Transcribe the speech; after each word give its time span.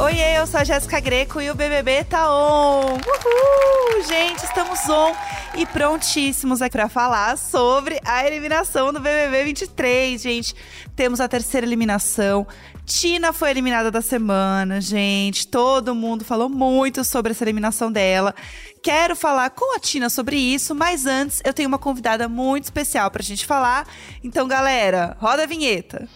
Oiê, 0.00 0.38
eu 0.38 0.46
sou 0.46 0.58
a 0.58 0.64
Jéssica 0.64 0.98
Greco 0.98 1.42
e 1.42 1.50
o 1.50 1.54
BBB 1.54 2.04
tá 2.04 2.26
on! 2.32 2.94
Uhul! 2.94 4.02
Gente, 4.08 4.42
estamos 4.42 4.88
on 4.88 5.14
e 5.54 5.66
prontíssimos 5.66 6.62
aqui 6.62 6.72
para 6.72 6.88
falar 6.88 7.36
sobre 7.36 8.00
a 8.02 8.26
eliminação 8.26 8.94
do 8.94 8.98
BBB 8.98 9.44
23, 9.44 10.22
gente. 10.22 10.54
Temos 10.96 11.20
a 11.20 11.28
terceira 11.28 11.66
eliminação. 11.66 12.46
Tina 12.86 13.30
foi 13.34 13.50
eliminada 13.50 13.90
da 13.90 14.00
semana, 14.00 14.80
gente. 14.80 15.46
Todo 15.46 15.94
mundo 15.94 16.24
falou 16.24 16.48
muito 16.48 17.04
sobre 17.04 17.32
essa 17.32 17.44
eliminação 17.44 17.92
dela. 17.92 18.34
Quero 18.82 19.14
falar 19.14 19.50
com 19.50 19.76
a 19.76 19.78
Tina 19.78 20.08
sobre 20.08 20.36
isso, 20.36 20.74
mas 20.74 21.04
antes 21.04 21.42
eu 21.44 21.52
tenho 21.52 21.68
uma 21.68 21.78
convidada 21.78 22.26
muito 22.26 22.64
especial 22.64 23.10
pra 23.10 23.22
gente 23.22 23.44
falar. 23.44 23.86
Então, 24.24 24.48
galera, 24.48 25.14
roda 25.20 25.42
a 25.42 25.46
vinheta. 25.46 26.08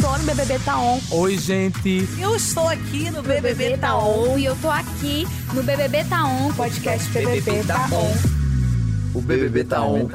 Estou 0.00 0.18
no 0.18 0.24
BBB 0.24 0.58
Tá 0.60 0.78
On. 0.78 0.98
Oi, 1.10 1.36
gente. 1.36 2.08
Eu 2.18 2.34
estou 2.34 2.66
aqui 2.66 3.10
no 3.10 3.20
BBB, 3.20 3.52
BBB 3.52 3.76
Tá 3.76 3.98
On. 3.98 4.38
E 4.38 4.46
eu 4.46 4.56
tô 4.56 4.70
aqui 4.70 5.26
no 5.52 5.62
BBB 5.62 6.04
Tá 6.06 6.24
On. 6.24 6.54
Podcast 6.54 7.06
BBB, 7.10 7.42
BBB 7.42 7.66
Tá 7.66 7.86
On. 7.92 9.18
O 9.18 9.20
BBB 9.20 9.64
Tá 9.64 9.82
On. 9.82 10.08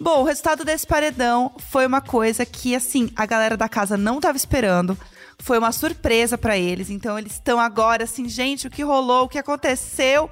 Bom, 0.00 0.20
o 0.20 0.24
resultado 0.24 0.64
desse 0.64 0.86
paredão 0.86 1.50
foi 1.58 1.84
uma 1.84 2.00
coisa 2.00 2.46
que, 2.46 2.76
assim, 2.76 3.10
a 3.16 3.26
galera 3.26 3.56
da 3.56 3.68
casa 3.68 3.96
não 3.96 4.20
tava 4.20 4.36
esperando. 4.36 4.96
Foi 5.40 5.58
uma 5.58 5.72
surpresa 5.72 6.38
para 6.38 6.56
eles. 6.56 6.90
Então, 6.90 7.18
eles 7.18 7.32
estão 7.32 7.58
agora 7.58 8.04
assim, 8.04 8.28
gente, 8.28 8.68
o 8.68 8.70
que 8.70 8.84
rolou, 8.84 9.24
o 9.24 9.28
que 9.28 9.38
aconteceu? 9.38 10.30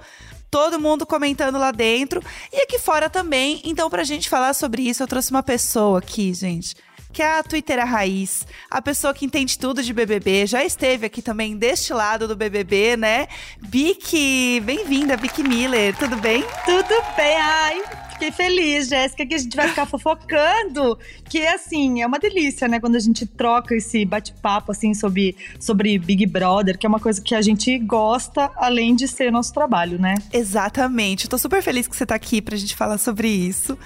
todo 0.48 0.78
mundo 0.78 1.06
comentando 1.06 1.56
lá 1.56 1.72
dentro 1.72 2.22
e 2.52 2.60
aqui 2.60 2.78
fora 2.78 3.08
também. 3.08 3.62
Então, 3.64 3.88
pra 3.88 4.04
gente 4.04 4.28
falar 4.28 4.52
sobre 4.52 4.82
isso, 4.82 5.02
eu 5.02 5.08
trouxe 5.08 5.30
uma 5.30 5.42
pessoa 5.42 5.98
aqui, 5.98 6.34
gente 6.34 6.76
que 7.12 7.20
é 7.20 7.38
a 7.38 7.42
Twittera 7.42 7.84
Raiz, 7.84 8.46
a 8.70 8.80
pessoa 8.80 9.12
que 9.12 9.26
entende 9.26 9.58
tudo 9.58 9.82
de 9.82 9.92
BBB, 9.92 10.46
já 10.46 10.64
esteve 10.64 11.06
aqui 11.06 11.20
também 11.20 11.56
deste 11.56 11.92
lado 11.92 12.26
do 12.26 12.34
BBB, 12.34 12.96
né? 12.96 13.28
Bic, 13.60 14.60
bem-vinda, 14.64 15.16
Bic 15.16 15.42
Miller, 15.42 15.94
tudo 15.96 16.16
bem? 16.16 16.42
Tudo 16.64 16.94
bem, 17.14 17.36
ai, 17.36 17.82
fiquei 18.12 18.32
feliz, 18.32 18.88
Jéssica, 18.88 19.26
que 19.26 19.34
a 19.34 19.38
gente 19.38 19.54
vai 19.54 19.68
ficar 19.68 19.84
fofocando, 19.84 20.98
que 21.28 21.46
assim, 21.46 22.00
é 22.00 22.06
uma 22.06 22.18
delícia, 22.18 22.66
né, 22.66 22.80
quando 22.80 22.96
a 22.96 23.00
gente 23.00 23.26
troca 23.26 23.74
esse 23.74 24.06
bate-papo, 24.06 24.72
assim, 24.72 24.94
sobre, 24.94 25.36
sobre 25.60 25.98
Big 25.98 26.24
Brother, 26.24 26.78
que 26.78 26.86
é 26.86 26.88
uma 26.88 27.00
coisa 27.00 27.20
que 27.20 27.34
a 27.34 27.42
gente 27.42 27.78
gosta, 27.78 28.50
além 28.56 28.94
de 28.94 29.06
ser 29.06 29.30
nosso 29.30 29.52
trabalho, 29.52 30.00
né? 30.00 30.14
Exatamente, 30.32 31.24
eu 31.24 31.30
tô 31.30 31.36
super 31.36 31.62
feliz 31.62 31.86
que 31.86 31.94
você 31.94 32.06
tá 32.06 32.14
aqui 32.14 32.40
pra 32.40 32.56
gente 32.56 32.74
falar 32.74 32.96
sobre 32.96 33.28
isso. 33.28 33.78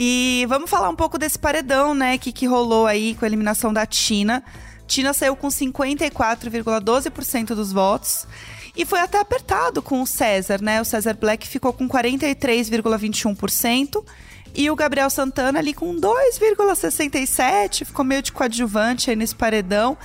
E 0.00 0.46
vamos 0.48 0.70
falar 0.70 0.88
um 0.88 0.94
pouco 0.94 1.18
desse 1.18 1.36
paredão, 1.36 1.92
né, 1.92 2.16
que, 2.18 2.30
que 2.30 2.46
rolou 2.46 2.86
aí 2.86 3.16
com 3.16 3.24
a 3.24 3.28
eliminação 3.28 3.72
da 3.72 3.84
Tina. 3.84 4.44
Tina 4.86 5.12
saiu 5.12 5.34
com 5.34 5.48
54,12% 5.48 7.48
dos 7.48 7.72
votos. 7.72 8.24
E 8.76 8.84
foi 8.84 9.00
até 9.00 9.18
apertado 9.18 9.82
com 9.82 10.00
o 10.00 10.06
César, 10.06 10.62
né? 10.62 10.80
O 10.80 10.84
César 10.84 11.14
Black 11.14 11.48
ficou 11.48 11.72
com 11.72 11.88
43,21%. 11.88 14.04
E 14.54 14.70
o 14.70 14.76
Gabriel 14.76 15.10
Santana 15.10 15.58
ali 15.58 15.74
com 15.74 15.96
2,67%. 15.96 17.84
Ficou 17.84 18.04
meio 18.04 18.22
de 18.22 18.30
coadjuvante 18.30 19.10
aí 19.10 19.16
nesse 19.16 19.34
paredão. 19.34 19.98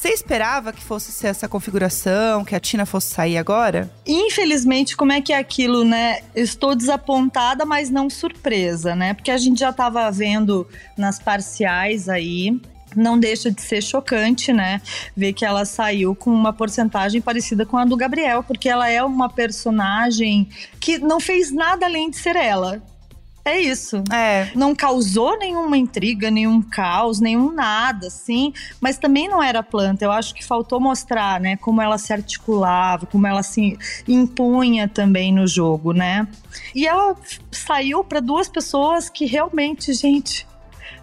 Você 0.00 0.14
esperava 0.14 0.72
que 0.72 0.82
fosse 0.82 1.12
ser 1.12 1.26
essa 1.26 1.46
configuração, 1.46 2.42
que 2.42 2.54
a 2.54 2.58
Tina 2.58 2.86
fosse 2.86 3.08
sair 3.08 3.36
agora? 3.36 3.92
Infelizmente, 4.06 4.96
como 4.96 5.12
é 5.12 5.20
que 5.20 5.30
é 5.30 5.36
aquilo, 5.36 5.84
né? 5.84 6.22
Estou 6.34 6.74
desapontada, 6.74 7.66
mas 7.66 7.90
não 7.90 8.08
surpresa, 8.08 8.96
né? 8.96 9.12
Porque 9.12 9.30
a 9.30 9.36
gente 9.36 9.60
já 9.60 9.68
estava 9.68 10.10
vendo 10.10 10.66
nas 10.96 11.18
parciais 11.18 12.08
aí 12.08 12.58
não 12.96 13.16
deixa 13.18 13.52
de 13.52 13.62
ser 13.62 13.80
chocante, 13.82 14.52
né? 14.52 14.80
Ver 15.14 15.32
que 15.32 15.44
ela 15.44 15.64
saiu 15.64 16.12
com 16.12 16.30
uma 16.30 16.52
porcentagem 16.52 17.20
parecida 17.20 17.64
com 17.64 17.76
a 17.76 17.84
do 17.84 17.96
Gabriel, 17.96 18.42
porque 18.42 18.68
ela 18.68 18.88
é 18.88 19.00
uma 19.00 19.28
personagem 19.28 20.48
que 20.80 20.98
não 20.98 21.20
fez 21.20 21.52
nada 21.52 21.86
além 21.86 22.10
de 22.10 22.16
ser 22.16 22.34
ela. 22.34 22.82
É 23.44 23.58
isso. 23.58 24.02
É. 24.12 24.50
Não 24.54 24.74
causou 24.74 25.38
nenhuma 25.38 25.76
intriga, 25.76 26.30
nenhum 26.30 26.60
caos, 26.60 27.20
nenhum 27.20 27.52
nada, 27.52 28.08
assim. 28.08 28.52
Mas 28.80 28.98
também 28.98 29.28
não 29.28 29.42
era 29.42 29.62
planta. 29.62 30.04
Eu 30.04 30.12
acho 30.12 30.34
que 30.34 30.44
faltou 30.44 30.78
mostrar, 30.78 31.40
né, 31.40 31.56
como 31.56 31.80
ela 31.80 31.96
se 31.96 32.12
articulava, 32.12 33.06
como 33.06 33.26
ela 33.26 33.42
se 33.42 33.78
impunha 34.06 34.88
também 34.88 35.32
no 35.32 35.46
jogo, 35.46 35.92
né? 35.92 36.28
E 36.74 36.86
ela 36.86 37.16
saiu 37.50 38.04
para 38.04 38.20
duas 38.20 38.48
pessoas 38.48 39.08
que 39.08 39.24
realmente, 39.24 39.92
gente, 39.94 40.46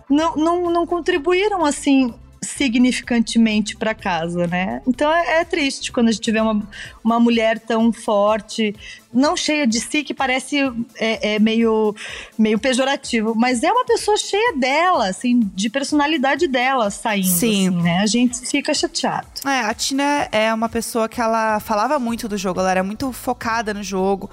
não, 0.09 0.35
não, 0.35 0.69
não 0.69 0.85
contribuíram 0.85 1.65
assim 1.65 2.13
significantemente 2.41 3.75
para 3.75 3.93
casa, 3.93 4.47
né? 4.47 4.81
Então 4.87 5.11
é, 5.11 5.39
é, 5.39 5.45
triste 5.45 5.91
quando 5.91 6.09
a 6.09 6.11
gente 6.11 6.31
vê 6.31 6.39
uma, 6.39 6.67
uma 7.03 7.19
mulher 7.19 7.59
tão 7.59 7.91
forte, 7.91 8.75
não 9.13 9.35
cheia 9.35 9.65
de 9.65 9.79
si, 9.79 10.03
que 10.03 10.13
parece 10.13 10.59
é, 10.95 11.35
é, 11.35 11.39
meio, 11.39 11.95
meio 12.37 12.59
pejorativo, 12.59 13.33
mas 13.35 13.63
é 13.63 13.71
uma 13.71 13.85
pessoa 13.85 14.17
cheia 14.17 14.55
dela, 14.55 15.09
assim, 15.09 15.39
de 15.53 15.69
personalidade 15.69 16.47
dela 16.47 16.89
saindo, 16.89 17.27
Sim. 17.27 17.67
Assim, 17.69 17.81
né? 17.81 17.99
A 17.99 18.07
gente 18.07 18.39
fica 18.45 18.73
chateado. 18.73 19.27
É, 19.45 19.61
a 19.61 19.73
Tina 19.73 20.27
é 20.31 20.53
uma 20.53 20.69
pessoa 20.69 21.09
que 21.09 21.19
ela 21.19 21.59
falava 21.59 21.97
muito 21.99 22.27
do 22.27 22.37
jogo, 22.37 22.59
ela 22.59 22.71
era 22.71 22.83
muito 22.83 23.11
focada 23.11 23.73
no 23.73 23.83
jogo 23.83 24.29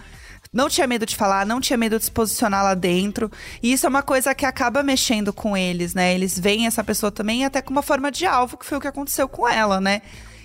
não 0.55 0.69
tinha 0.69 0.87
medo 0.87 1.05
de 1.05 1.17
falar, 1.17 1.45
não 1.45 1.61
tinha 1.61 1.77
medo 1.77 1.99
de 1.99 2.05
se 2.05 2.11
posicionar 2.11 2.63
lá 2.63 2.75
dentro. 2.75 3.31
E 3.61 3.73
isso 3.73 3.85
é 3.85 3.89
uma 3.89 4.03
coisa 4.03 4.33
que 4.35 4.47
acaba 4.47 4.85
mexendo 4.85 5.33
com 5.33 5.57
eles, 5.57 5.95
né? 5.95 6.15
Eles 6.15 6.39
veem 6.39 6.67
essa 6.67 6.85
pessoa 6.85 7.11
também 7.11 7.45
até 7.45 7.61
com 7.61 7.73
uma 7.73 7.83
forma 7.83 8.11
de 8.11 8.25
alvo, 8.25 8.57
que 8.57 8.65
foi 8.65 8.79
o 8.79 8.81
que 8.81 8.87
aconteceu 8.87 9.29
com 9.29 9.49
ela, 9.49 9.81
né? 9.81 10.01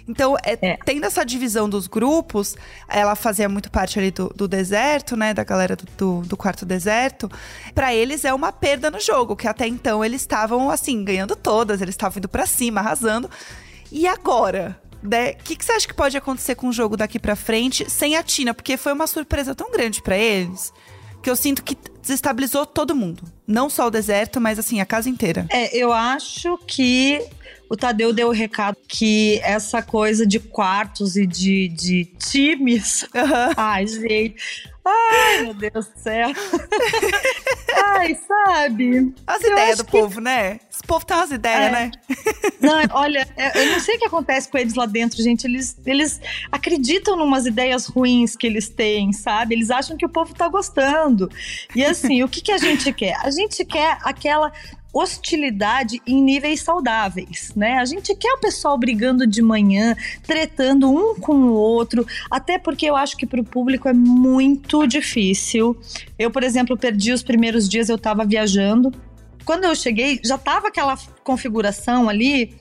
Então, 0.07 0.35
é, 0.43 0.57
é. 0.59 0.77
tendo 0.83 1.05
essa 1.05 1.23
divisão 1.23 1.69
dos 1.69 1.85
grupos, 1.85 2.55
ela 2.87 3.13
fazia 3.13 3.47
muito 3.47 3.69
parte 3.69 3.99
ali 3.99 4.09
do, 4.09 4.33
do 4.35 4.47
deserto, 4.47 5.15
né? 5.15 5.35
Da 5.35 5.43
galera 5.43 5.75
do, 5.75 5.85
do, 5.95 6.21
do 6.27 6.35
quarto 6.35 6.65
deserto. 6.65 7.29
para 7.75 7.93
eles 7.93 8.25
é 8.25 8.33
uma 8.33 8.51
perda 8.51 8.89
no 8.89 8.99
jogo, 8.99 9.35
que 9.35 9.47
até 9.47 9.67
então 9.67 10.03
eles 10.03 10.21
estavam, 10.21 10.71
assim, 10.71 11.03
ganhando 11.03 11.35
todas, 11.35 11.79
eles 11.79 11.93
estavam 11.93 12.17
indo 12.17 12.27
para 12.27 12.47
cima, 12.47 12.81
arrasando. 12.81 13.29
E 13.91 14.07
agora? 14.07 14.81
O 15.03 15.07
né? 15.07 15.33
que, 15.33 15.55
que 15.55 15.63
você 15.63 15.71
acha 15.71 15.87
que 15.87 15.93
pode 15.93 16.17
acontecer 16.17 16.55
com 16.55 16.67
o 16.67 16.73
jogo 16.73 16.97
daqui 16.97 17.19
para 17.19 17.35
frente 17.35 17.89
sem 17.89 18.15
a 18.15 18.23
Tina? 18.23 18.53
Porque 18.53 18.77
foi 18.77 18.93
uma 18.93 19.07
surpresa 19.07 19.55
tão 19.55 19.71
grande 19.71 20.01
para 20.01 20.17
eles 20.17 20.73
que 21.21 21.29
eu 21.29 21.35
sinto 21.35 21.63
que 21.63 21.77
desestabilizou 22.01 22.65
todo 22.65 22.95
mundo. 22.95 23.23
Não 23.45 23.69
só 23.69 23.87
o 23.87 23.91
deserto, 23.91 24.39
mas 24.39 24.57
assim, 24.57 24.79
a 24.79 24.85
casa 24.85 25.09
inteira. 25.09 25.45
É, 25.49 25.75
eu 25.75 25.91
acho 25.91 26.57
que 26.65 27.21
o 27.69 27.77
Tadeu 27.77 28.11
deu 28.11 28.29
o 28.29 28.31
recado 28.31 28.77
que 28.87 29.39
essa 29.43 29.81
coisa 29.81 30.25
de 30.25 30.39
quartos 30.39 31.15
e 31.15 31.27
de, 31.27 31.67
de 31.69 32.05
times. 32.17 33.03
Uhum. 33.03 33.53
Ai, 33.55 33.85
gente. 33.85 34.69
Ai, 34.83 35.43
meu 35.43 35.53
Deus 35.53 35.85
do 35.87 35.99
céu. 35.99 36.29
Ai, 37.85 38.17
sabe? 38.27 39.13
As 39.27 39.41
ideias 39.43 39.77
do 39.77 39.85
que... 39.85 39.91
povo, 39.91 40.19
né? 40.19 40.59
Esse 40.71 40.81
povo 40.87 41.05
tem 41.05 41.15
umas 41.15 41.31
ideias, 41.31 41.65
é. 41.65 41.71
né? 41.71 41.91
Não, 42.59 42.81
olha, 42.91 43.27
é, 43.37 43.61
eu 43.61 43.71
não 43.71 43.79
sei 43.79 43.95
o 43.95 43.99
que 43.99 44.05
acontece 44.05 44.49
com 44.49 44.57
eles 44.57 44.73
lá 44.73 44.85
dentro, 44.85 45.21
gente. 45.23 45.45
Eles, 45.45 45.77
eles 45.85 46.19
acreditam 46.51 47.17
em 47.17 47.23
umas 47.23 47.45
ideias 47.45 47.85
ruins 47.85 48.35
que 48.35 48.45
eles 48.45 48.67
têm, 48.67 49.13
sabe? 49.13 49.55
Eles 49.55 49.71
acham 49.71 49.95
que 49.95 50.05
o 50.05 50.09
povo 50.09 50.33
tá 50.33 50.49
gostando. 50.49 51.29
E 51.73 51.85
assim, 51.85 52.21
o 52.21 52.27
que, 52.27 52.41
que 52.41 52.51
a 52.51 52.57
gente 52.57 52.91
quer? 52.91 53.15
A 53.23 53.31
gente 53.31 53.63
quer 53.63 53.97
aquela 54.01 54.51
hostilidade 54.93 56.01
em 56.05 56.21
níveis 56.21 56.61
saudáveis, 56.61 57.51
né? 57.55 57.77
A 57.77 57.85
gente 57.85 58.15
quer 58.15 58.33
o 58.33 58.39
pessoal 58.39 58.77
brigando 58.77 59.27
de 59.27 59.41
manhã, 59.41 59.95
tretando 60.25 60.89
um 60.89 61.15
com 61.15 61.33
o 61.33 61.53
outro, 61.53 62.05
até 62.29 62.57
porque 62.57 62.85
eu 62.85 62.95
acho 62.95 63.15
que 63.15 63.25
para 63.25 63.41
o 63.41 63.43
público 63.43 63.87
é 63.87 63.93
muito 63.93 64.87
difícil. 64.87 65.77
Eu, 66.17 66.31
por 66.31 66.43
exemplo, 66.43 66.77
perdi 66.77 67.11
os 67.11 67.23
primeiros 67.23 67.69
dias, 67.69 67.89
eu 67.89 67.95
estava 67.95 68.25
viajando. 68.25 68.91
Quando 69.45 69.65
eu 69.65 69.75
cheguei, 69.75 70.19
já 70.23 70.37
tava 70.37 70.67
aquela 70.67 70.97
configuração 71.23 72.09
ali 72.09 72.55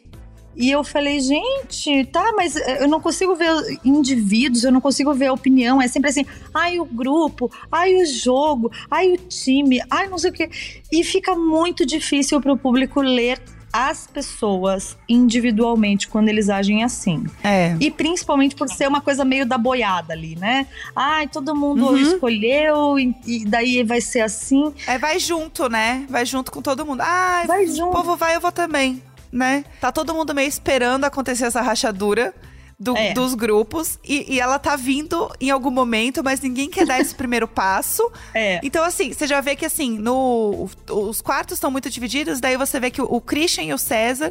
e 0.58 0.72
eu 0.72 0.82
falei, 0.82 1.20
gente, 1.20 2.04
tá, 2.06 2.32
mas 2.36 2.56
eu 2.56 2.88
não 2.88 3.00
consigo 3.00 3.36
ver 3.36 3.48
indivíduos, 3.84 4.64
eu 4.64 4.72
não 4.72 4.80
consigo 4.80 5.14
ver 5.14 5.26
a 5.26 5.32
opinião. 5.32 5.80
É 5.80 5.86
sempre 5.86 6.10
assim, 6.10 6.26
ai, 6.52 6.80
o 6.80 6.84
grupo, 6.84 7.48
ai, 7.70 7.94
o 7.94 8.04
jogo, 8.04 8.68
ai, 8.90 9.12
o 9.12 9.16
time, 9.16 9.80
ai, 9.88 10.08
não 10.08 10.18
sei 10.18 10.30
o 10.30 10.32
quê. 10.32 10.50
E 10.90 11.04
fica 11.04 11.36
muito 11.36 11.86
difícil 11.86 12.40
para 12.40 12.52
o 12.52 12.58
público 12.58 13.00
ler 13.00 13.40
as 13.72 14.06
pessoas 14.06 14.96
individualmente 15.08 16.08
quando 16.08 16.28
eles 16.28 16.48
agem 16.48 16.82
assim. 16.82 17.24
É. 17.44 17.76
E 17.78 17.88
principalmente 17.90 18.56
por 18.56 18.68
ser 18.68 18.88
uma 18.88 19.00
coisa 19.00 19.24
meio 19.24 19.46
da 19.46 19.58
boiada 19.58 20.12
ali, 20.12 20.34
né? 20.34 20.66
Ai, 20.96 21.28
todo 21.28 21.54
mundo 21.54 21.86
uhum. 21.86 21.96
escolheu 21.96 22.98
e, 22.98 23.14
e, 23.26 23.44
daí 23.44 23.84
vai 23.84 24.00
ser 24.00 24.22
assim. 24.22 24.74
É, 24.88 24.98
vai 24.98 25.20
junto, 25.20 25.68
né? 25.68 26.04
Vai 26.08 26.26
junto 26.26 26.50
com 26.50 26.60
todo 26.60 26.84
mundo. 26.84 27.02
Ai, 27.02 27.46
vai 27.46 27.66
junto. 27.66 27.90
o 27.90 27.92
povo 27.92 28.16
vai, 28.16 28.34
eu 28.34 28.40
vou 28.40 28.50
também 28.50 29.00
né? 29.32 29.64
Tá 29.80 29.92
todo 29.92 30.14
mundo 30.14 30.34
meio 30.34 30.48
esperando 30.48 31.04
acontecer 31.04 31.44
essa 31.44 31.60
rachadura. 31.60 32.34
Do, 32.80 32.96
é. 32.96 33.12
dos 33.12 33.34
grupos 33.34 33.98
e, 34.04 34.34
e, 34.34 34.38
ela 34.38 34.56
tá 34.56 34.76
vindo 34.76 35.28
em 35.40 35.50
algum 35.50 35.68
momento, 35.68 36.22
mas 36.22 36.40
ninguém 36.40 36.70
quer 36.70 36.86
dar 36.86 37.00
esse 37.00 37.12
primeiro 37.16 37.48
passo. 37.48 38.08
É. 38.32 38.60
Então, 38.62 38.84
assim, 38.84 39.12
você 39.12 39.26
já 39.26 39.40
vê 39.40 39.56
que 39.56 39.66
assim, 39.66 39.98
no, 39.98 40.68
os 40.88 41.20
quartos 41.20 41.54
estão 41.54 41.72
muito 41.72 41.90
divididos, 41.90 42.38
daí 42.38 42.56
você 42.56 42.78
vê 42.78 42.88
que 42.88 43.02
o, 43.02 43.04
o 43.12 43.20
Christian 43.20 43.64
e 43.64 43.74
o 43.74 43.78
César 43.78 44.30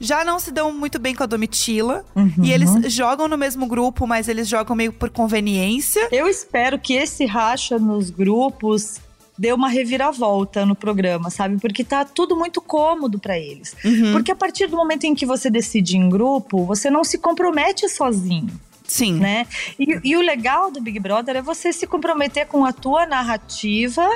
já 0.00 0.24
não 0.24 0.38
se 0.38 0.50
dão 0.50 0.72
muito 0.72 0.98
bem 0.98 1.14
com 1.14 1.22
a 1.22 1.26
Domitila. 1.26 2.04
Uhum. 2.14 2.32
E 2.42 2.52
eles 2.52 2.92
jogam 2.92 3.26
no 3.28 3.36
mesmo 3.36 3.66
grupo, 3.66 4.06
mas 4.06 4.28
eles 4.28 4.48
jogam 4.48 4.76
meio 4.76 4.92
por 4.92 5.10
conveniência. 5.10 6.08
Eu 6.12 6.28
espero 6.28 6.78
que 6.78 6.94
esse 6.94 7.24
racha 7.26 7.78
nos 7.78 8.10
grupos 8.10 9.00
dê 9.38 9.52
uma 9.52 9.68
reviravolta 9.68 10.66
no 10.66 10.74
programa, 10.74 11.30
sabe? 11.30 11.58
Porque 11.60 11.84
tá 11.84 12.04
tudo 12.04 12.36
muito 12.36 12.60
cômodo 12.60 13.18
pra 13.20 13.38
eles. 13.38 13.76
Uhum. 13.84 14.12
Porque 14.12 14.32
a 14.32 14.36
partir 14.36 14.66
do 14.66 14.76
momento 14.76 15.04
em 15.04 15.14
que 15.14 15.24
você 15.24 15.48
decide 15.48 15.96
em 15.96 16.08
grupo, 16.08 16.64
você 16.64 16.90
não 16.90 17.04
se 17.04 17.18
compromete 17.18 17.88
sozinho. 17.88 18.48
Sim. 18.84 19.14
né? 19.20 19.46
E, 19.78 20.00
e 20.02 20.16
o 20.16 20.20
legal 20.22 20.70
do 20.70 20.80
Big 20.80 20.98
Brother 20.98 21.36
é 21.36 21.42
você 21.42 21.74
se 21.74 21.86
comprometer 21.86 22.46
com 22.46 22.64
a 22.64 22.72
tua 22.72 23.04
narrativa 23.04 24.08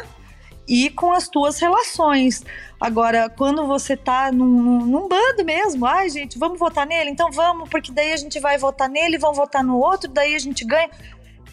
e 0.66 0.88
com 0.88 1.12
as 1.12 1.28
tuas 1.28 1.58
relações. 1.60 2.42
Agora, 2.80 3.28
quando 3.28 3.66
você 3.66 3.96
tá 3.98 4.32
num, 4.32 4.46
num- 4.46 4.86
num 4.86 5.08
bando 5.08 5.44
mesmo, 5.44 5.84
ai 5.84 6.08
gente, 6.08 6.38
vamos 6.38 6.58
votar 6.58 6.86
nele? 6.86 7.10
Então 7.10 7.30
vamos, 7.30 7.68
porque 7.68 7.92
daí 7.92 8.12
a 8.12 8.16
gente 8.16 8.40
vai 8.40 8.56
votar 8.56 8.88
nele, 8.88 9.18
vão 9.18 9.34
votar 9.34 9.62
no 9.62 9.76
outro, 9.76 10.10
daí 10.10 10.34
a 10.34 10.38
gente 10.38 10.64
ganha. 10.64 10.88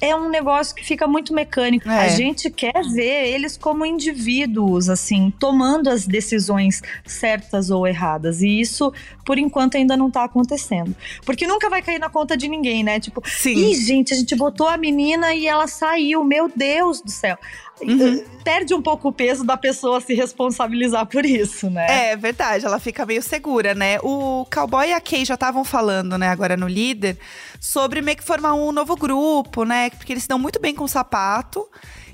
É 0.02 0.16
um 0.16 0.30
negócio 0.30 0.76
que 0.76 0.86
fica 0.86 1.08
muito 1.08 1.34
mecânico. 1.34 1.90
É. 1.90 2.06
A 2.06 2.08
gente 2.08 2.50
quer 2.50 2.84
ver 2.94 3.28
eles 3.28 3.58
como 3.58 3.86
indivíduos, 3.86 4.90
assim, 4.90 5.32
tomando 5.38 5.90
as 5.90 6.08
decisões 6.08 6.82
certas 7.06 7.70
ou 7.70 7.86
erradas. 7.86 8.42
E 8.42 8.60
isso, 8.60 8.94
por 9.26 9.38
enquanto, 9.38 9.76
ainda 9.76 9.98
não 9.98 10.10
tá 10.10 10.24
acontecendo. 10.24 10.96
Porque 11.26 11.46
nunca 11.46 11.70
vai 11.70 11.82
cair 11.82 12.00
na 12.00 12.10
conta 12.10 12.38
de 12.38 12.48
ninguém, 12.48 12.84
né? 12.84 13.00
Tipo, 13.00 13.22
Sim. 13.26 13.72
Ih, 13.72 13.76
gente, 13.76 14.14
a 14.14 14.18
gente 14.18 14.36
botou 14.36 14.68
a 14.68 14.78
menina 14.78 15.34
e 15.34 15.48
ela 15.48 15.68
saiu. 15.68 16.24
Meu 16.24 16.50
Deus 16.54 17.02
do 17.02 17.12
céu. 17.12 17.38
Uhum. 17.82 18.24
Perde 18.44 18.74
um 18.74 18.82
pouco 18.82 19.10
o 19.10 19.12
peso 19.12 19.44
da 19.44 19.58
pessoa 19.58 20.02
se 20.02 20.14
responsabilizar 20.14 21.06
por 21.06 21.26
isso, 21.26 21.70
né? 21.70 22.12
É 22.12 22.16
verdade, 22.16 22.66
ela 22.66 22.80
fica 22.80 23.06
meio 23.06 23.22
segura, 23.22 23.74
né? 23.74 24.00
O 24.02 24.46
Cowboy 24.54 24.90
e 24.90 24.94
a 24.94 25.02
Kay 25.02 25.26
já 25.26 25.36
estavam 25.36 25.64
falando, 25.64 26.18
né, 26.18 26.28
agora 26.30 26.58
no 26.58 26.68
líder, 26.68 27.18
sobre 27.60 28.02
meio 28.02 28.18
que 28.18 28.24
formar 28.24 28.54
um 28.54 28.72
novo 28.72 28.96
grupo, 28.96 29.64
né? 29.64 29.90
Porque 29.92 30.14
eles 30.14 30.24
se 30.24 30.30
dão 30.30 30.40
muito 30.40 30.60
bem 30.60 30.74
com 30.74 30.84
o 30.84 30.88
sapato. 30.88 31.68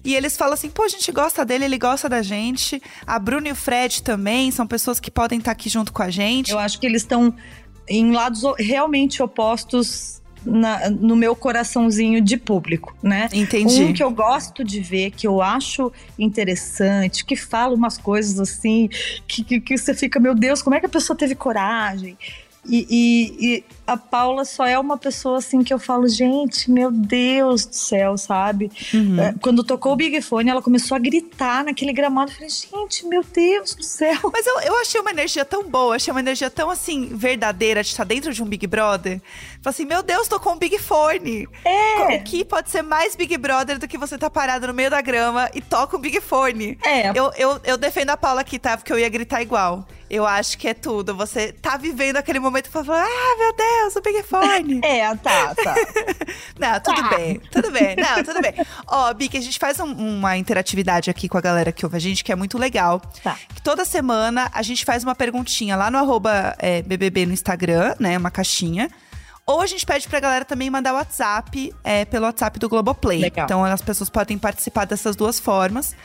E 0.04 0.16
eles 0.16 0.38
falam 0.38 0.54
assim, 0.54 0.70
pô, 0.70 0.84
a 0.84 0.88
gente 0.88 1.12
gosta 1.12 1.44
dele, 1.44 1.66
ele 1.66 1.80
gosta 1.80 2.08
da 2.08 2.22
gente. 2.22 2.80
A 3.08 3.18
Bruna 3.18 3.48
e 3.48 3.52
o 3.52 3.56
Fred 3.56 4.04
também 4.04 4.52
são 4.52 4.68
pessoas 4.68 5.00
que 5.00 5.10
podem 5.10 5.40
estar 5.40 5.52
aqui 5.52 5.68
junto 5.68 5.92
com 5.92 6.04
a 6.04 6.12
gente. 6.12 6.52
Eu 6.52 6.60
acho 6.60 6.80
que 6.80 6.86
eles 6.86 7.02
estão 7.02 7.36
em 7.90 8.12
lados 8.12 8.44
realmente 8.60 9.24
opostos 9.24 10.22
na- 10.45 10.89
no 10.89 11.15
meu 11.15 11.36
coraçãozinho 11.36 12.21
de 12.21 12.38
público, 12.38 12.95
né? 13.01 13.27
Entendi. 13.33 13.83
Um 13.83 13.94
que 13.94 14.03
eu 14.03 14.12
gosto 14.12 14.63
de 14.63 14.80
ver, 14.80 15.12
que 15.12 15.25
eu 15.27 15.42
acho 15.42 15.92
interessante, 16.18 17.25
que 17.25 17.36
fala 17.36 17.74
umas 17.74 17.97
coisas 17.97 18.39
assim, 18.39 18.89
que, 19.27 19.44
que, 19.44 19.59
que 19.59 19.77
você 19.77 19.94
fica, 19.94 20.19
meu 20.19 20.36
Deus, 20.36 20.62
como 20.62 20.75
é 20.75 20.80
que 20.80 20.86
a 20.86 20.89
pessoa 20.89 21.18
teve 21.18 21.36
coragem? 21.36 22.18
E, 22.68 22.88
e- 22.89 23.45
e 23.47 23.63
a 23.86 23.95
Paula 23.95 24.44
só 24.44 24.65
é 24.65 24.77
uma 24.80 24.97
pessoa 24.97 25.38
assim 25.38 25.63
que 25.63 25.71
eu 25.71 25.77
falo, 25.77 26.07
gente, 26.07 26.71
meu 26.71 26.89
Deus 26.89 27.63
do 27.63 27.75
céu, 27.75 28.18
sabe? 28.18 28.71
Uhum. 28.92 29.19
É, 29.19 29.36
Quando 29.39 29.63
tocou 29.63 29.94
o 29.94 29.95
Big 29.95 30.19
Fone, 30.24 30.50
ela 30.50 30.63
começou 30.63 30.95
a 30.95 31.00
gritar 31.00 31.63
naquele 31.63 31.94
gramado. 31.94 32.31
Eu 32.31 32.36
falei, 32.36 32.50
gente, 32.50 33.06
meu 33.06 33.24
Deus 33.24 33.75
do 33.75 33.83
céu. 33.83 34.18
Mas 34.33 34.47
eu, 34.47 34.59
eu 34.62 34.81
achei 34.81 35.00
uma 35.00 35.12
energia 35.12 35.45
tão 35.45 35.69
boa, 35.69 35.95
achei 35.95 36.12
uma 36.12 36.19
energia 36.21 36.50
tão 36.50 36.71
assim, 36.71 37.06
verdadeira 37.13 37.83
de 37.83 37.89
estar 37.89 38.03
dentro 38.03 38.33
de 38.33 38.42
um 38.42 38.47
Big 38.47 38.65
Brother. 38.65 39.21
Falei 39.66 39.74
assim, 39.74 39.86
meu 39.86 40.04
Deus, 40.04 40.28
tocou 40.28 40.54
um 40.54 40.60
Big 40.60 40.78
Fone. 40.78 41.48
É. 41.66 42.18
O 42.18 42.24
que 42.24 42.46
pode 42.46 42.70
ser 42.70 42.84
mais 42.84 43.16
Big 43.16 43.36
Brother 43.36 43.80
do 43.80 43.88
que 43.88 43.98
você 43.98 44.16
tá 44.16 44.30
parado 44.30 44.68
no 44.68 44.74
meio 44.76 44.92
da 44.92 45.02
grama 45.02 45.50
e 45.56 45.60
toca 45.62 45.98
um 45.98 46.00
Big 46.00 46.22
Fone? 46.22 46.78
É, 46.86 47.10
Eu, 47.16 47.32
eu, 47.36 47.60
eu 47.64 47.76
defendo 47.76 48.12
a 48.12 48.18
Paula 48.18 48.42
aqui, 48.42 48.60
tá? 48.60 48.78
Porque 48.78 48.94
eu 48.94 49.00
ia 49.00 49.10
gritar 49.10 49.42
igual. 49.42 49.84
Eu 50.08 50.24
acho 50.24 50.56
que 50.60 50.68
é 50.68 50.74
tudo. 50.76 51.16
Você 51.16 51.52
tá 51.52 51.78
vivendo 51.78 52.18
aquele 52.18 52.40
momento 52.40 52.68
e 52.68 52.70
fala, 52.70 53.04
ah, 53.04 53.36
meu 53.40 53.56
Deus, 53.56 53.96
o 53.96 54.02
Big 54.02 54.22
Fone. 54.22 54.82
É, 54.86 55.16
tá, 55.16 55.56
tá. 55.56 55.76
Não, 56.60 56.80
tudo 56.80 57.10
bem, 57.10 57.42
tudo 57.52 57.72
bem. 57.72 57.96
Não, 57.96 58.24
tudo 58.24 58.40
bem. 58.42 58.54
Ó, 58.88 59.12
Bic, 59.16 59.36
a 59.36 59.42
gente 59.42 59.58
faz 59.58 59.80
um- 59.80 59.92
uma 60.20 60.38
interatividade 60.38 61.10
aqui 61.10 61.28
com 61.28 61.40
a 61.40 61.42
galera 61.42 61.72
que 61.72 61.84
ouve 61.84 61.98
a 61.98 62.00
gente, 62.00 62.24
que 62.24 62.32
é 62.32 62.36
muito 62.36 62.56
legal. 62.60 63.02
Tá. 63.24 63.36
Toda 63.64 63.84
semana 63.84 64.48
a 64.54 64.62
gente 64.62 64.86
faz 64.86 65.04
uma 65.04 65.16
perguntinha 65.16 65.76
lá 65.76 65.90
no 65.90 65.98
arroba 65.98 66.56
é, 66.60 66.84
BBB 66.84 67.26
no 67.26 67.34
Instagram, 67.34 67.96
né? 68.00 68.16
Uma 68.16 68.30
caixinha. 68.30 68.92
Ou 69.47 69.62
a 69.62 69.68
gente 69.68 69.86
pede 69.86 70.07
pra 70.07 70.19
galera 70.19 70.44
também 70.44 70.71
mandar 70.71 70.94
o 70.94 70.95
WhatsApp 70.95 71.71
é, 71.83 72.03
pelo 72.06 72.25
WhatsApp 72.25 72.57
do 72.57 72.68
Globoplay. 72.68 73.19
Legal. 73.19 73.45
Então 73.45 73.63
as 73.63 73.81
pessoas 73.81 74.09
podem 74.09 74.39
participar 74.39 74.86
dessas 74.86 75.15
duas 75.15 75.39
formas. 75.39 75.95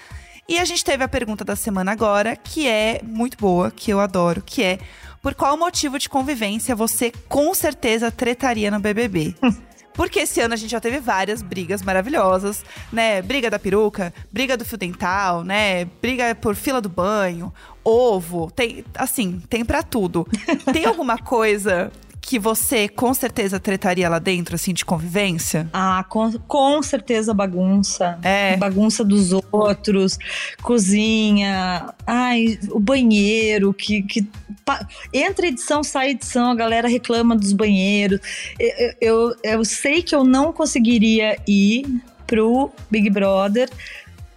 E 0.46 0.58
a 0.58 0.64
gente 0.64 0.84
teve 0.84 1.02
a 1.02 1.08
pergunta 1.08 1.44
da 1.44 1.56
semana 1.56 1.92
agora, 1.92 2.36
que 2.36 2.68
é 2.68 3.00
muito 3.02 3.38
boa, 3.38 3.70
que 3.70 3.90
eu 3.92 4.00
adoro, 4.00 4.42
que 4.42 4.62
é 4.62 4.78
por 5.22 5.34
qual 5.34 5.56
motivo 5.56 5.98
de 5.98 6.08
convivência 6.08 6.74
você 6.74 7.12
com 7.28 7.54
certeza 7.54 8.10
tretaria 8.10 8.70
no 8.70 8.80
BBB? 8.80 9.34
Porque 9.94 10.20
esse 10.20 10.40
ano 10.40 10.54
a 10.54 10.56
gente 10.56 10.70
já 10.70 10.80
teve 10.80 10.98
várias 10.98 11.42
brigas 11.42 11.82
maravilhosas, 11.82 12.64
né? 12.92 13.20
Briga 13.22 13.50
da 13.50 13.58
peruca, 13.58 14.14
briga 14.32 14.56
do 14.56 14.64
fio 14.64 14.78
dental, 14.78 15.44
né? 15.44 15.84
Briga 16.00 16.34
por 16.34 16.54
fila 16.54 16.80
do 16.80 16.88
banho, 16.88 17.52
ovo, 17.84 18.50
tem, 18.50 18.84
assim, 18.94 19.42
tem 19.48 19.64
pra 19.64 19.82
tudo. 19.82 20.26
Tem 20.72 20.84
alguma 20.84 21.18
coisa 21.18 21.90
que 22.20 22.38
você 22.38 22.88
com 22.88 23.12
certeza 23.14 23.58
tretaria 23.58 24.08
lá 24.08 24.18
dentro, 24.18 24.54
assim, 24.54 24.72
de 24.72 24.84
convivência? 24.84 25.68
Ah, 25.72 26.04
com, 26.08 26.30
com 26.46 26.82
certeza 26.82 27.34
bagunça. 27.34 28.18
É. 28.22 28.56
Bagunça 28.56 29.04
dos 29.04 29.30
outros, 29.50 30.18
cozinha, 30.62 31.92
ai, 32.06 32.58
o 32.70 32.78
banheiro, 32.80 33.72
que, 33.74 34.02
que 34.02 34.26
pa- 34.64 34.86
entra 35.12 35.46
edição, 35.46 35.82
sai 35.82 36.10
edição, 36.10 36.50
a 36.50 36.54
galera 36.54 36.88
reclama 36.88 37.34
dos 37.36 37.52
banheiros. 37.52 38.20
Eu, 38.58 38.94
eu, 39.00 39.36
eu 39.42 39.64
sei 39.64 40.02
que 40.02 40.14
eu 40.14 40.24
não 40.24 40.52
conseguiria 40.52 41.36
ir 41.46 41.84
pro 42.26 42.70
Big 42.90 43.10
Brother 43.10 43.68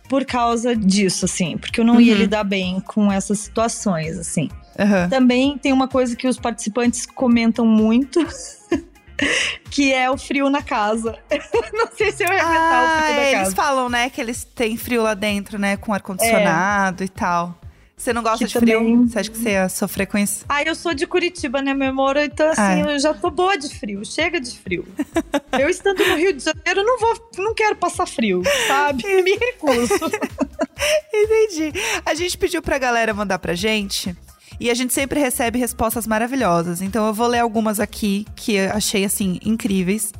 por 0.09 0.25
causa 0.25 0.75
disso, 0.75 1.25
assim, 1.25 1.57
porque 1.57 1.79
eu 1.81 1.85
não 1.85 1.99
ia 1.99 2.13
Uhum. 2.13 2.19
lidar 2.19 2.43
bem 2.43 2.79
com 2.81 3.11
essas 3.11 3.39
situações, 3.39 4.17
assim. 4.17 4.49
Aham. 4.79 5.07
Também 5.09 5.57
tem 5.57 5.71
uma 5.71 5.87
coisa 5.87 6.15
que 6.15 6.27
os 6.27 6.37
participantes 6.39 7.05
comentam 7.05 7.65
muito, 7.65 8.19
que 9.69 9.93
é 9.93 10.09
o 10.09 10.17
frio 10.17 10.49
na 10.49 10.61
casa. 10.61 11.17
Não 11.73 11.87
sei 11.95 12.11
se 12.11 12.23
eu 12.23 12.31
ia 12.31 12.41
aguentar 12.41 12.83
o 12.83 12.85
Ah, 12.87 13.01
frio 13.03 13.15
da 13.15 13.21
é, 13.21 13.31
casa. 13.31 13.43
eles 13.45 13.53
falam, 13.53 13.89
né, 13.89 14.09
que 14.09 14.19
eles 14.21 14.43
têm 14.43 14.77
frio 14.77 15.03
lá 15.03 15.13
dentro, 15.13 15.57
né, 15.59 15.77
com 15.77 15.93
ar-condicionado 15.93 17.03
e 17.03 17.09
tal. 17.09 17.57
Você 18.03 18.11
não 18.11 18.21
gosta 18.21 18.39
Que 18.39 18.51
de 18.51 18.59
frio? 18.59 18.79
também- 18.79 19.07
Você 19.07 19.19
acha 19.19 19.31
que 19.31 19.37
você 19.37 19.49
ia 19.51 19.69
sofrer 19.69 20.05
com 20.07 20.17
isso? 20.17 20.43
Ah, 20.49 20.61
eu 20.61 20.75
sou 20.75 20.93
de 20.93 21.07
Curitiba, 21.07 21.61
né, 21.61 21.73
meu 21.73 21.89
amor? 21.89 22.17
Então, 22.17 22.49
assim, 22.51 22.61
Ah, 22.61 22.91
eu 22.91 22.99
já 22.99 23.13
tô 23.13 23.29
boa 23.31 23.57
de 23.57 23.69
frio. 23.79 24.03
Chega 24.05 24.41
de 24.41 24.51
frio. 24.59 24.85
eu 25.57 25.69
estando 25.69 26.05
no 26.05 26.15
Rio 26.17 26.33
de 26.33 26.43
Janeiro, 26.43 26.83
não 26.83 26.99
vou, 26.99 27.29
não 27.37 27.53
quero 27.53 27.77
passar 27.77 28.05
frio, 28.05 28.43
sabe? 28.67 29.03
Me 29.23 29.31
recuso. 29.37 29.93
Entendi. 31.13 31.73
A 32.05 32.13
gente 32.13 32.37
pediu 32.37 32.61
pra 32.61 32.77
galera 32.77 33.13
mandar 33.13 33.39
pra 33.39 33.55
gente. 33.55 34.15
E 34.59 34.69
a 34.69 34.73
gente 34.73 34.93
sempre 34.93 35.19
recebe 35.19 35.57
respostas 35.57 36.05
maravilhosas. 36.05 36.81
Então 36.81 37.07
eu 37.07 37.13
vou 37.13 37.27
ler 37.27 37.39
algumas 37.39 37.79
aqui 37.79 38.25
que 38.35 38.53
eu 38.55 38.71
achei, 38.71 39.03
assim, 39.05 39.39
incríveis. 39.43 40.11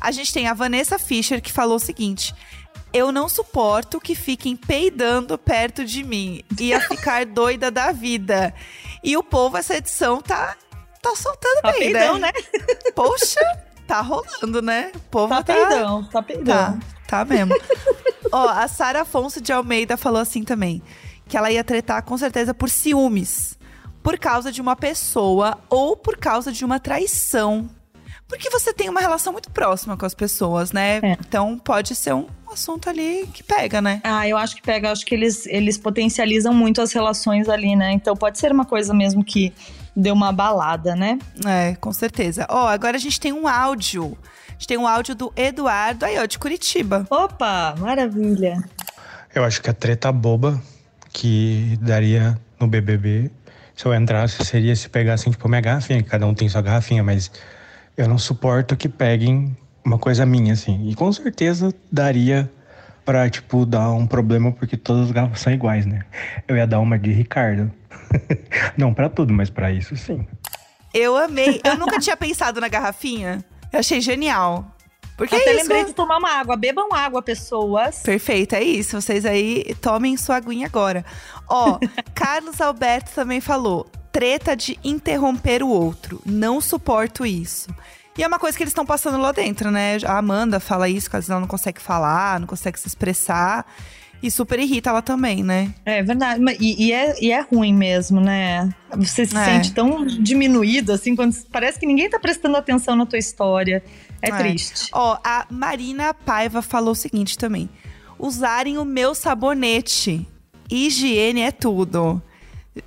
A 0.00 0.10
gente 0.10 0.32
tem 0.32 0.46
a 0.48 0.54
Vanessa 0.54 0.98
Fischer 0.98 1.40
que 1.40 1.52
falou 1.52 1.76
o 1.76 1.80
seguinte: 1.80 2.34
Eu 2.96 3.12
não 3.12 3.28
suporto 3.28 4.00
que 4.00 4.14
fiquem 4.14 4.56
peidando 4.56 5.36
perto 5.36 5.84
de 5.84 6.02
mim. 6.02 6.42
Ia 6.58 6.80
ficar 6.80 7.26
doida 7.28 7.70
da 7.70 7.92
vida. 7.92 8.54
E 9.04 9.18
o 9.18 9.22
povo, 9.22 9.58
essa 9.58 9.76
edição, 9.76 10.22
tá, 10.22 10.56
tá 11.02 11.14
soltando 11.14 11.60
Tá 11.60 11.72
bem, 11.72 11.92
peidão, 11.92 12.16
né? 12.16 12.32
né? 12.32 12.92
Poxa, 12.94 13.40
tá 13.86 14.00
rolando, 14.00 14.62
né? 14.62 14.92
O 14.94 15.00
povo 15.10 15.28
Tá 15.28 15.44
peidão, 15.44 16.04
tá 16.04 16.22
peidão. 16.22 16.46
Tá, 16.46 16.78
tá 17.06 17.24
mesmo. 17.26 17.54
Ó, 18.32 18.48
a 18.48 18.66
Sara 18.66 19.02
Afonso 19.02 19.42
de 19.42 19.52
Almeida 19.52 19.98
falou 19.98 20.22
assim 20.22 20.42
também: 20.42 20.82
que 21.28 21.36
ela 21.36 21.52
ia 21.52 21.62
tretar 21.62 22.02
com 22.02 22.16
certeza 22.16 22.54
por 22.54 22.70
ciúmes. 22.70 23.58
Por 24.02 24.18
causa 24.18 24.50
de 24.50 24.62
uma 24.62 24.74
pessoa 24.74 25.58
ou 25.68 25.98
por 25.98 26.16
causa 26.16 26.50
de 26.50 26.64
uma 26.64 26.80
traição. 26.80 27.68
Porque 28.28 28.50
você 28.50 28.72
tem 28.72 28.88
uma 28.88 29.00
relação 29.00 29.32
muito 29.32 29.50
próxima 29.50 29.96
com 29.96 30.04
as 30.04 30.14
pessoas, 30.14 30.72
né? 30.72 30.98
É. 30.98 31.12
Então 31.20 31.58
pode 31.58 31.94
ser 31.94 32.14
um 32.14 32.26
assunto 32.52 32.88
ali 32.88 33.28
que 33.32 33.42
pega, 33.42 33.80
né? 33.80 34.00
Ah, 34.02 34.26
eu 34.26 34.36
acho 34.36 34.56
que 34.56 34.62
pega, 34.62 34.90
acho 34.90 35.06
que 35.06 35.14
eles, 35.14 35.46
eles 35.46 35.78
potencializam 35.78 36.52
muito 36.52 36.80
as 36.80 36.92
relações 36.92 37.48
ali, 37.48 37.76
né? 37.76 37.92
Então 37.92 38.16
pode 38.16 38.38
ser 38.38 38.50
uma 38.50 38.64
coisa 38.64 38.92
mesmo 38.92 39.24
que 39.24 39.52
deu 39.94 40.12
uma 40.12 40.32
balada, 40.32 40.96
né? 40.96 41.18
É, 41.46 41.76
com 41.76 41.92
certeza. 41.92 42.46
Ó, 42.50 42.66
agora 42.66 42.96
a 42.96 43.00
gente 43.00 43.20
tem 43.20 43.32
um 43.32 43.46
áudio. 43.46 44.16
A 44.48 44.52
gente 44.52 44.68
tem 44.68 44.78
um 44.78 44.86
áudio 44.86 45.14
do 45.14 45.32
Eduardo 45.36 46.04
aí, 46.04 46.18
ó, 46.18 46.26
de 46.26 46.38
Curitiba. 46.38 47.06
Opa, 47.10 47.74
maravilha. 47.78 48.62
Eu 49.34 49.44
acho 49.44 49.62
que 49.62 49.70
a 49.70 49.74
treta 49.74 50.10
boba 50.10 50.60
que 51.12 51.78
daria 51.80 52.38
no 52.58 52.66
BBB, 52.66 53.30
se 53.74 53.86
eu 53.86 53.94
entrasse, 53.94 54.44
seria 54.44 54.74
se 54.74 54.88
pegassem, 54.88 55.30
tipo, 55.30 55.48
minha 55.48 55.60
garrafinha, 55.60 56.02
que 56.02 56.08
cada 56.08 56.26
um 56.26 56.34
tem 56.34 56.48
sua 56.48 56.62
garrafinha, 56.62 57.02
mas 57.02 57.30
eu 57.96 58.08
não 58.08 58.18
suporto 58.18 58.76
que 58.76 58.88
peguem 58.88 59.56
uma 59.84 59.98
coisa 59.98 60.26
minha, 60.26 60.52
assim. 60.52 60.88
E 60.88 60.94
com 60.94 61.10
certeza 61.12 61.72
daria 61.90 62.50
pra, 63.04 63.30
tipo, 63.30 63.64
dar 63.64 63.92
um 63.92 64.06
problema, 64.06 64.52
porque 64.52 64.76
todas 64.76 65.06
as 65.06 65.12
garrafas 65.12 65.40
são 65.40 65.52
iguais, 65.52 65.86
né? 65.86 66.04
Eu 66.46 66.56
ia 66.56 66.66
dar 66.66 66.80
uma 66.80 66.98
de 66.98 67.12
Ricardo. 67.12 67.70
não 68.76 68.92
pra 68.92 69.08
tudo, 69.08 69.32
mas 69.32 69.48
pra 69.48 69.70
isso 69.70 69.96
sim. 69.96 70.26
Eu 70.92 71.16
amei. 71.16 71.60
Eu 71.64 71.76
nunca 71.76 71.98
tinha 71.98 72.16
pensado 72.16 72.60
na 72.60 72.68
garrafinha. 72.68 73.44
Eu 73.72 73.80
achei 73.80 74.00
genial. 74.00 74.76
Porque 75.16 75.34
Até 75.34 75.50
é 75.50 75.52
isso. 75.52 75.62
lembrei 75.62 75.84
de 75.84 75.92
tomar 75.92 76.18
uma 76.18 76.30
água. 76.30 76.56
Bebam 76.56 76.92
água, 76.92 77.22
pessoas. 77.22 78.00
Perfeito, 78.00 78.54
é 78.54 78.62
isso. 78.62 79.00
Vocês 79.00 79.24
aí 79.24 79.74
tomem 79.80 80.16
sua 80.16 80.36
aguinha 80.36 80.66
agora. 80.66 81.04
Ó, 81.48 81.78
Carlos 82.14 82.60
Alberto 82.60 83.12
também 83.14 83.40
falou: 83.40 83.86
treta 84.18 84.56
de 84.56 84.78
interromper 84.82 85.62
o 85.62 85.68
outro. 85.68 86.22
Não 86.24 86.58
suporto 86.58 87.26
isso. 87.26 87.68
E 88.16 88.22
é 88.22 88.26
uma 88.26 88.38
coisa 88.38 88.56
que 88.56 88.62
eles 88.62 88.70
estão 88.70 88.86
passando 88.86 89.18
lá 89.18 89.30
dentro, 89.30 89.70
né? 89.70 89.98
A 90.06 90.16
Amanda 90.16 90.58
fala 90.58 90.88
isso, 90.88 91.10
que 91.10 91.16
às 91.16 91.24
vezes 91.24 91.30
ela 91.30 91.40
não 91.40 91.46
consegue 91.46 91.82
falar, 91.82 92.40
não 92.40 92.46
consegue 92.46 92.80
se 92.80 92.88
expressar. 92.88 93.66
E 94.22 94.30
super 94.30 94.58
irrita 94.58 94.88
ela 94.88 95.02
também, 95.02 95.44
né? 95.44 95.70
É 95.84 96.02
verdade. 96.02 96.42
E, 96.58 96.86
e 96.86 96.92
é, 96.94 97.14
e 97.22 97.30
é 97.30 97.42
ruim 97.42 97.74
mesmo, 97.74 98.18
né? 98.18 98.70
Você 98.96 99.26
se 99.26 99.36
É. 99.36 99.44
sente 99.44 99.74
tão 99.74 100.06
diminuído, 100.06 100.92
assim, 100.94 101.14
quando 101.14 101.36
parece 101.52 101.78
que 101.78 101.84
ninguém 101.86 102.08
tá 102.08 102.18
prestando 102.18 102.56
atenção 102.56 102.96
na 102.96 103.04
tua 103.04 103.18
história. 103.18 103.84
É, 104.22 104.30
É. 104.30 104.32
triste. 104.38 104.88
Ó, 104.94 105.18
a 105.22 105.44
Marina 105.50 106.14
Paiva 106.14 106.62
falou 106.62 106.92
o 106.92 106.96
seguinte 106.96 107.36
também: 107.36 107.68
usarem 108.18 108.78
o 108.78 108.84
meu 108.86 109.14
sabonete. 109.14 110.26
Higiene 110.70 111.42
é 111.42 111.52
tudo. 111.52 112.22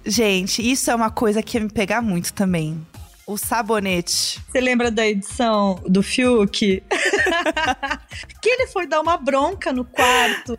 Gente, 0.05 0.61
isso 0.61 0.91
é 0.91 0.95
uma 0.95 1.09
coisa 1.09 1.41
que 1.41 1.57
ia 1.57 1.63
me 1.63 1.69
pegar 1.69 2.01
muito 2.01 2.33
também. 2.33 2.85
O 3.25 3.37
sabonete. 3.37 4.41
Você 4.49 4.59
lembra 4.59 4.89
da 4.89 5.07
edição 5.07 5.79
do 5.85 6.01
Fiuk? 6.01 6.81
que 8.41 8.49
ele 8.49 8.65
foi 8.67 8.87
dar 8.87 9.01
uma 9.01 9.17
bronca 9.17 9.71
no 9.71 9.85
quarto. 9.85 10.57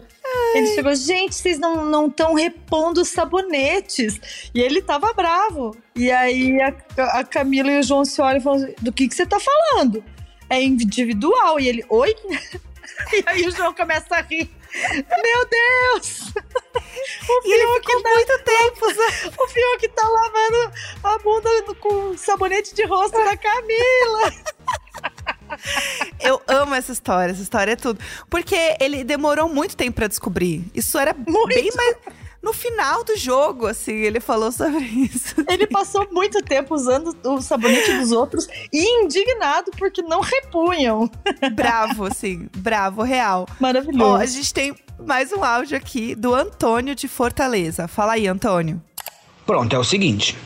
Ele 0.54 0.68
chegou, 0.68 0.94
gente, 0.94 1.34
vocês 1.34 1.58
não 1.58 2.06
estão 2.06 2.34
repondo 2.34 3.00
os 3.00 3.08
sabonetes. 3.08 4.20
E 4.54 4.60
ele 4.60 4.80
tava 4.82 5.12
bravo. 5.12 5.76
E 5.96 6.12
aí 6.12 6.60
a, 6.60 6.74
a 7.18 7.24
Camila 7.24 7.72
e 7.72 7.80
o 7.80 7.82
João 7.82 8.04
se 8.04 8.20
olham 8.22 8.38
e 8.38 8.42
falam: 8.42 8.74
do 8.80 8.92
que, 8.92 9.08
que 9.08 9.14
você 9.14 9.26
tá 9.26 9.38
falando? 9.40 10.04
É 10.48 10.62
individual. 10.62 11.58
E 11.58 11.68
ele, 11.68 11.84
oi? 11.88 12.14
e 13.12 13.24
aí 13.26 13.46
o 13.46 13.50
João 13.50 13.74
começa 13.74 14.14
a 14.14 14.20
rir. 14.20 14.48
Meu 14.94 15.48
Deus! 15.48 16.32
O 16.74 17.46
E 17.46 17.52
ele 17.52 17.66
Fiuk 17.66 17.80
ficou 17.86 18.02
tá- 18.02 18.10
muito 18.10 18.38
tempo. 18.44 18.86
o 19.42 19.48
Fiuk 19.48 19.88
tá 19.88 20.08
lavando 20.08 20.72
a 21.04 21.18
bunda 21.18 21.50
com 21.80 22.16
sabonete 22.16 22.74
de 22.74 22.84
rosto 22.84 23.16
da 23.16 23.36
Camila. 23.36 24.32
Eu 26.20 26.40
amo 26.46 26.74
essa 26.74 26.92
história, 26.92 27.32
essa 27.32 27.42
história 27.42 27.72
é 27.72 27.76
tudo. 27.76 27.98
Porque 28.28 28.76
ele 28.80 29.02
demorou 29.04 29.48
muito 29.48 29.76
tempo 29.76 29.96
pra 29.96 30.06
descobrir. 30.06 30.64
Isso 30.74 30.98
era 30.98 31.14
Muito. 31.14 31.48
bem 31.48 31.70
mais. 31.74 31.96
No 32.42 32.54
final 32.54 33.04
do 33.04 33.16
jogo, 33.18 33.66
assim, 33.66 33.92
ele 33.92 34.18
falou 34.18 34.50
sobre 34.50 34.80
isso. 35.12 35.34
Ele 35.48 35.66
passou 35.66 36.08
muito 36.10 36.42
tempo 36.42 36.74
usando 36.74 37.14
o 37.24 37.40
sabonete 37.40 37.92
dos 37.98 38.12
outros 38.12 38.46
e 38.72 39.04
indignado 39.04 39.70
porque 39.76 40.00
não 40.02 40.20
repunham. 40.20 41.10
Bravo, 41.54 42.04
assim, 42.06 42.48
bravo, 42.56 43.02
real. 43.02 43.46
Ó, 43.48 43.54
Maravilhoso. 43.60 44.14
a 44.16 44.26
gente 44.26 44.54
tem 44.54 44.74
mais 45.06 45.32
um 45.32 45.44
áudio 45.44 45.76
aqui 45.76 46.14
do 46.14 46.34
Antônio 46.34 46.94
de 46.94 47.08
Fortaleza. 47.08 47.86
Fala 47.86 48.14
aí, 48.14 48.26
Antônio. 48.26 48.80
Pronto, 49.46 49.74
é 49.74 49.78
o 49.78 49.84
seguinte. 49.84 50.36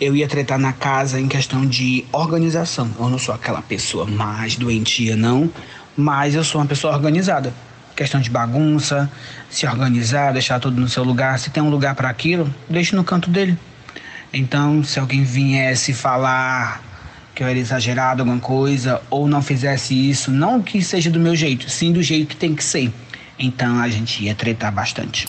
Eu 0.00 0.14
ia 0.14 0.28
tretar 0.28 0.58
na 0.58 0.72
casa 0.72 1.18
em 1.20 1.28
questão 1.28 1.64
de 1.64 2.04
organização. 2.12 2.90
Eu 2.98 3.08
não 3.08 3.18
sou 3.18 3.34
aquela 3.34 3.62
pessoa 3.62 4.04
mais 4.04 4.56
doentia, 4.56 5.16
não. 5.16 5.50
Mas 5.96 6.34
eu 6.34 6.44
sou 6.44 6.60
uma 6.60 6.66
pessoa 6.66 6.92
organizada. 6.94 7.52
Questão 7.96 8.20
de 8.20 8.30
bagunça, 8.30 9.10
se 9.50 9.66
organizar, 9.66 10.32
deixar 10.32 10.60
tudo 10.60 10.80
no 10.80 10.88
seu 10.88 11.04
lugar. 11.04 11.38
Se 11.38 11.50
tem 11.50 11.62
um 11.62 11.70
lugar 11.70 11.94
para 11.94 12.08
aquilo, 12.08 12.52
deixe 12.68 12.94
no 12.94 13.04
canto 13.04 13.30
dele. 13.30 13.56
Então, 14.32 14.84
se 14.84 14.98
alguém 14.98 15.24
viesse 15.24 15.92
falar 15.92 16.82
que 17.34 17.42
eu 17.42 17.46
era 17.46 17.58
exagerado 17.58 18.22
alguma 18.22 18.40
coisa 18.40 19.00
ou 19.08 19.28
não 19.28 19.40
fizesse 19.40 19.94
isso, 19.94 20.30
não 20.30 20.60
que 20.60 20.82
seja 20.82 21.08
do 21.08 21.20
meu 21.20 21.36
jeito, 21.36 21.70
sim 21.70 21.92
do 21.92 22.02
jeito 22.02 22.26
que 22.28 22.36
tem 22.36 22.54
que 22.54 22.64
ser. 22.64 22.92
Então 23.38 23.78
a 23.80 23.88
gente 23.88 24.24
ia 24.24 24.34
tretar 24.34 24.72
bastante. 24.72 25.26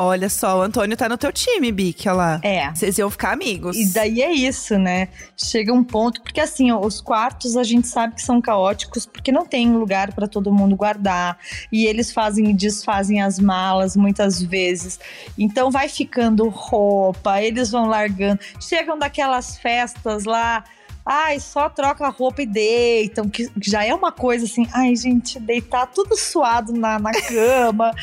Olha 0.00 0.28
só, 0.28 0.60
o 0.60 0.62
Antônio 0.62 0.96
tá 0.96 1.08
no 1.08 1.18
teu 1.18 1.32
time, 1.32 1.72
Bic, 1.72 2.08
olha 2.08 2.16
lá. 2.16 2.40
É. 2.44 2.72
Vocês 2.72 2.96
iam 2.98 3.10
ficar 3.10 3.32
amigos. 3.32 3.76
E 3.76 3.92
daí 3.92 4.22
é 4.22 4.30
isso, 4.30 4.78
né? 4.78 5.08
Chega 5.36 5.72
um 5.72 5.82
ponto, 5.82 6.22
porque 6.22 6.40
assim, 6.40 6.70
os 6.70 7.00
quartos 7.00 7.56
a 7.56 7.64
gente 7.64 7.88
sabe 7.88 8.14
que 8.14 8.22
são 8.22 8.40
caóticos, 8.40 9.04
porque 9.04 9.32
não 9.32 9.44
tem 9.44 9.72
lugar 9.72 10.14
para 10.14 10.28
todo 10.28 10.52
mundo 10.52 10.76
guardar, 10.76 11.36
e 11.72 11.84
eles 11.84 12.12
fazem 12.12 12.50
e 12.50 12.54
desfazem 12.54 13.20
as 13.20 13.40
malas 13.40 13.96
muitas 13.96 14.40
vezes. 14.40 15.00
Então 15.36 15.68
vai 15.68 15.88
ficando 15.88 16.48
roupa, 16.48 17.42
eles 17.42 17.72
vão 17.72 17.86
largando. 17.86 18.38
Chegam 18.60 18.96
daquelas 18.96 19.58
festas 19.58 20.24
lá, 20.24 20.62
ai, 21.08 21.40
só 21.40 21.70
troca 21.70 22.06
a 22.06 22.10
roupa 22.10 22.42
e 22.42 22.46
deitam, 22.46 23.30
que 23.30 23.50
já 23.64 23.82
é 23.82 23.94
uma 23.94 24.12
coisa 24.12 24.44
assim, 24.44 24.68
ai, 24.74 24.94
gente, 24.94 25.40
deitar 25.40 25.86
tudo 25.86 26.14
suado 26.14 26.74
na, 26.74 26.98
na 26.98 27.10
cama. 27.12 27.94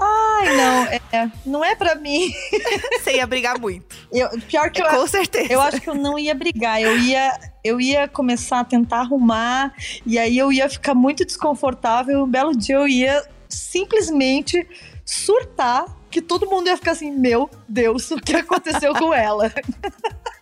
Ai, 0.00 0.56
não, 0.56 0.84
é, 0.84 1.30
não 1.44 1.64
é 1.64 1.74
para 1.74 1.96
mim. 1.96 2.32
Você 3.02 3.16
ia 3.16 3.26
brigar 3.26 3.58
muito. 3.58 3.96
Eu, 4.12 4.28
pior 4.42 4.70
que 4.70 4.80
eu, 4.80 4.88
Com 4.88 5.06
certeza. 5.08 5.52
eu 5.52 5.60
acho 5.60 5.80
que 5.80 5.90
eu 5.90 5.94
não 5.94 6.16
ia 6.16 6.36
brigar, 6.36 6.80
eu 6.80 6.96
ia, 7.00 7.36
eu 7.64 7.80
ia 7.80 8.06
começar 8.06 8.60
a 8.60 8.64
tentar 8.64 9.00
arrumar, 9.00 9.74
e 10.06 10.16
aí 10.16 10.38
eu 10.38 10.52
ia 10.52 10.68
ficar 10.68 10.94
muito 10.94 11.24
desconfortável. 11.24 12.22
Um 12.22 12.30
belo 12.30 12.56
dia 12.56 12.76
eu 12.76 12.86
ia 12.86 13.26
simplesmente 13.48 14.64
surtar, 15.04 15.84
que 16.08 16.22
todo 16.22 16.48
mundo 16.48 16.68
ia 16.68 16.76
ficar 16.76 16.92
assim: 16.92 17.10
Meu 17.10 17.50
Deus, 17.68 18.08
o 18.12 18.20
que 18.20 18.36
aconteceu 18.36 18.94
com 18.94 19.12
ela? 19.12 19.52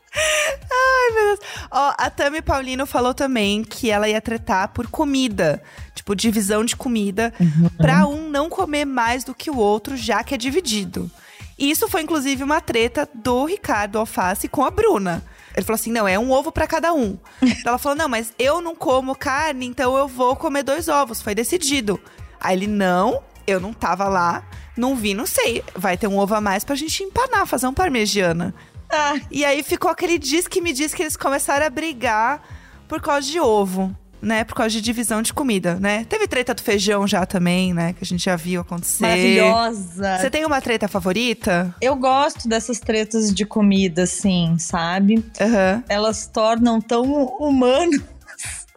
Ó, 1.71 1.95
a 1.97 2.11
Tami 2.11 2.43
Paulino 2.43 2.87
falou 2.87 3.15
também 3.15 3.63
que 3.63 3.91
ela 3.91 4.09
ia 4.09 4.21
tretar 4.21 4.69
por 4.69 4.89
comida. 4.89 5.63
Tipo, 5.95 6.15
divisão 6.15 6.65
de 6.65 6.77
comida. 6.77 7.33
Pra 7.77 8.07
um 8.07 8.29
não 8.29 8.49
comer 8.49 8.85
mais 8.85 9.25
do 9.25 9.35
que 9.35 9.51
o 9.51 9.57
outro, 9.57 9.97
já 9.97 10.25
que 10.25 10.35
é 10.35 10.39
dividido. 10.39 11.11
E 11.59 11.71
isso 11.71 11.89
foi, 11.89 12.03
inclusive, 12.03 12.43
uma 12.43 12.61
treta 12.61 13.09
do 13.15 13.45
Ricardo 13.45 13.99
Alface 13.99 14.49
com 14.49 14.65
a 14.65 14.71
Bruna. 14.71 15.23
Ele 15.55 15.67
falou 15.67 15.75
assim: 15.75 15.93
não, 15.93 16.09
é 16.09 16.19
um 16.19 16.31
ovo 16.31 16.51
pra 16.51 16.67
cada 16.67 16.93
um. 16.93 17.19
Então 17.43 17.59
ela 17.73 17.79
falou: 17.79 17.97
não, 17.99 18.09
mas 18.09 18.33
eu 18.39 18.61
não 18.61 18.75
como 18.75 19.15
carne, 19.15 19.67
então 19.67 19.97
eu 19.97 20.09
vou 20.09 20.35
comer 20.35 20.63
dois 20.63 20.89
ovos. 20.89 21.21
Foi 21.21 21.35
decidido. 21.35 22.01
Aí 22.41 22.57
ele: 22.57 22.67
não, 22.67 23.23
eu 23.47 23.61
não 23.61 23.73
tava 23.73 24.09
lá, 24.09 24.43
não 24.77 24.97
vi, 24.97 25.13
não 25.13 25.27
sei. 25.27 25.63
Vai 25.75 25.99
ter 25.99 26.07
um 26.07 26.19
ovo 26.19 26.35
a 26.35 26.41
mais 26.41 26.65
pra 26.65 26.75
gente 26.75 27.03
empanar, 27.03 27.47
fazer 27.47 27.67
um 27.67 27.75
parmegiana. 27.75 28.55
Ah, 28.93 29.15
E 29.31 29.45
aí 29.45 29.63
ficou 29.63 29.91
aquele 29.91 30.19
diz 30.19 30.49
que 30.49 30.61
me 30.61 30.73
diz 30.73 30.93
que 30.95 31.03
eles 31.03 31.17
começaram 31.17 31.67
a 31.67 31.71
brigar 31.71 32.43
por 32.89 33.01
causa 33.01 33.27
de 33.27 33.39
ovo, 33.39 33.95
né? 34.21 34.43
Por 34.45 34.55
causa 34.55 34.71
de 34.71 34.81
divisão 34.81 35.23
de 35.23 35.33
comida, 35.33 35.77
né? 35.77 36.05
Teve 36.09 36.27
treta 36.27 36.53
do 36.53 36.61
feijão 36.63 37.07
já 37.07 37.25
também, 37.25 37.73
né? 37.73 37.93
Que 37.93 38.03
a 38.03 38.07
gente 38.07 38.25
já 38.25 38.37
viu 38.37 38.61
acontecer. 38.61 39.03
maravilhosa. 39.03 40.19
Você 40.19 40.29
tem 40.31 40.45
uma 40.45 40.61
treta 40.61 40.89
favorita? 40.89 41.75
Eu 41.81 41.95
gosto 41.97 42.49
dessas 42.49 42.81
tretas 42.81 43.33
de 43.33 43.47
comida, 43.47 44.03
assim, 44.03 44.57
sabe? 44.59 45.25
Aham. 45.41 45.85
Elas 45.89 46.27
tornam 46.27 46.81
tão 46.81 47.05
humanos. 47.39 48.01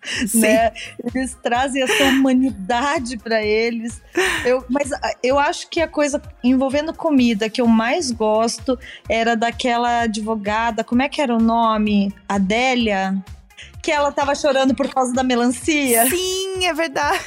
Sim. 0.27 0.41
Né? 0.41 0.71
Eles 1.13 1.37
trazem 1.41 1.81
essa 1.81 2.03
humanidade 2.05 3.17
pra 3.17 3.43
eles. 3.43 4.01
Eu, 4.45 4.63
mas 4.69 4.91
ah, 4.91 5.13
eu 5.21 5.39
acho 5.39 5.69
que 5.69 5.81
a 5.81 5.87
coisa 5.87 6.21
envolvendo 6.43 6.93
comida 6.93 7.49
que 7.49 7.61
eu 7.61 7.67
mais 7.67 8.11
gosto 8.11 8.77
era 9.07 9.35
daquela 9.35 10.01
advogada, 10.01 10.83
como 10.83 11.01
é 11.01 11.09
que 11.09 11.21
era 11.21 11.33
o 11.35 11.39
nome? 11.39 12.13
Adélia? 12.27 13.15
Que 13.81 13.91
ela 13.91 14.11
tava 14.11 14.35
chorando 14.35 14.73
por 14.73 14.87
causa 14.89 15.13
da 15.13 15.23
melancia. 15.23 16.09
Sim, 16.09 16.65
é 16.65 16.73
verdade. 16.73 17.19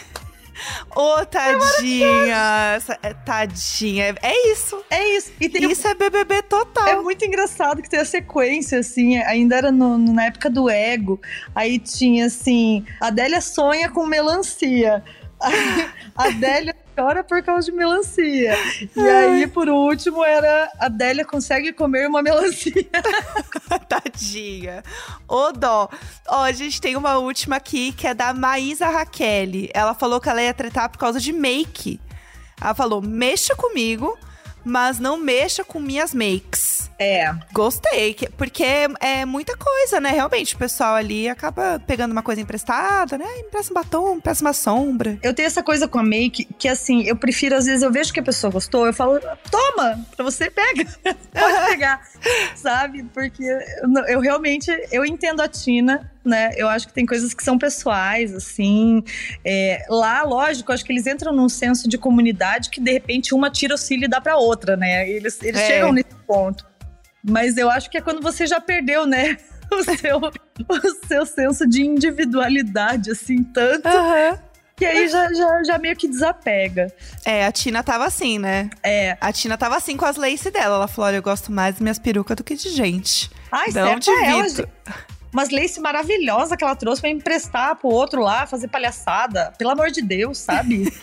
Ô, 0.95 1.25
tadinha. 1.27 2.75
Essa- 2.77 2.99
é, 3.03 3.13
tadinha. 3.15 4.15
É, 4.23 4.53
isso. 4.53 4.83
É 4.91 5.17
isso. 5.17 5.33
E 5.41 5.47
Isso 5.71 5.87
é 5.89 5.95
BBB 5.95 6.43
total. 6.43 6.87
É 6.89 6.97
muito 6.97 7.25
engraçado 7.25 7.83
que 7.83 7.89
tem 7.91 8.01
a 8.01 8.05
sequência, 8.05 8.79
assim, 8.81 9.19
ainda 9.19 9.57
era 9.57 9.71
no- 9.73 9.99
no- 9.99 10.13
na 10.13 10.27
época 10.27 10.49
do 10.51 10.69
ego. 10.71 11.21
Aí 11.55 11.79
tinha 11.79 12.27
assim: 12.27 12.85
Adélia 13.01 13.41
sonha 13.41 13.91
com 13.91 14.07
melancia. 14.07 15.03
Aí, 15.41 15.53
Adélia 16.17 16.75
chora 16.97 17.23
por 17.23 17.43
causa 17.43 17.67
de 17.71 17.73
melancia. 17.77 18.57
E 18.97 19.01
aí, 19.09 19.47
por 19.47 19.69
último, 19.69 20.25
era 20.25 20.71
Adélia 20.79 21.27
consegue 21.27 21.71
comer 21.75 22.09
uma 22.09 22.23
melancia. 22.23 22.73
Tadinha. 24.17 24.83
Ô 25.29 25.53
dó. 25.53 25.89
Ó, 26.29 26.43
a 26.43 26.53
gente 26.53 26.81
tem 26.81 26.97
uma 26.97 27.19
última 27.19 27.57
aqui 27.57 27.93
que 27.93 28.07
é 28.07 28.15
da 28.15 28.33
Maísa 28.33 28.89
Raquel. 28.89 29.69
Ela 29.75 29.95
falou 29.95 30.21
que 30.21 30.29
ela 30.29 30.43
ia 30.43 30.55
tretar 30.55 30.89
por 30.89 30.99
causa 30.99 31.21
de 31.21 31.33
make. 31.33 32.01
Ela 32.61 32.75
falou: 32.75 33.03
mexa 33.03 33.55
comigo, 33.55 34.19
mas 34.65 34.99
não 34.99 35.19
mexa 35.19 35.63
com 35.63 35.79
minhas 35.79 36.15
makes. 36.15 36.76
É. 36.99 37.31
Gostei, 37.53 38.15
que- 38.15 38.31
porque 38.31 38.65
é 39.01 39.25
muita 39.27 39.55
coisa, 39.57 40.01
né? 40.01 40.11
Realmente, 40.11 40.55
o 40.55 40.59
pessoal 40.59 40.95
ali 40.95 41.29
acaba 41.29 41.79
pegando 41.87 42.13
uma 42.13 42.23
coisa 42.23 42.41
emprestada, 42.41 43.19
né? 43.19 43.27
Empresta 43.41 43.71
um 43.71 43.75
batom, 43.75 44.17
empresta 44.17 44.43
uma 44.45 44.55
sombra. 44.55 45.19
Eu 45.23 45.35
tenho 45.35 45.47
essa 45.47 45.63
coisa 45.63 45.87
com 45.87 45.99
a 45.99 46.03
make 46.03 46.45
que, 46.59 46.67
assim, 46.69 47.03
eu 47.03 47.15
prefiro, 47.15 47.55
às 47.55 47.67
vezes, 47.67 47.83
eu 47.83 47.93
vejo 47.93 48.13
que 48.15 48.21
a 48.21 48.23
pessoa 48.23 48.51
gostou, 48.51 48.87
eu 48.87 48.95
falo, 48.95 49.21
toma, 49.51 50.07
pra 50.17 50.25
você 50.25 50.51
pega. 50.51 50.85
Pode 51.05 51.67
pegar, 51.71 52.01
sabe? 52.55 53.03
Porque 53.13 53.43
eu, 53.45 54.05
eu 54.09 54.21
realmente, 54.21 54.71
eu 54.91 55.05
entendo 55.05 55.43
a 55.43 55.49
Tina, 55.49 56.11
né? 56.25 56.51
Eu 56.57 56.67
acho 56.69 56.89
que 56.89 56.95
tem 56.95 57.05
coisas 57.05 57.35
que 57.35 57.45
são 57.45 57.59
pessoais, 57.59 58.35
assim. 58.35 59.05
É, 59.45 59.85
lá, 59.91 60.23
lógico, 60.23 60.73
acho 60.73 60.83
que 60.85 60.93
eles 60.93 61.07
entram 61.07 61.33
num 61.35 61.49
senso 61.49 61.89
de 61.89 61.99
comunidade 61.99 62.71
que, 62.71 62.81
de 62.81 62.91
repente, 62.91 63.35
uma 63.35 63.51
tira 63.51 63.75
o 63.75 63.79
cílio 63.79 64.07
e 64.07 64.09
dá 64.09 64.19
pra 64.21 64.39
outra, 64.39 64.77
né? 64.79 65.09
Eles, 65.09 65.39
eles 65.43 65.61
É. 65.61 65.67
chegam 65.67 65.93
nesse 65.93 66.15
ponto. 66.27 66.65
Mas 67.29 67.57
eu 67.57 67.71
acho 67.71 67.91
que 67.91 67.99
é 67.99 68.01
quando 68.01 68.23
você 68.23 68.47
já 68.47 68.61
perdeu, 68.61 69.07
né? 69.07 69.37
O 69.69 69.83
seu, 69.83 70.19
o 70.21 71.07
seu 71.09 71.27
senso 71.27 71.69
de 71.69 71.85
individualidade, 71.85 73.11
assim, 73.11 73.43
tanto 73.43 73.89
que 74.77 74.85
aí 74.85 75.09
já, 75.09 75.33
já, 75.33 75.65
já 75.65 75.79
meio 75.79 75.97
que 75.97 76.07
desapega. 76.07 76.93
É, 77.25 77.47
a 77.47 77.51
Tina 77.51 77.83
tava 77.83 78.05
assim, 78.05 78.39
né? 78.39 78.69
É. 78.83 79.17
A 79.21 79.33
Tina 79.33 79.57
tava 79.57 79.77
assim 79.77 79.97
com 79.97 80.05
as 80.05 80.17
lace 80.17 80.51
dela. 80.51 80.77
Ela 80.77 80.87
falou: 80.87 81.09
olha, 81.09 81.17
eu 81.17 81.23
gosto 81.23 81.51
mais 81.51 81.75
das 81.75 81.81
minhas 81.81 81.99
perucas 81.99 82.37
do 82.37 82.45
que 82.45 82.55
de 82.55 82.69
gente. 82.69 83.31
Ai, 83.51 83.69
Não 83.69 83.73
certo 83.73 84.11
é 84.11 84.29
ela, 84.29 84.49
gente. 84.49 84.69
Umas 85.33 85.51
lace 85.51 85.81
maravilhosas 85.81 86.57
que 86.57 86.65
ela 86.65 86.77
trouxe 86.77 87.01
pra 87.01 87.11
emprestar 87.11 87.77
pro 87.77 87.89
outro 87.89 88.23
lá, 88.23 88.47
fazer 88.47 88.69
palhaçada. 88.69 89.53
Pelo 89.59 89.71
amor 89.71 89.91
de 89.91 90.03
Deus, 90.03 90.39
sabe? 90.39 90.93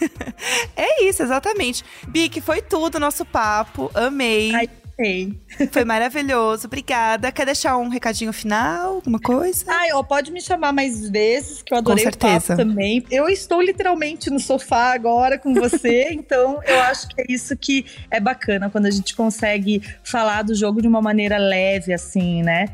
É 0.75 1.03
isso, 1.03 1.23
exatamente. 1.23 1.83
Bic, 2.07 2.41
foi 2.41 2.61
tudo 2.61 2.99
nosso 2.99 3.23
papo. 3.23 3.89
Amei. 3.93 4.53
Ai, 4.53 4.69
Sei. 4.95 5.33
Foi 5.71 5.83
maravilhoso. 5.83 6.67
Obrigada. 6.67 7.31
Quer 7.31 7.45
deixar 7.45 7.77
um 7.77 7.89
recadinho 7.89 8.31
final? 8.31 8.95
Alguma 8.95 9.19
coisa? 9.19 9.65
Ai, 9.67 9.91
ó, 9.91 10.03
pode 10.03 10.31
me 10.31 10.39
chamar 10.39 10.71
mais 10.71 11.09
vezes, 11.09 11.61
que 11.63 11.73
eu 11.73 11.77
adorei 11.79 12.03
Com 12.03 12.11
certeza. 12.11 12.55
também. 12.55 13.03
Eu 13.09 13.27
estou 13.27 13.61
literalmente 13.61 14.29
no 14.29 14.39
sofá 14.39 14.93
agora 14.93 15.39
com 15.39 15.53
você, 15.53 16.09
então 16.13 16.59
eu 16.65 16.79
acho 16.81 17.07
que 17.07 17.21
é 17.21 17.25
isso 17.27 17.57
que 17.57 17.85
é 18.11 18.19
bacana, 18.19 18.69
quando 18.69 18.85
a 18.85 18.91
gente 18.91 19.15
consegue 19.15 19.81
falar 20.03 20.43
do 20.43 20.53
jogo 20.53 20.81
de 20.81 20.87
uma 20.87 21.01
maneira 21.01 21.37
leve, 21.37 21.91
assim, 21.91 22.43
né? 22.43 22.67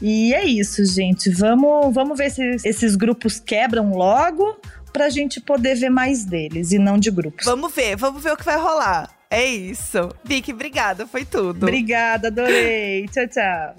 E 0.00 0.32
é 0.32 0.44
isso, 0.44 0.84
gente. 0.84 1.30
Vamos, 1.30 1.92
vamos 1.92 2.16
ver 2.16 2.30
se 2.30 2.56
esses 2.64 2.94
grupos 2.94 3.40
quebram 3.40 3.92
logo 3.92 4.56
pra 4.92 5.08
gente 5.08 5.40
poder 5.40 5.74
ver 5.74 5.90
mais 5.90 6.24
deles 6.24 6.70
e 6.70 6.78
não 6.78 6.96
de 6.98 7.10
grupos. 7.10 7.44
Vamos 7.44 7.74
ver, 7.74 7.96
vamos 7.96 8.22
ver 8.22 8.32
o 8.32 8.36
que 8.36 8.44
vai 8.44 8.56
rolar. 8.56 9.13
É 9.30 9.44
isso. 9.44 10.10
Vicky, 10.24 10.52
obrigada. 10.52 11.06
Foi 11.06 11.24
tudo. 11.24 11.64
Obrigada, 11.64 12.28
adorei. 12.28 13.06
tchau, 13.08 13.26
tchau. 13.28 13.76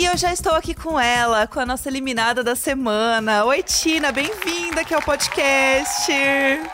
E 0.00 0.06
eu 0.06 0.16
já 0.16 0.32
estou 0.32 0.54
aqui 0.54 0.72
com 0.72 0.98
ela, 0.98 1.46
com 1.46 1.60
a 1.60 1.66
nossa 1.66 1.86
eliminada 1.90 2.42
da 2.42 2.56
semana. 2.56 3.44
Oi, 3.44 3.62
Tina, 3.62 4.10
bem-vinda 4.10 4.80
aqui 4.80 4.94
ao 4.94 5.02
podcast. 5.02 6.10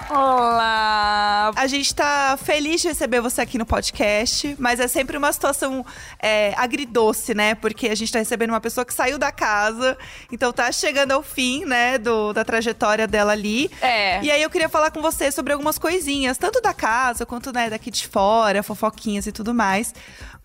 Olá! 0.09 1.51
A 1.57 1.67
gente 1.67 1.93
tá 1.93 2.39
feliz 2.41 2.83
de 2.83 2.87
receber 2.87 3.21
você 3.21 3.41
aqui 3.41 3.59
no 3.59 3.67
podcast, 3.67 4.55
mas 4.61 4.79
é 4.79 4.87
sempre 4.87 5.17
uma 5.17 5.33
situação 5.33 5.85
é, 6.23 6.55
agridoce, 6.57 7.35
né? 7.35 7.57
Porque 7.57 7.89
a 7.89 7.97
gente 7.97 8.13
tá 8.13 8.21
recebendo 8.21 8.51
uma 8.51 8.61
pessoa 8.61 8.85
que 8.85 8.95
saiu 8.95 9.19
da 9.19 9.33
casa, 9.33 9.99
então 10.31 10.53
tá 10.53 10.71
chegando 10.71 11.11
ao 11.11 11.21
fim, 11.21 11.65
né, 11.65 11.99
do, 11.99 12.33
da 12.33 12.45
trajetória 12.45 13.09
dela 13.09 13.33
ali. 13.33 13.69
É. 13.83 14.23
E 14.23 14.31
aí 14.31 14.41
eu 14.41 14.49
queria 14.49 14.69
falar 14.69 14.93
com 14.93 15.03
você 15.03 15.33
sobre 15.33 15.53
algumas 15.53 15.79
coisinhas, 15.79 16.39
tanto 16.39 16.61
da 16.61 16.73
casa 16.73 17.27
quanto 17.27 17.53
né, 17.53 17.71
daqui 17.71 17.91
de 17.91 18.07
fora, 18.07 18.63
fofoquinhas 18.63 19.27
e 19.27 19.33
tudo 19.33 19.53
mais. 19.53 19.93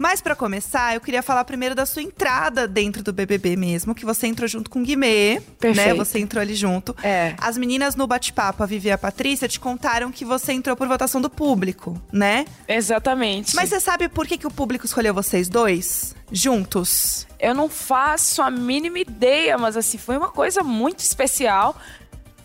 Mas 0.02 0.20
pra 0.20 0.36
começar, 0.36 0.96
eu 0.96 1.00
queria 1.00 1.22
falar 1.22 1.46
primeiro 1.46 1.76
da 1.76 1.86
sua 1.86 2.02
entrada 2.02 2.68
dentro 2.68 3.04
do 3.04 3.14
BBB 3.14 3.56
mesmo, 3.56 3.94
que 3.94 4.04
você 4.04 4.26
entrou 4.26 4.48
junto 4.48 4.68
com 4.68 4.80
o 4.80 4.84
Guimê, 4.84 5.36
né? 5.36 5.42
Perfeito. 5.60 5.96
Você 5.96 6.18
entrou 6.18 6.42
ali 6.42 6.56
junto. 6.56 6.96
É. 7.04 7.36
As 7.38 7.56
meninas 7.56 7.96
no 7.96 8.08
bate-papo, 8.08 8.64
a 8.64 8.66
Vivi 8.66 8.88
e 8.88 8.92
a 8.92 8.98
Patrícia, 8.98 9.48
te 9.48 9.60
contaram 9.60 10.12
que 10.12 10.26
você 10.26 10.54
entrou 10.54 10.76
por 10.76 10.88
votação 10.88 11.22
do 11.22 11.30
público, 11.30 12.02
né? 12.12 12.46
Exatamente. 12.68 13.56
Mas 13.56 13.70
você 13.70 13.80
sabe 13.80 14.10
por 14.10 14.26
que, 14.26 14.40
que 14.40 14.48
o 14.48 14.52
público 14.52 14.88
escolheu 14.88 15.14
vocês 15.14 15.48
dois 15.48 16.16
juntos? 16.32 17.28
Eu 17.40 17.54
não 17.54 17.70
faço 17.70 18.42
a 18.42 18.50
mínima 18.50 18.98
ideia, 18.98 19.56
mas 19.56 19.78
assim, 19.78 20.00
foi 20.00 20.18
uma 20.18 20.30
coisa 20.30 20.64
muito 20.64 21.02
especial. 21.02 21.76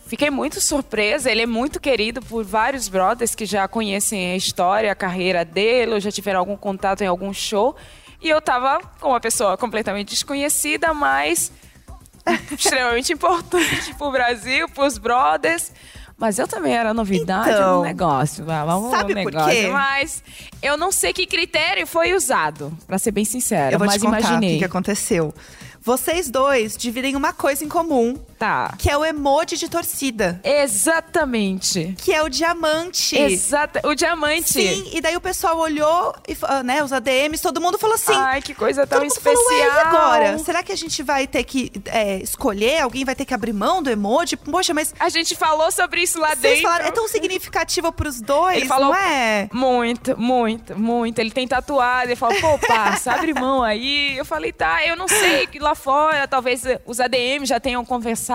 Fiquei 0.07 0.31
muito 0.31 0.61
surpresa. 0.61 1.31
Ele 1.31 1.43
é 1.43 1.47
muito 1.47 1.81
querido 1.81 2.21
por 2.23 2.45
vários 2.45 2.89
brothers 2.89 3.35
que 3.35 3.45
já 3.45 3.67
conhecem 3.67 4.33
a 4.33 4.37
história, 4.37 4.91
a 4.93 4.95
carreira 4.95 5.45
dele, 5.45 5.95
ou 5.95 6.01
já 6.01 6.11
tiveram 6.13 6.41
algum 6.41 6.57
contato 6.57 7.03
em 7.03 7.07
algum 7.07 7.33
show. 7.33 7.75
E 8.23 8.29
eu 8.29 8.41
tava 8.41 8.81
com 9.01 9.09
uma 9.09 9.21
pessoa 9.21 9.57
completamente 9.57 10.11
desconhecida, 10.11 10.95
mas 10.95 11.53
extremamente 12.57 13.13
importante 13.13 13.95
pro 13.99 14.11
Brasil, 14.11 14.69
pros 14.69 14.99
brothers. 14.99 15.73
Mas 16.19 16.39
eu 16.39 16.49
também 16.49 16.75
era 16.75 16.95
novidade 16.95 17.51
Então, 17.51 17.79
no 17.79 17.83
negócio. 17.83 18.43
Vamos 18.45 18.91
sabe 18.91 19.15
no 19.15 19.23
por 19.23 19.33
negócio. 19.33 19.55
quê? 19.55 19.69
Mas 19.69 20.25
eu 20.63 20.77
não 20.79 20.91
sei 20.91 21.13
que 21.13 21.27
critério 21.27 21.87
foi 21.87 22.15
usado, 22.15 22.73
pra 22.87 22.99
ser 22.99 23.11
bem 23.11 23.25
sincera. 23.25 23.75
eu 23.75 23.79
vou 23.79 23.87
mas 23.87 23.97
te 23.97 24.01
contar 24.01 24.17
o 24.17 24.21
imaginei. 24.21 24.53
que, 24.55 24.59
que 24.61 24.65
aconteceu. 24.65 25.35
Vocês 25.83 26.31
dois 26.31 26.77
dividem 26.77 27.15
uma 27.15 27.33
coisa 27.35 27.65
em 27.65 27.69
comum, 27.69 28.15
Tá. 28.39 28.75
que 28.79 28.91
é 28.91 28.97
o 28.97 29.05
emoji 29.05 29.57
de 29.57 29.69
torcida, 29.69 30.41
Exatamente. 30.45 31.95
que 31.99 32.13
é 32.13 32.23
o 32.23 32.29
diamante. 32.29 33.17
Exata. 33.17 33.81
O 33.89 33.95
diamante. 33.95 34.53
Sim, 34.53 34.91
e 34.93 35.01
daí 35.01 35.17
o 35.17 35.21
pessoal 35.21 35.59
olhou, 35.59 36.15
e, 36.29 36.35
fa- 36.35 36.63
né, 36.63 36.83
os 36.83 36.93
ADMs, 36.93 37.41
todo 37.43 37.61
mundo 37.61 37.79
falou 37.79 37.95
assim. 37.95 38.13
Ai, 38.15 38.43
que 38.43 38.55
coisa 38.55 38.87
tão 38.87 39.03
especial. 39.05 39.35
falou, 39.45 39.59
e 39.59 39.63
agora? 39.63 40.39
Será 40.39 40.63
que 40.63 40.73
a 40.73 40.77
gente 40.77 41.03
vai 41.03 41.27
ter 41.27 41.45
que 41.45 41.71
é, 41.87 42.19
escolher? 42.19 42.81
Alguém 42.81 43.05
vai 43.05 43.15
ter 43.15 43.25
que 43.25 43.35
abrir 43.35 43.53
mão 43.53 43.83
do 43.83 43.91
emoji? 43.91 44.37
Poxa, 44.37 44.73
mas 44.75 44.95
A 44.99 45.09
gente 45.09 45.35
falou 45.35 45.71
sobre 45.71 46.03
isso 46.03 46.19
lá 46.19 46.29
vocês 46.29 46.41
dentro. 46.43 46.63
falaram, 46.63 46.87
é 46.87 46.91
tão 46.91 47.09
significativo 47.09 47.91
pros 47.93 48.21
dois, 48.21 48.57
Ele 48.57 48.67
falou 48.67 48.89
não 48.89 48.95
é? 48.97 49.49
Muito, 49.53 50.19
muito, 50.21 50.79
muito. 50.79 51.19
Ele 51.19 51.31
tem 51.31 51.47
tatuado. 51.49 52.09
Ele 52.09 52.17
falou, 52.17 52.39
pô, 52.41 52.59
parça, 52.67 53.13
abre 53.13 53.33
mão 53.35 53.63
aí. 53.63 54.17
Eu 54.17 54.25
falei, 54.25 54.53
tá, 54.53 54.85
eu 54.87 54.97
não 54.97 55.09
sei 55.09 55.47
que 55.47 55.59
lá 55.59 55.75
fora, 55.75 56.27
talvez 56.29 56.63
os 56.85 57.01
ADM 57.01 57.45
já 57.45 57.59
tenham 57.61 57.85
conversado. 57.85 58.26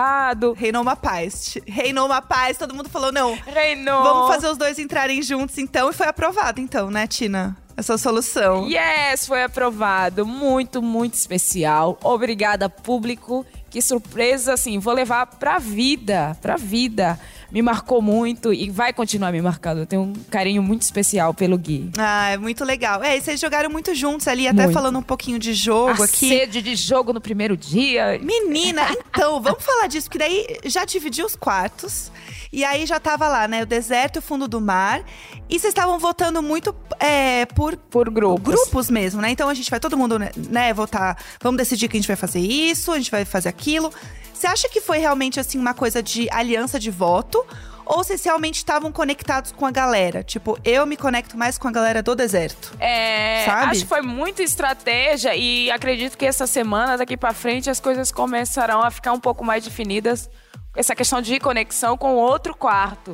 Reinou 0.56 0.82
uma 0.82 0.96
paz. 0.96 1.58
Reinou 1.66 2.06
uma 2.06 2.22
paz, 2.22 2.58
todo 2.58 2.74
mundo 2.74 2.88
falou, 2.88 3.12
não, 3.12 3.34
Reinou. 3.46 4.02
vamos 4.02 4.28
fazer 4.28 4.48
os 4.48 4.56
dois 4.56 4.78
entrarem 4.78 5.22
juntos 5.22 5.58
então. 5.58 5.90
E 5.90 5.92
foi 5.92 6.06
aprovado 6.06 6.60
então, 6.60 6.90
né, 6.90 7.06
Tina? 7.06 7.56
Essa 7.76 7.96
solução. 7.96 8.68
Yes, 8.68 9.26
foi 9.26 9.42
aprovado. 9.42 10.26
Muito, 10.26 10.82
muito 10.82 11.14
especial. 11.14 11.98
Obrigada, 12.02 12.68
público. 12.68 13.46
Que 13.70 13.80
surpresa, 13.80 14.52
assim, 14.52 14.78
vou 14.78 14.92
levar 14.92 15.24
pra 15.26 15.58
vida, 15.58 16.36
pra 16.42 16.56
vida. 16.56 17.18
Me 17.52 17.60
marcou 17.60 18.00
muito 18.00 18.52
e 18.52 18.70
vai 18.70 18.92
continuar 18.92 19.30
me 19.30 19.42
marcando. 19.42 19.78
Eu 19.80 19.86
tenho 19.86 20.02
um 20.02 20.12
carinho 20.30 20.62
muito 20.62 20.82
especial 20.82 21.34
pelo 21.34 21.58
Gui. 21.58 21.90
Ah, 21.98 22.30
é 22.30 22.36
muito 22.38 22.64
legal. 22.64 23.02
É, 23.02 23.16
e 23.16 23.20
vocês 23.20 23.38
jogaram 23.38 23.68
muito 23.68 23.94
juntos 23.94 24.26
ali, 24.26 24.48
até 24.48 24.62
Muito. 24.62 24.74
falando 24.74 24.98
um 24.98 25.02
pouquinho 25.02 25.38
de 25.38 25.52
jogo 25.52 26.02
A 26.02 26.06
aqui. 26.06 26.28
sede 26.28 26.62
de 26.62 26.74
jogo 26.74 27.12
no 27.12 27.20
primeiro 27.20 27.54
dia. 27.56 28.18
Menina, 28.22 28.82
então, 29.10 29.40
vamos 29.42 29.62
falar 29.62 29.86
disso, 29.86 30.08
porque 30.08 30.18
daí 30.18 30.46
já 30.64 30.84
dividiu 30.86 31.26
os 31.26 31.36
quartos. 31.36 32.10
E 32.52 32.64
aí 32.64 32.84
já 32.84 33.00
tava 33.00 33.26
lá, 33.28 33.48
né? 33.48 33.62
O 33.62 33.66
deserto 33.66 34.16
e 34.16 34.18
o 34.18 34.22
fundo 34.22 34.46
do 34.46 34.60
mar. 34.60 35.02
E 35.48 35.58
vocês 35.58 35.70
estavam 35.70 35.98
votando 35.98 36.42
muito 36.42 36.74
é, 37.00 37.46
por 37.46 37.76
Por 37.76 38.10
grupos. 38.10 38.42
grupos 38.54 38.90
mesmo, 38.90 39.22
né? 39.22 39.30
Então 39.30 39.48
a 39.48 39.54
gente 39.54 39.70
vai 39.70 39.80
todo 39.80 39.96
mundo, 39.96 40.18
né, 40.18 40.30
né, 40.36 40.74
votar. 40.74 41.16
Vamos 41.40 41.58
decidir 41.58 41.88
que 41.88 41.96
a 41.96 42.00
gente 42.00 42.06
vai 42.06 42.16
fazer 42.16 42.40
isso, 42.40 42.92
a 42.92 42.98
gente 42.98 43.10
vai 43.10 43.24
fazer 43.24 43.48
aquilo. 43.48 43.90
Você 44.34 44.46
acha 44.46 44.68
que 44.68 44.80
foi 44.80 44.98
realmente 44.98 45.40
assim 45.40 45.58
uma 45.58 45.72
coisa 45.72 46.02
de 46.02 46.28
aliança 46.30 46.78
de 46.78 46.90
voto? 46.90 47.44
Ou 47.84 48.04
vocês 48.04 48.22
realmente 48.24 48.56
estavam 48.56 48.92
conectados 48.92 49.50
com 49.52 49.66
a 49.66 49.70
galera? 49.70 50.22
Tipo, 50.22 50.58
eu 50.64 50.86
me 50.86 50.96
conecto 50.96 51.36
mais 51.36 51.58
com 51.58 51.68
a 51.68 51.72
galera 51.72 52.02
do 52.02 52.14
deserto. 52.14 52.72
É, 52.78 53.44
Sabe? 53.44 53.70
acho 53.72 53.80
que 53.82 53.88
foi 53.88 54.02
muita 54.02 54.42
estratégia 54.42 55.34
e 55.34 55.70
acredito 55.70 56.16
que 56.16 56.24
essa 56.24 56.46
semana, 56.46 56.96
daqui 56.96 57.16
pra 57.16 57.32
frente, 57.32 57.68
as 57.68 57.80
coisas 57.80 58.12
começarão 58.12 58.82
a 58.82 58.90
ficar 58.90 59.12
um 59.12 59.20
pouco 59.20 59.44
mais 59.44 59.64
definidas. 59.64 60.30
Essa 60.74 60.94
questão 60.94 61.20
de 61.20 61.38
conexão 61.38 61.96
com 61.96 62.14
outro 62.14 62.54
quarto. 62.56 63.12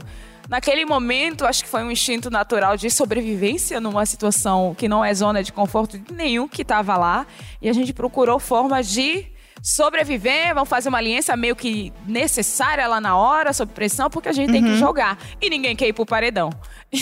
Naquele 0.48 0.84
momento, 0.86 1.44
acho 1.44 1.62
que 1.62 1.68
foi 1.68 1.82
um 1.82 1.90
instinto 1.90 2.30
natural 2.30 2.76
de 2.76 2.88
sobrevivência 2.90 3.80
numa 3.80 4.06
situação 4.06 4.74
que 4.76 4.88
não 4.88 5.04
é 5.04 5.12
zona 5.12 5.42
de 5.42 5.52
conforto 5.52 5.98
de 5.98 6.12
nenhum 6.14 6.48
que 6.48 6.62
estava 6.62 6.96
lá. 6.96 7.26
E 7.60 7.68
a 7.68 7.72
gente 7.72 7.92
procurou 7.92 8.38
formas 8.38 8.88
de 8.88 9.26
sobreviver, 9.60 10.54
vamos 10.54 10.68
fazer 10.68 10.88
uma 10.88 10.98
aliança 10.98 11.36
meio 11.36 11.54
que 11.56 11.92
necessária 12.06 12.86
lá 12.86 13.00
na 13.00 13.16
hora, 13.16 13.52
sob 13.52 13.72
pressão, 13.72 14.08
porque 14.08 14.28
a 14.28 14.32
gente 14.32 14.52
tem 14.52 14.62
que 14.62 14.70
Uhum. 14.70 14.76
jogar. 14.78 15.18
E 15.42 15.50
ninguém 15.50 15.74
quer 15.76 15.88
ir 15.88 15.92
pro 15.92 16.06
paredão. 16.06 16.48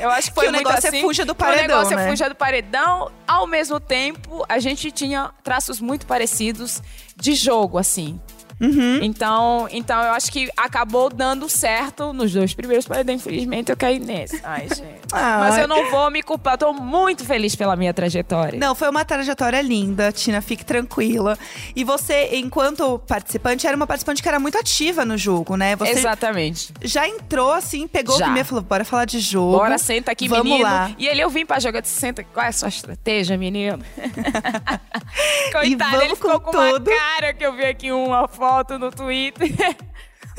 Eu 0.00 0.10
acho 0.10 0.28
que 0.28 0.34
foi 0.34 0.44
Que 0.44 0.50
o 0.50 0.52
muito 0.52 0.66
negócio 0.66 0.86
é 0.86 0.88
assim. 0.90 1.00
fuja 1.00 1.24
do 1.24 1.34
paredão, 1.34 1.64
O 1.64 1.68
negócio 1.78 1.96
né? 1.96 2.06
é 2.06 2.10
fuja 2.10 2.28
do 2.28 2.34
paredão. 2.34 3.10
Ao 3.26 3.46
mesmo 3.46 3.78
tempo, 3.80 4.44
a 4.48 4.58
gente 4.58 4.90
tinha 4.90 5.30
traços 5.42 5.80
muito 5.80 6.06
parecidos 6.06 6.82
de 7.16 7.34
jogo, 7.34 7.78
assim. 7.78 8.20
Uhum. 8.60 9.00
Então, 9.02 9.68
então 9.70 10.00
eu 10.02 10.12
acho 10.12 10.30
que 10.30 10.48
acabou 10.56 11.10
dando 11.10 11.48
certo 11.48 12.12
nos 12.12 12.32
dois 12.32 12.54
primeiros 12.54 12.86
paredões. 12.86 13.20
Infelizmente, 13.20 13.70
eu 13.70 13.76
caí 13.76 13.98
nesse. 13.98 14.40
Ai, 14.44 14.68
gente. 14.68 15.04
Ah, 15.16 15.38
Mas 15.48 15.58
eu 15.58 15.68
não 15.68 15.90
vou 15.92 16.10
me 16.10 16.24
culpar. 16.24 16.58
Tô 16.58 16.72
muito 16.72 17.24
feliz 17.24 17.54
pela 17.54 17.76
minha 17.76 17.94
trajetória. 17.94 18.58
Não, 18.58 18.74
foi 18.74 18.88
uma 18.90 19.04
trajetória 19.04 19.60
linda, 19.62 20.10
Tina, 20.10 20.40
fique 20.42 20.64
tranquila. 20.64 21.38
E 21.76 21.84
você, 21.84 22.30
enquanto 22.32 22.98
participante, 23.06 23.64
era 23.64 23.76
uma 23.76 23.86
participante 23.86 24.20
que 24.20 24.28
era 24.28 24.40
muito 24.40 24.58
ativa 24.58 25.04
no 25.04 25.16
jogo, 25.16 25.56
né? 25.56 25.76
Você 25.76 25.92
Exatamente. 25.92 26.72
já 26.82 27.06
entrou 27.08 27.52
assim, 27.52 27.86
pegou 27.86 28.16
Já. 28.18 28.24
o 28.24 28.26
primeiro 28.26 28.46
e 28.46 28.48
falou: 28.48 28.64
bora 28.64 28.84
falar 28.84 29.04
de 29.04 29.20
jogo. 29.20 29.56
Bora, 29.58 29.78
senta 29.78 30.10
aqui, 30.10 30.26
Vamos 30.26 30.44
menino. 30.46 30.64
lá. 30.64 30.90
E 30.98 31.06
ele, 31.06 31.20
eu 31.20 31.30
vim 31.30 31.46
pra 31.46 31.60
jogar 31.60 31.80
de 31.80 31.88
senta. 31.88 32.24
Qual 32.24 32.44
é 32.44 32.48
a 32.48 32.52
sua 32.52 32.68
estratégia, 32.68 33.36
menino? 33.36 33.78
E 35.46 35.52
Coitado, 35.52 35.90
vamos 35.92 36.04
ele 36.06 36.16
ficou 36.16 36.40
com 36.40 36.50
com, 36.50 36.56
uma 36.58 36.72
tudo. 36.72 36.90
cara 36.90 37.32
que 37.32 37.44
eu 37.44 37.52
vi 37.54 37.64
aqui 37.64 37.92
uma 37.92 38.26
foto 38.26 38.43
no 38.78 38.90
Twitter. 38.90 39.50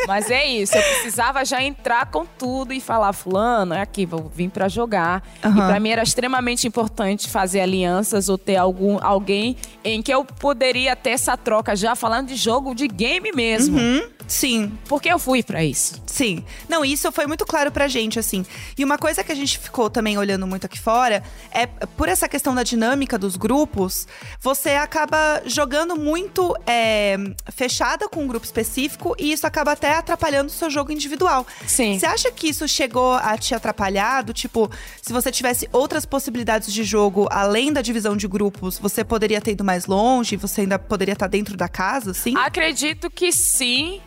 Mas 0.08 0.30
é 0.30 0.46
isso, 0.46 0.78
eu 0.78 0.82
precisava 0.84 1.46
já 1.46 1.64
entrar 1.64 2.08
com 2.08 2.26
tudo 2.26 2.74
e 2.74 2.82
falar, 2.82 3.14
fulano, 3.14 3.74
é 3.74 3.82
aqui, 3.82 4.06
vou 4.06 4.30
vir 4.34 4.50
pra 4.50 4.68
jogar. 4.68 5.24
E 5.42 5.48
Aham. 5.48 5.68
pra 5.68 5.80
mim 5.80 5.90
era 5.90 6.04
extremamente 6.04 6.68
importante 6.68 7.30
fazer 7.30 7.62
alianças 7.62 8.28
ou 8.28 8.38
ter 8.38 8.58
algum, 8.58 9.00
alguém 9.02 9.56
em 9.86 10.02
que 10.02 10.14
eu 10.14 10.26
poderia 10.26 10.98
ter 10.98 11.12
essa 11.12 11.38
troca 11.38 11.78
já 11.78 11.96
falando 11.96 12.28
de 12.28 12.36
jogo, 12.36 12.76
de 12.76 12.90
game 12.90 13.32
mesmo. 13.34 13.80
Hum, 13.80 14.02
sim, 14.28 14.72
Porque 14.88 15.10
eu 15.10 15.20
fui 15.20 15.44
pra 15.44 15.64
isso. 15.64 16.02
Sim. 16.06 16.44
Não, 16.68 16.84
isso 16.84 17.12
foi 17.12 17.28
muito 17.28 17.46
claro 17.46 17.72
pra 17.72 17.88
gente, 17.88 18.20
assim. 18.20 18.46
E 18.78 18.84
uma 18.84 18.98
coisa 18.98 19.24
que 19.24 19.32
a 19.32 19.36
gente 19.36 19.58
ficou 19.58 19.90
também 19.90 20.18
olhando 20.18 20.48
muito 20.48 20.66
aqui 20.66 20.80
fora 20.80 21.24
é, 21.52 21.68
por 21.68 22.08
essa 22.08 22.28
questão 22.28 22.54
da 22.56 22.64
dinâmica 22.64 23.18
dos 23.18 23.36
grupos, 23.36 24.08
você 24.40 24.72
acaba 24.72 25.42
jogando 25.46 25.96
muito 25.96 26.56
é, 26.66 27.18
fechada 27.52 28.08
com 28.08 28.24
um 28.24 28.28
grupo 28.28 28.46
específico 28.46 29.16
e 29.18 29.32
isso 29.32 29.46
acaba 29.46 29.72
até 29.72 29.94
atrapalhando 29.94 30.48
o 30.48 30.54
seu 30.54 30.70
jogo 30.70 30.92
individual. 30.92 31.46
Sim. 31.66 32.00
Você 32.00 32.06
acha 32.06 32.32
que 32.32 32.48
isso 32.48 32.68
chegou 32.68 33.14
a 33.14 33.38
te 33.38 33.54
atrapalhar? 33.54 34.24
Do 34.24 34.34
tipo, 34.34 34.70
se 35.02 35.12
você 35.12 35.32
tivesse 35.32 35.70
outras 35.72 36.06
possibilidades 36.06 36.72
de 36.72 36.84
jogo 36.84 37.28
além 37.32 37.72
da 37.72 37.82
divisão 37.82 38.16
de 38.16 38.28
grupos, 38.28 38.78
você 38.78 39.04
poderia 39.04 39.42
ter 39.42 39.52
ido 39.52 39.64
mais 39.64 39.86
longe? 39.86 40.36
Você 40.38 40.62
ainda 40.62 40.80
poderia 40.80 41.14
estar 41.14 41.28
dentro 41.28 41.58
da 41.58 41.68
casa, 41.68 42.12
assim? 42.12 42.36
Acredito 42.38 43.10
que 43.10 43.32
sim. 43.32 44.02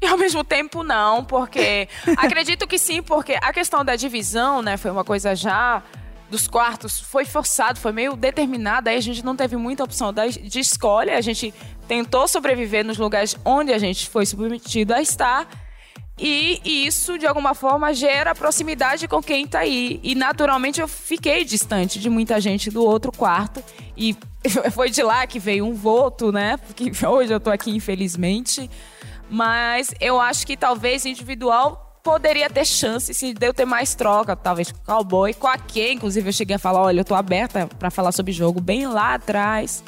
E 0.00 0.06
ao 0.06 0.16
mesmo 0.16 0.44
tempo 0.44 0.82
não, 0.82 1.24
porque. 1.24 1.88
acredito 2.16 2.66
que 2.66 2.78
sim, 2.78 3.02
porque 3.02 3.34
a 3.42 3.52
questão 3.52 3.84
da 3.84 3.96
divisão, 3.96 4.62
né, 4.62 4.76
foi 4.76 4.90
uma 4.90 5.04
coisa 5.04 5.34
já 5.34 5.82
dos 6.30 6.46
quartos, 6.46 7.00
foi 7.00 7.24
forçado, 7.24 7.80
foi 7.80 7.92
meio 7.92 8.14
determinada. 8.14 8.90
Aí 8.90 8.96
a 8.96 9.00
gente 9.00 9.24
não 9.24 9.34
teve 9.34 9.56
muita 9.56 9.82
opção 9.82 10.12
de 10.12 10.60
escolha. 10.60 11.16
A 11.16 11.20
gente 11.20 11.52
tentou 11.86 12.28
sobreviver 12.28 12.84
nos 12.84 12.98
lugares 12.98 13.36
onde 13.44 13.72
a 13.72 13.78
gente 13.78 14.08
foi 14.08 14.26
submetido 14.26 14.94
a 14.94 15.00
estar. 15.00 15.48
E 16.20 16.60
isso, 16.64 17.16
de 17.16 17.26
alguma 17.26 17.54
forma, 17.54 17.94
gera 17.94 18.34
proximidade 18.34 19.06
com 19.06 19.22
quem 19.22 19.46
tá 19.46 19.60
aí. 19.60 20.00
E 20.02 20.14
naturalmente 20.14 20.80
eu 20.80 20.88
fiquei 20.88 21.44
distante 21.44 22.00
de 22.00 22.10
muita 22.10 22.40
gente 22.40 22.70
do 22.70 22.84
outro 22.84 23.12
quarto. 23.12 23.62
E 23.96 24.16
foi 24.72 24.90
de 24.90 25.02
lá 25.02 25.26
que 25.26 25.38
veio 25.38 25.64
um 25.64 25.74
voto, 25.74 26.32
né? 26.32 26.56
Porque 26.56 26.90
hoje 27.06 27.32
eu 27.32 27.38
tô 27.38 27.50
aqui, 27.50 27.70
infelizmente. 27.70 28.68
Mas 29.30 29.94
eu 30.00 30.20
acho 30.20 30.46
que 30.46 30.56
talvez 30.56 31.04
individual 31.04 32.00
poderia 32.02 32.48
ter 32.48 32.64
chance 32.64 33.12
se 33.12 33.34
de 33.34 33.46
eu 33.46 33.52
ter 33.52 33.66
mais 33.66 33.94
troca, 33.94 34.34
talvez 34.34 34.72
com 34.72 34.78
o 34.78 34.84
cowboy, 34.84 35.34
com 35.34 35.46
a 35.46 35.58
Kay, 35.58 35.92
inclusive 35.92 36.28
eu 36.28 36.32
cheguei 36.32 36.56
a 36.56 36.58
falar, 36.58 36.80
olha, 36.80 37.00
eu 37.00 37.04
tô 37.04 37.14
aberta 37.14 37.68
pra 37.78 37.90
falar 37.90 38.12
sobre 38.12 38.32
jogo 38.32 38.60
bem 38.60 38.86
lá 38.86 39.14
atrás. 39.14 39.84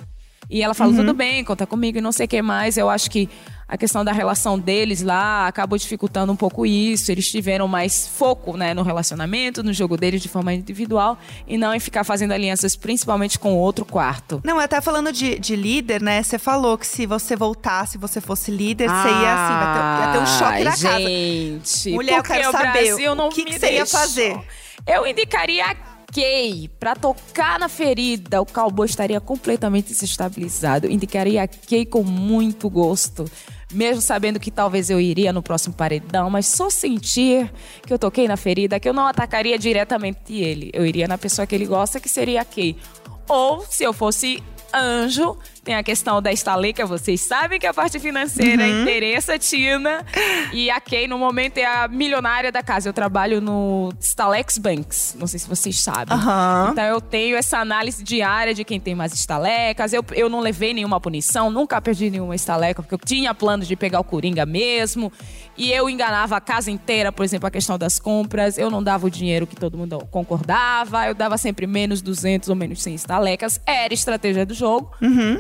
E 0.50 0.62
ela 0.62 0.74
falou, 0.74 0.92
tudo 0.92 1.14
bem, 1.14 1.44
conta 1.44 1.64
comigo 1.64 1.98
e 1.98 2.00
não 2.00 2.11
sei 2.11 2.26
o 2.26 2.29
que 2.29 2.42
mais. 2.42 2.76
Eu 2.76 2.90
acho 2.90 3.09
que 3.09 3.29
a 3.70 3.78
questão 3.78 4.04
da 4.04 4.11
relação 4.11 4.59
deles 4.59 5.00
lá 5.00 5.46
acabou 5.46 5.78
dificultando 5.78 6.33
um 6.33 6.37
pouco 6.37 6.66
isso. 6.66 7.12
Eles 7.12 7.30
tiveram 7.30 7.68
mais 7.68 8.04
foco 8.04 8.56
né, 8.56 8.74
no 8.74 8.83
relacionamento, 8.83 9.62
no 9.62 9.72
jogo 9.72 9.96
deles 9.96 10.20
de 10.20 10.28
forma 10.28 10.52
individual 10.52 11.16
e 11.46 11.56
não 11.56 11.72
em 11.72 11.78
ficar 11.78 12.02
fazendo 12.02 12.33
alianças, 12.33 12.74
principalmente 12.74 13.38
com 13.38 13.54
o 13.54 13.59
outro 13.59 13.85
quarto. 13.85 14.40
Não, 14.44 14.59
até 14.59 14.80
falando 14.80 15.12
de, 15.12 15.38
de 15.38 15.54
líder, 15.54 16.02
né? 16.02 16.20
Você 16.20 16.37
falou 16.37 16.76
que 16.76 16.85
se 16.85 17.06
você 17.06 17.37
voltasse, 17.37 17.96
você 17.96 18.20
fosse 18.20 18.50
líder, 18.50 18.88
você 18.88 19.09
ia 19.09 19.35
assim, 19.35 19.54
vai 19.54 19.74
ter, 19.76 20.02
ia 20.02 20.12
ter 20.12 20.18
um 20.18 20.26
choque 20.26 20.64
na 20.64 20.70
casa. 20.72 20.98
Gente, 20.98 21.90
Mulher, 21.92 22.18
eu 22.18 22.22
quero 22.24 22.48
o 22.48 22.52
saber, 22.52 22.94
o 22.94 23.28
que 23.28 23.44
que 23.44 23.61
você 23.61 23.72
ia 23.74 23.87
fazer? 23.87 24.37
Eu 24.85 25.06
indicaria 25.06 25.66
a 25.66 25.74
Kay 26.12 26.68
pra 26.80 26.96
tocar 26.96 27.56
na 27.61 27.68
ferida. 27.68 28.42
O 28.42 28.46
cowboy 28.46 28.87
estaria 28.87 29.20
completamente 29.20 29.90
desestabilizado. 29.90 30.88
Eu 30.88 30.90
indicaria 30.90 31.44
a 31.44 31.46
Kay 31.46 31.87
com 31.87 32.02
muito 32.02 32.68
gosto. 32.68 33.30
Mesmo 33.70 34.02
sabendo 34.02 34.40
que 34.40 34.50
talvez 34.50 34.90
eu 34.90 35.00
iria 35.00 35.33
no 35.33 35.42
próximo 35.42 35.74
paredão, 35.74 36.28
mas 36.28 36.46
só 36.46 36.68
sentir 36.68 37.52
que 37.87 37.92
eu 37.92 37.98
toquei 37.98 38.26
na 38.26 38.37
ferida, 38.37 38.80
que 38.80 38.88
eu 38.88 38.92
não 38.92 39.06
atacaria 39.06 39.59
diretamente 39.59 40.35
ele. 40.35 40.70
Eu 40.72 40.85
iria 40.85 41.06
na 41.06 41.16
pessoa 41.16 41.46
que 41.46 41.54
ele 41.54 41.66
gosta, 41.66 42.00
que 42.00 42.09
seria 42.09 42.40
a 42.40 42.44
Kay. 42.44 42.76
Ou, 43.28 43.64
se 43.64 43.85
eu 43.85 43.92
fosse 43.92 44.42
anjo, 44.74 45.38
tem 45.70 45.76
a 45.76 45.85
questão 45.85 46.20
da 46.20 46.33
estaleca, 46.33 46.85
vocês 46.85 47.20
sabem 47.20 47.56
que 47.61 47.64
a 47.66 47.72
parte 47.72 48.00
financeira 48.00 48.64
Uhum. 48.64 48.83
interessa 48.83 49.35
a 49.35 49.38
Tina. 49.38 50.04
E 50.52 50.68
a 50.68 50.80
Kay, 50.80 51.06
no 51.06 51.16
momento, 51.16 51.59
é 51.59 51.64
a 51.64 51.87
milionária 51.87 52.50
da 52.50 52.61
casa. 52.61 52.88
Eu 52.88 52.92
trabalho 52.92 53.40
no 53.40 53.92
Stalex 54.00 54.59
Banks, 54.59 55.14
não 55.16 55.28
sei 55.28 55.38
se 55.38 55.48
vocês 55.48 55.78
sabem. 55.78 56.12
Aham. 56.12 56.70
Então 56.72 56.85
eu 56.85 57.00
tenho 57.00 57.37
essa 57.37 57.59
análise 57.59 58.02
diária 58.02 58.52
de 58.52 58.64
quem 58.64 58.80
tem 58.80 58.96
mais 58.96 59.12
estalecas. 59.14 59.92
Eu, 59.92 60.04
eu 60.12 60.28
não 60.28 60.40
levei 60.40 60.74
nenhuma 60.74 61.00
punição, 61.00 61.50
nunca 61.50 61.80
perdi 61.80 62.11
nenhuma 62.11 62.35
estaleca, 62.35 62.83
porque 62.83 62.94
eu 62.96 62.98
tinha 62.98 63.33
planos 63.33 63.68
de 63.68 63.76
pegar 63.76 64.00
o 64.00 64.04
Coringa 64.04 64.44
mesmo. 64.44 65.12
E 65.60 65.70
eu 65.70 65.90
enganava 65.90 66.38
a 66.38 66.40
casa 66.40 66.70
inteira, 66.70 67.12
por 67.12 67.22
exemplo, 67.22 67.46
a 67.46 67.50
questão 67.50 67.76
das 67.76 67.98
compras. 67.98 68.56
Eu 68.56 68.70
não 68.70 68.82
dava 68.82 69.06
o 69.06 69.10
dinheiro 69.10 69.46
que 69.46 69.54
todo 69.54 69.76
mundo 69.76 69.98
concordava. 70.10 71.06
Eu 71.06 71.14
dava 71.14 71.36
sempre 71.36 71.66
menos 71.66 72.00
200 72.00 72.48
ou 72.48 72.56
menos 72.56 72.82
100 72.82 72.94
estalecas. 72.94 73.60
Era 73.66 73.92
estratégia 73.92 74.46
do 74.46 74.54
jogo. 74.54 74.90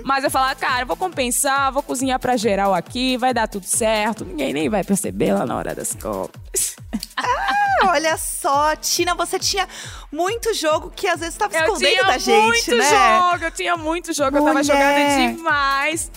Mas 0.04 0.22
eu 0.22 0.30
falava, 0.30 0.54
cara, 0.56 0.82
eu 0.82 0.86
vou 0.86 0.94
compensar, 0.96 1.72
vou 1.72 1.82
cozinhar 1.82 2.18
pra 2.20 2.36
geral 2.36 2.74
aqui, 2.74 3.16
vai 3.16 3.32
dar 3.32 3.48
tudo 3.48 3.64
certo. 3.64 4.22
Ninguém 4.26 4.52
nem 4.52 4.68
vai 4.68 4.84
perceber 4.84 5.32
lá 5.32 5.46
na 5.46 5.56
hora 5.56 5.74
das 5.74 5.94
compras. 5.94 6.76
Ah, 7.16 7.90
olha 7.92 8.16
só, 8.16 8.74
Tina, 8.76 9.14
você 9.14 9.38
tinha 9.38 9.68
muito 10.10 10.52
jogo 10.54 10.90
que 10.94 11.06
às 11.06 11.20
vezes 11.20 11.34
tava 11.36 11.54
Eu 11.56 11.62
escondendo 11.64 11.90
tinha 11.92 12.04
da 12.04 12.18
gente, 12.18 12.46
muito 12.46 12.76
né? 12.76 12.84
jogo, 13.30 13.44
eu 13.44 13.50
tinha 13.50 13.76
muito 13.76 14.12
jogo, 14.12 14.36
eu 14.38 14.44
tava 14.44 14.58
Mulher. 14.58 14.64
jogando 14.64 15.36
demais. 15.36 16.10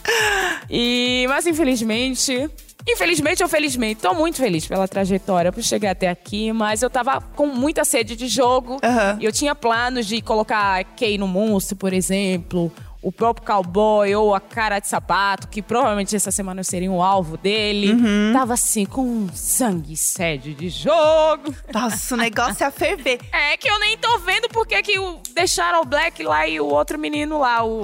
E, 0.69 1.25
mas 1.29 1.45
infelizmente, 1.45 2.49
infelizmente 2.87 3.41
ou 3.43 3.49
felizmente, 3.49 4.01
tô 4.01 4.13
muito 4.13 4.37
feliz 4.37 4.67
pela 4.67 4.87
trajetória, 4.87 5.51
por 5.51 5.63
chegar 5.63 5.91
até 5.91 6.09
aqui, 6.09 6.51
mas 6.51 6.81
eu 6.81 6.89
tava 6.89 7.21
com 7.35 7.47
muita 7.47 7.83
sede 7.85 8.15
de 8.15 8.27
jogo. 8.27 8.79
Aham. 8.83 9.17
E 9.19 9.25
eu 9.25 9.31
tinha 9.31 9.55
planos 9.55 10.05
de 10.05 10.21
colocar 10.21 10.83
Kay 10.95 11.17
no 11.17 11.27
monstro, 11.27 11.75
por 11.75 11.93
exemplo. 11.93 12.71
O 13.03 13.11
próprio 13.11 13.45
cowboy 13.45 14.15
ou 14.15 14.33
a 14.33 14.39
cara 14.39 14.79
de 14.79 14.87
sapato, 14.87 15.47
que 15.49 15.61
provavelmente 15.61 16.15
essa 16.15 16.31
semana 16.31 16.61
eu 16.61 16.63
seria 16.63 16.89
um 16.89 17.01
alvo 17.03 17.35
dele. 17.37 17.91
Uhum. 17.93 18.31
Tava 18.33 18.53
assim, 18.53 18.85
com 18.85 19.27
sangue 19.33 19.93
e 19.93 19.97
sede 19.97 20.53
de 20.53 20.69
jogo. 20.69 21.53
Nossa, 21.73 22.15
o 22.15 22.17
negócio 22.17 22.63
é 22.63 22.67
a 22.67 22.71
ferver. 22.71 23.19
É 23.53 23.57
que 23.57 23.69
eu 23.69 23.79
nem 23.79 23.97
tô 23.97 24.17
vendo 24.19 24.47
porque 24.49 24.81
que 24.81 24.97
o, 24.97 25.17
deixaram 25.35 25.81
o 25.81 25.85
Black 25.85 26.23
lá 26.23 26.47
e 26.47 26.59
o 26.59 26.65
outro 26.65 26.97
menino 26.97 27.39
lá, 27.39 27.63
o, 27.63 27.81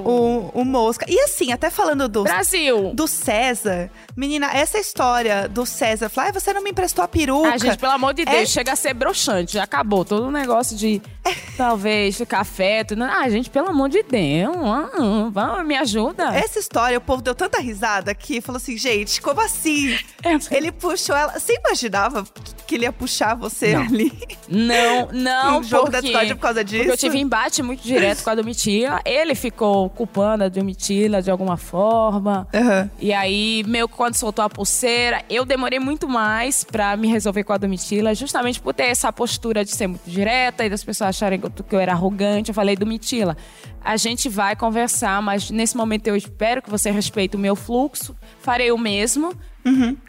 O, 0.54 0.60
o 0.60 0.64
Mosca. 0.64 1.04
E 1.08 1.18
assim, 1.20 1.52
até 1.52 1.70
falando 1.70 2.08
do, 2.08 2.22
Brasil. 2.24 2.92
do 2.94 3.06
César, 3.06 3.90
menina, 4.16 4.50
essa 4.52 4.78
história 4.78 5.48
do 5.48 5.64
César, 5.66 6.08
falar, 6.08 6.28
"Ai, 6.28 6.32
você 6.32 6.52
não 6.52 6.62
me 6.62 6.70
emprestou 6.70 7.04
a 7.04 7.08
peruca. 7.08 7.50
Ah, 7.52 7.58
gente, 7.58 7.76
pelo 7.78 7.92
amor 7.92 8.14
de 8.14 8.22
É- 8.22 8.24
Deus, 8.24 8.48
chega 8.48 8.72
a 8.72 8.76
ser 8.76 8.94
broxante. 8.94 9.52
Já 9.54 9.64
acabou 9.64 10.04
todo 10.04 10.26
o 10.26 10.30
negócio 10.30 10.76
de 10.76 11.00
talvez 11.56 12.16
ficar 12.16 12.40
afeto. 12.40 12.94
Ah, 13.02 13.28
gente, 13.28 13.50
pelo 13.50 13.68
amor 13.68 13.88
de 13.88 14.02
Deus. 14.02 14.56
ah, 14.56 14.90
Vamos, 15.32 15.66
me 15.66 15.76
ajuda. 15.76 16.34
Essa 16.36 16.58
história, 16.58 16.98
o 16.98 17.00
povo 17.00 17.22
deu 17.22 17.34
tanta 17.34 17.60
risada 17.60 18.14
que 18.14 18.40
falou 18.40 18.56
assim, 18.58 18.76
gente, 18.76 19.20
como 19.20 19.40
assim? 19.40 19.96
É. 20.22 20.54
Ele 20.56 20.70
puxou 20.72 21.16
ela. 21.16 21.38
Você 21.38 21.54
imaginava 21.64 22.24
que 22.66 22.74
ele 22.74 22.84
ia 22.84 22.92
puxar 22.92 23.34
você 23.34 23.74
Não. 23.74 23.82
ali? 23.82 24.12
Não, 24.48 25.08
não, 25.12 25.58
Um 25.60 25.62
jogo 25.62 25.84
da 25.90 25.98
porque, 25.98 26.08
discórdia 26.08 26.34
por 26.36 26.42
causa 26.42 26.64
disso? 26.64 26.78
Porque 26.84 26.92
eu 26.92 26.96
tive 26.98 27.18
embate 27.18 27.62
muito 27.62 27.82
direto 27.82 28.22
com 28.22 28.30
a 28.30 28.34
Domitila. 28.34 29.00
Ele 29.04 29.34
ficou 29.34 29.88
culpando 29.90 30.44
a 30.44 30.48
Domitila 30.48 31.22
de 31.22 31.30
alguma 31.30 31.56
forma. 31.56 32.46
Aham. 32.54 32.90
E 33.00 33.12
aí, 33.12 33.64
meio 33.66 33.88
que 33.88 33.94
quando 33.96 34.14
soltou 34.16 34.44
a 34.44 34.50
pulseira, 34.50 35.22
eu 35.28 35.44
demorei 35.44 35.78
muito 35.78 36.08
mais 36.08 36.64
pra 36.64 36.96
me 36.96 37.08
resolver 37.08 37.44
com 37.44 37.52
a 37.52 37.56
Domitila, 37.58 38.14
justamente 38.14 38.60
por 38.60 38.74
ter 38.74 38.84
essa 38.84 39.12
postura 39.12 39.64
de 39.64 39.70
ser 39.70 39.86
muito 39.86 40.08
direta 40.08 40.64
e 40.64 40.70
das 40.70 40.84
pessoas 40.84 41.10
acharem 41.10 41.38
que 41.40 41.46
eu- 41.46 41.50
que 41.50 41.74
eu 41.74 41.80
era 41.80 41.92
arrogante. 41.92 42.50
Eu 42.50 42.54
falei, 42.54 42.76
Domitila, 42.76 43.36
a 43.82 43.96
gente 43.96 44.28
vai 44.28 44.54
conversar, 44.56 44.99
mas 45.22 45.50
nesse 45.50 45.76
momento 45.76 46.06
eu 46.06 46.16
espero 46.16 46.62
que 46.62 46.70
você 46.70 46.90
respeite 46.90 47.36
o 47.36 47.38
meu 47.38 47.56
fluxo. 47.56 48.16
Farei 48.40 48.70
o 48.70 48.78
mesmo. 48.78 49.34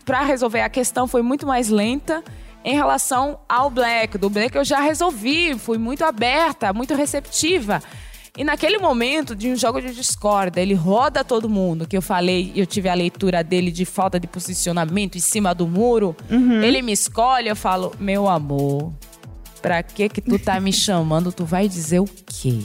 Pra 0.06 0.24
resolver 0.24 0.62
a 0.62 0.70
questão 0.70 1.08
foi 1.08 1.22
muito 1.22 1.46
mais 1.46 1.70
lenta. 1.70 2.24
Em 2.64 2.76
relação 2.76 3.40
ao 3.50 3.70
Black, 3.70 4.18
do 4.18 4.30
Black 4.30 4.56
eu 4.56 4.64
já 4.64 4.80
resolvi, 4.80 5.58
fui 5.58 5.78
muito 5.78 6.04
aberta, 6.06 6.72
muito 6.72 6.94
receptiva. 6.94 7.82
E 8.38 8.44
naquele 8.46 8.78
momento 8.78 9.36
de 9.36 9.50
um 9.50 9.56
jogo 9.58 9.82
de 9.82 9.94
discórdia, 9.94 10.62
ele 10.62 10.74
roda 10.74 11.22
todo 11.22 11.50
mundo, 11.50 11.86
que 11.86 11.98
eu 11.98 12.02
falei, 12.02 12.52
eu 12.56 12.66
tive 12.66 12.88
a 12.88 12.94
leitura 12.94 13.44
dele 13.44 13.72
de 13.72 13.84
falta 13.84 14.18
de 14.18 14.26
posicionamento 14.26 15.18
em 15.18 15.22
cima 15.22 15.54
do 15.54 15.68
muro. 15.68 16.16
Uhum. 16.30 16.62
Ele 16.62 16.82
me 16.82 16.94
escolhe, 16.94 17.50
eu 17.50 17.56
falo, 17.58 17.94
meu 18.00 18.30
amor, 18.30 18.94
pra 19.62 19.84
que 19.84 20.10
que 20.10 20.22
tu 20.22 20.40
tá 20.40 20.60
me 20.60 20.74
chamando? 20.74 21.32
Tu 21.32 21.46
vai 21.46 21.68
dizer 21.68 22.00
o 22.00 22.06
quê? 22.06 22.60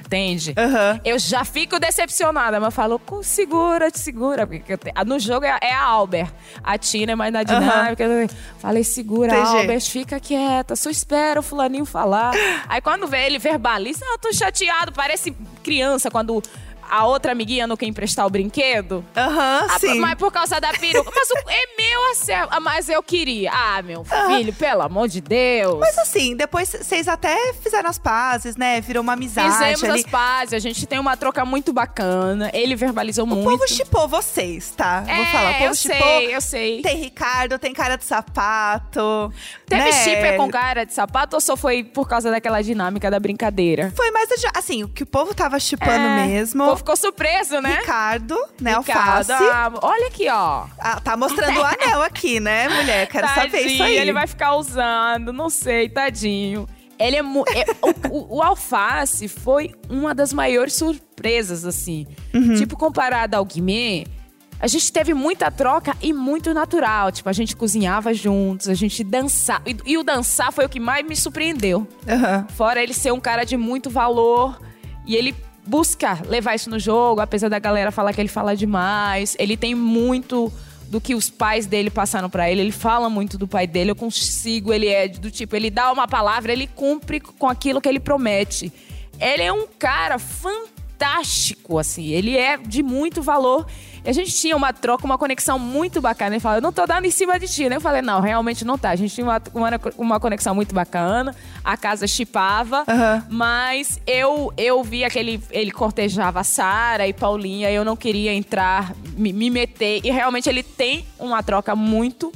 Entende? 0.00 0.54
Aham. 0.56 1.00
Eu 1.04 1.18
já 1.18 1.44
fico 1.44 1.78
decepcionada, 1.78 2.58
mas 2.58 2.72
falo, 2.74 2.98
"Co- 2.98 3.22
segura, 3.22 3.90
te 3.90 3.98
segura. 3.98 4.46
Porque 4.46 4.78
no 5.06 5.18
jogo 5.18 5.44
é, 5.44 5.58
é 5.60 5.72
a 5.74 5.82
Albert. 5.84 6.30
A 6.64 6.78
Tina 6.78 7.12
é 7.12 7.14
mais 7.14 7.32
na 7.32 7.42
dinâmica. 7.42 8.02
Eu 8.04 8.28
Falei, 8.58 8.82
segura, 8.84 9.32
Entendi. 9.38 9.56
Albert, 9.58 9.80
fica 9.82 10.18
quieta, 10.18 10.74
só 10.76 10.88
espera 10.88 11.40
o 11.40 11.42
fulaninho 11.42 11.84
falar. 11.84 12.32
Aí 12.68 12.80
quando 12.80 13.06
vê 13.06 13.26
ele 13.26 13.38
verbaliza, 13.38 14.04
ah, 14.04 14.12
eu 14.14 14.18
tô 14.18 14.32
chateado, 14.32 14.92
parece 14.92 15.36
criança 15.62 16.10
quando 16.10 16.42
a 16.90 17.06
outra 17.06 17.32
amiguinha 17.32 17.66
não 17.66 17.76
quer 17.76 17.86
emprestar 17.86 18.26
o 18.26 18.30
brinquedo. 18.30 19.04
Aham, 19.16 19.66
Ah, 19.70 19.78
sim. 19.78 19.98
Mas 19.98 20.14
por 20.16 20.30
causa 20.32 20.60
da 20.60 20.72
peruca. 20.72 21.10
Mas 21.14 21.30
o- 21.30 21.50
é 21.50 21.76
meu 21.76 22.10
acerto. 22.12 22.48
Ah, 22.52 22.60
Mas 22.60 22.88
eu 22.88 23.02
queria. 23.02 23.50
Ah, 23.52 23.82
meu 23.82 24.04
filho, 24.04 24.52
pelo 24.52 24.82
amor 24.82 25.08
de 25.08 25.20
Deus. 25.20 25.78
Mas 25.80 25.96
assim, 25.98 26.36
depois 26.36 26.68
vocês 26.68 27.08
até 27.08 27.52
fizeram 27.54 27.88
as 27.88 27.98
pazes, 27.98 28.56
né? 28.56 28.80
Virou 28.80 29.02
uma 29.02 29.14
amizade 29.14 29.52
Fizemos 29.52 29.84
ali. 29.84 30.00
as 30.00 30.06
pazes, 30.10 30.54
a 30.54 30.58
gente 30.58 30.86
tem 30.86 30.98
uma 30.98 31.16
troca 31.16 31.44
muito 31.44 31.72
bacana. 31.72 32.50
Ele 32.52 32.74
verbalizou 32.76 33.24
O 33.24 33.28
muito. 33.28 33.48
povo 33.48 33.66
chipou 33.68 34.06
vocês, 34.08 34.70
tá? 34.76 35.04
é, 35.06 35.16
Vou 35.16 35.26
falar. 35.26 35.50
O 35.50 35.54
povo 35.54 35.64
eu 35.64 35.74
chipou. 35.74 35.98
sei, 35.98 36.34
eu 36.36 36.40
sei. 36.40 36.82
Tem 36.82 36.96
Ricardo, 36.96 37.58
tem 37.58 37.72
cara 37.72 37.96
de 37.96 38.04
sapato. 38.04 39.32
Teve 39.66 39.82
né? 39.84 39.92
chipper 39.92 40.36
com 40.36 40.50
cara 40.50 40.84
de 40.84 40.92
sapato 40.94 41.36
ou 41.36 41.40
só 41.40 41.56
foi 41.56 41.82
por 41.84 42.08
causa 42.08 42.30
daquela 42.30 42.62
dinâmica 42.62 43.10
da 43.10 43.18
brincadeira? 43.20 43.92
Foi 43.96 44.10
mais 44.10 44.28
assim, 44.54 44.82
o 44.84 44.88
que 44.88 45.02
o 45.02 45.06
povo 45.06 45.34
tava 45.34 45.58
chipando 45.58 45.92
É, 46.06 46.26
mesmo. 46.26 46.64
O 46.64 46.68
povo 46.68 46.77
ficou 46.78 46.96
surpreso, 46.96 47.60
né? 47.60 47.78
Ricardo, 47.80 48.36
né? 48.60 48.76
Ricardo, 48.78 49.30
Alface. 49.32 49.50
ah, 49.52 49.72
olha 49.82 50.06
aqui, 50.08 50.28
ó. 50.30 50.66
Ah, 50.78 51.00
tá 51.00 51.16
mostrando 51.16 51.58
o 51.60 51.64
anel 51.66 52.02
aqui, 52.02 52.40
né, 52.40 52.68
mulher? 52.68 53.06
Quero 53.08 53.28
saber 53.28 53.60
isso 53.60 53.82
aí. 53.82 53.96
ele 53.98 54.12
vai 54.12 54.26
ficar 54.26 54.54
usando, 54.56 55.32
não 55.32 55.50
sei, 55.50 55.88
tadinho. 55.88 56.66
Ele 56.98 57.16
é, 57.16 57.20
é- 57.20 57.66
o, 58.10 58.36
o- 58.38 58.42
alface 58.42 59.28
foi 59.28 59.72
uma 59.88 60.12
das 60.14 60.32
maiores 60.32 60.74
surpresas, 60.74 61.64
assim. 61.64 62.06
Uhum. 62.34 62.54
Tipo, 62.56 62.76
comparado 62.76 63.36
ao 63.36 63.44
Guimê, 63.44 64.04
a 64.60 64.66
gente 64.66 64.92
teve 64.92 65.14
muita 65.14 65.48
troca 65.48 65.96
e 66.02 66.12
muito 66.12 66.52
natural. 66.52 67.12
Tipo, 67.12 67.28
a 67.28 67.32
gente 67.32 67.54
cozinhava 67.54 68.12
juntos, 68.12 68.68
a 68.68 68.74
gente 68.74 69.04
dançava. 69.04 69.62
E, 69.64 69.76
e 69.86 69.96
o 69.96 70.02
dançar 70.02 70.50
foi 70.52 70.64
o 70.66 70.68
que 70.68 70.80
mais 70.80 71.06
me 71.06 71.14
surpreendeu. 71.14 71.86
Aham. 72.08 72.44
Fora 72.56 72.82
ele 72.82 72.92
ser 72.92 73.12
um 73.12 73.20
cara 73.20 73.44
de 73.44 73.56
muito 73.56 73.88
valor 73.88 74.60
e 75.06 75.14
ele 75.14 75.32
busca 75.68 76.18
levar 76.26 76.54
isso 76.54 76.70
no 76.70 76.78
jogo, 76.78 77.20
apesar 77.20 77.48
da 77.48 77.58
galera 77.58 77.92
falar 77.92 78.14
que 78.14 78.20
ele 78.20 78.28
fala 78.28 78.56
demais. 78.56 79.36
Ele 79.38 79.56
tem 79.56 79.74
muito 79.74 80.50
do 80.88 81.00
que 81.00 81.14
os 81.14 81.28
pais 81.28 81.66
dele 81.66 81.90
passaram 81.90 82.30
pra 82.30 82.50
ele. 82.50 82.62
Ele 82.62 82.72
fala 82.72 83.10
muito 83.10 83.36
do 83.36 83.46
pai 83.46 83.66
dele. 83.66 83.90
Eu 83.90 83.96
consigo. 83.96 84.72
Ele 84.72 84.88
é 84.88 85.06
do 85.06 85.30
tipo, 85.30 85.54
ele 85.54 85.70
dá 85.70 85.92
uma 85.92 86.08
palavra, 86.08 86.52
ele 86.52 86.66
cumpre 86.66 87.20
com 87.20 87.46
aquilo 87.46 87.80
que 87.80 87.88
ele 87.88 88.00
promete. 88.00 88.72
Ele 89.20 89.42
é 89.42 89.52
um 89.52 89.66
cara 89.78 90.18
fantástico, 90.18 91.78
assim. 91.78 92.06
Ele 92.06 92.36
é 92.36 92.56
de 92.56 92.82
muito 92.82 93.20
valor. 93.20 93.66
E 94.08 94.10
a 94.10 94.14
gente 94.14 94.34
tinha 94.34 94.56
uma 94.56 94.72
troca, 94.72 95.04
uma 95.04 95.18
conexão 95.18 95.58
muito 95.58 96.00
bacana. 96.00 96.34
Ele 96.34 96.40
fala, 96.40 96.56
eu 96.56 96.62
não 96.62 96.72
tô 96.72 96.86
dando 96.86 97.04
em 97.04 97.10
cima 97.10 97.38
de 97.38 97.46
ti, 97.46 97.68
né? 97.68 97.76
Eu 97.76 97.80
falei, 97.80 98.00
não, 98.00 98.22
realmente 98.22 98.64
não 98.64 98.78
tá. 98.78 98.88
A 98.88 98.96
gente 98.96 99.14
tinha 99.14 99.26
uma, 99.26 99.42
uma, 99.52 99.70
uma 99.98 100.18
conexão 100.18 100.54
muito 100.54 100.74
bacana. 100.74 101.36
A 101.62 101.76
casa 101.76 102.06
chipava. 102.06 102.84
Aham. 102.88 103.26
Mas 103.28 104.00
eu, 104.06 104.50
eu 104.56 104.82
via 104.82 105.10
que 105.10 105.18
ele, 105.18 105.42
ele 105.50 105.70
cortejava 105.70 106.40
a 106.40 106.42
Sara 106.42 107.06
e 107.06 107.12
Paulinha. 107.12 107.70
Eu 107.70 107.84
não 107.84 107.96
queria 107.96 108.32
entrar, 108.32 108.94
me, 109.14 109.30
me 109.30 109.50
meter. 109.50 110.00
E 110.02 110.10
realmente 110.10 110.48
ele 110.48 110.62
tem 110.62 111.04
uma 111.18 111.42
troca 111.42 111.76
muito 111.76 112.32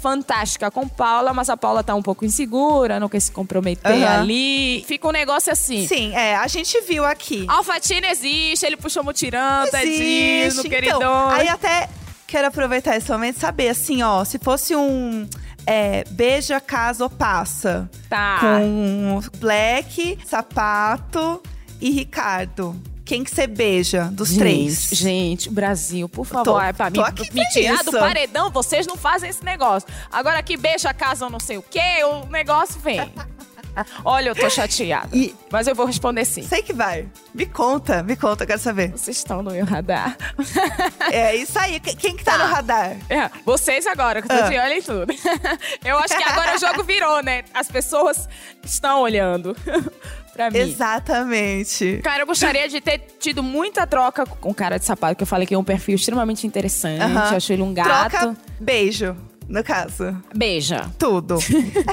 fantástica 0.00 0.70
com 0.70 0.86
Paula, 0.88 1.32
mas 1.32 1.48
a 1.48 1.56
Paula 1.56 1.82
tá 1.82 1.94
um 1.94 2.02
pouco 2.02 2.24
insegura, 2.24 3.00
não 3.00 3.08
quer 3.08 3.20
se 3.20 3.32
comprometer 3.32 3.90
Aham. 4.04 4.20
ali. 4.20 4.84
Fica 4.86 5.08
um 5.08 5.12
negócio 5.12 5.52
assim. 5.52 5.86
Sim, 5.86 6.14
é, 6.14 6.36
a 6.36 6.46
gente 6.46 6.80
viu 6.82 7.04
aqui. 7.04 7.44
Alfatina 7.48 8.08
existe, 8.08 8.64
ele 8.64 8.76
puxou 8.76 9.02
mutirão, 9.02 9.68
tadinho, 9.70 10.44
Existe. 10.44 10.62
no 10.64 10.70
queridão. 10.70 10.98
Então, 10.98 11.28
aí 11.30 11.48
até 11.48 11.88
quero 12.26 12.48
aproveitar 12.48 12.96
esse 12.96 13.10
momento 13.10 13.36
e 13.36 13.40
saber, 13.40 13.68
assim, 13.68 14.02
ó, 14.02 14.24
se 14.24 14.38
fosse 14.38 14.74
um 14.74 15.28
é, 15.66 16.04
beija, 16.10 16.60
casa 16.60 17.04
ou 17.04 17.10
passa. 17.10 17.90
Tá. 18.08 18.38
Com 18.40 19.20
Black, 19.38 20.18
Sapato 20.24 21.42
e 21.80 21.90
Ricardo. 21.90 22.80
Quem 23.06 23.22
que 23.22 23.30
você 23.32 23.46
beija 23.46 24.06
dos 24.12 24.30
Gente, 24.30 24.38
três? 24.40 24.88
Gente, 24.92 25.48
Brasil, 25.48 26.08
por 26.08 26.26
favor, 26.26 26.44
Tô- 26.44 26.60
é 26.60 26.72
pra 26.72 26.90
tô 26.90 27.00
me, 27.02 27.06
aqui 27.08 27.32
me 27.32 27.48
tirar 27.50 27.84
do 27.84 27.92
paredão, 27.92 28.50
vocês 28.50 28.84
não 28.86 28.96
fazem 28.96 29.30
esse 29.30 29.44
negócio. 29.44 29.88
Agora 30.10 30.42
que 30.42 30.56
beija 30.56 30.90
a 30.90 30.94
casa 30.94 31.24
ou 31.24 31.30
não 31.30 31.38
sei 31.38 31.56
o 31.56 31.62
quê, 31.62 32.02
o 32.04 32.26
negócio 32.26 32.80
vem. 32.80 33.00
Olha, 34.04 34.30
eu 34.30 34.34
tô 34.34 34.48
chateada. 34.50 35.14
E- 35.14 35.34
Mas 35.52 35.66
eu 35.68 35.74
vou 35.74 35.84
responder 35.86 36.24
sim. 36.24 36.42
Sei 36.42 36.62
que 36.62 36.72
vai. 36.72 37.06
Me 37.34 37.44
conta, 37.46 38.02
me 38.02 38.16
conta, 38.16 38.46
quero 38.46 38.58
saber. 38.58 38.90
Vocês 38.90 39.18
estão 39.18 39.42
no 39.42 39.50
meu 39.50 39.66
radar. 39.66 40.16
É 41.12 41.36
isso 41.36 41.58
aí. 41.58 41.78
Quem- 41.78 41.94
Quem 41.94 42.16
que 42.16 42.24
tá, 42.24 42.38
Tá. 42.38 42.46
no 42.48 42.54
radar? 42.54 42.96
É, 43.10 43.30
vocês 43.44 43.86
agora, 43.86 44.22
que 44.22 44.32
eu 44.32 44.36
tô 44.36 44.44
Ah. 44.44 44.48
de 44.48 44.58
olho 44.58 44.72
em 44.72 44.82
tudo. 44.82 45.06
Eu 45.84 45.98
acho 45.98 46.16
que 46.16 46.24
agora 46.24 46.56
o 46.56 46.58
jogo 46.58 46.82
virou, 46.84 47.22
né? 47.22 47.44
As 47.54 47.68
pessoas 47.68 48.26
estão 48.64 49.02
olhando 49.02 49.54
pra 50.36 50.50
mim. 50.50 50.58
Exatamente. 50.58 52.00
Cara, 52.02 52.22
eu 52.22 52.26
gostaria 52.26 52.68
de 52.68 52.80
ter 52.80 52.98
tido 53.18 53.42
muita 53.42 53.86
troca 53.86 54.26
com 54.26 54.50
o 54.50 54.54
cara 54.54 54.78
de 54.78 54.84
sapato, 54.84 55.16
que 55.16 55.22
eu 55.22 55.26
falei 55.26 55.46
que 55.46 55.54
é 55.54 55.58
um 55.58 55.64
perfil 55.64 55.94
extremamente 55.94 56.46
interessante. 56.46 57.00
Aham. 57.00 57.30
Eu 57.30 57.36
acho 57.36 57.52
ele 57.52 57.62
um 57.62 57.72
gato. 57.72 58.10
Troca, 58.10 58.36
beijo, 58.60 59.16
no 59.48 59.64
caso. 59.64 60.16
Beija. 60.34 60.90
Tudo. 60.98 61.38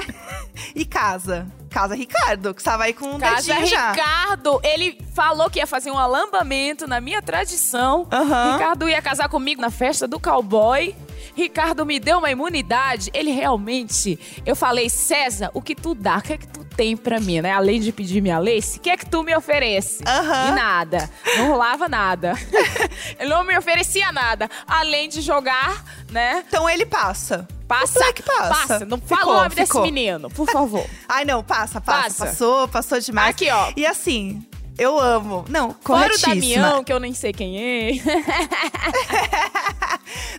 e 0.74 0.84
casa? 0.84 1.46
Casa 1.74 1.96
Ricardo, 1.96 2.54
que 2.54 2.60
estava 2.60 2.84
aí 2.84 2.92
com 2.92 3.16
um 3.16 3.18
Casa 3.18 3.52
dedinho 3.52 3.66
já. 3.66 3.90
Ricardo, 3.90 4.60
ele 4.62 4.96
falou 5.12 5.50
que 5.50 5.58
ia 5.58 5.66
fazer 5.66 5.90
um 5.90 5.98
alambamento 5.98 6.86
na 6.86 7.00
minha 7.00 7.20
tradição. 7.20 8.06
Aham. 8.12 8.52
Ricardo 8.52 8.88
ia 8.88 9.02
casar 9.02 9.28
comigo 9.28 9.60
na 9.60 9.72
festa 9.72 10.06
do 10.06 10.20
cowboy. 10.20 10.94
Ricardo 11.34 11.84
me 11.84 11.98
deu 11.98 12.18
uma 12.18 12.30
imunidade. 12.30 13.10
Ele 13.12 13.32
realmente. 13.32 14.16
Eu 14.46 14.54
falei, 14.54 14.88
César, 14.88 15.50
o 15.52 15.60
que 15.60 15.74
tu 15.74 15.96
dá? 15.96 16.18
O 16.18 16.22
que 16.22 16.34
é 16.34 16.38
que 16.38 16.46
tu 16.46 16.64
tem 16.64 16.96
pra 16.96 17.18
mim, 17.18 17.40
né? 17.40 17.50
Além 17.50 17.80
de 17.80 17.90
pedir 17.90 18.20
minha 18.20 18.38
lace, 18.38 18.78
o 18.78 18.80
que 18.80 18.90
é 18.90 18.96
que 18.96 19.06
tu 19.06 19.24
me 19.24 19.34
oferece? 19.34 20.04
Aham. 20.06 20.50
E 20.50 20.52
nada. 20.52 21.10
Não 21.38 21.48
rolava 21.48 21.88
nada. 21.88 22.34
ele 23.18 23.30
não 23.30 23.42
me 23.42 23.58
oferecia 23.58 24.12
nada. 24.12 24.48
Além 24.64 25.08
de 25.08 25.20
jogar, 25.20 25.84
né? 26.08 26.44
Então 26.46 26.70
ele 26.70 26.86
passa. 26.86 27.48
Passa. 27.66 27.98
O 27.98 28.02
Black 28.02 28.22
passa. 28.22 28.84
Não 28.84 28.98
Ficou, 28.98 29.16
fala 29.18 29.32
o 29.32 29.36
nome 29.36 29.50
ficou. 29.50 29.64
desse 29.64 29.80
menino, 29.80 30.30
por 30.30 30.48
favor. 30.50 30.86
Ai, 31.08 31.24
não, 31.24 31.42
passa, 31.42 31.80
passa. 31.80 32.02
Passa. 32.02 32.26
Passou, 32.26 32.68
passou 32.68 33.00
demais. 33.00 33.30
Aqui, 33.30 33.50
ó. 33.50 33.72
E 33.76 33.86
assim, 33.86 34.44
eu 34.78 34.98
amo. 34.98 35.44
Não, 35.48 35.70
Fora 35.70 35.74
o 35.74 35.78
corretíssima. 36.20 36.34
Damião, 36.34 36.84
que 36.84 36.92
eu 36.92 37.00
nem 37.00 37.14
sei 37.14 37.32
quem 37.32 37.58
é. 37.58 37.90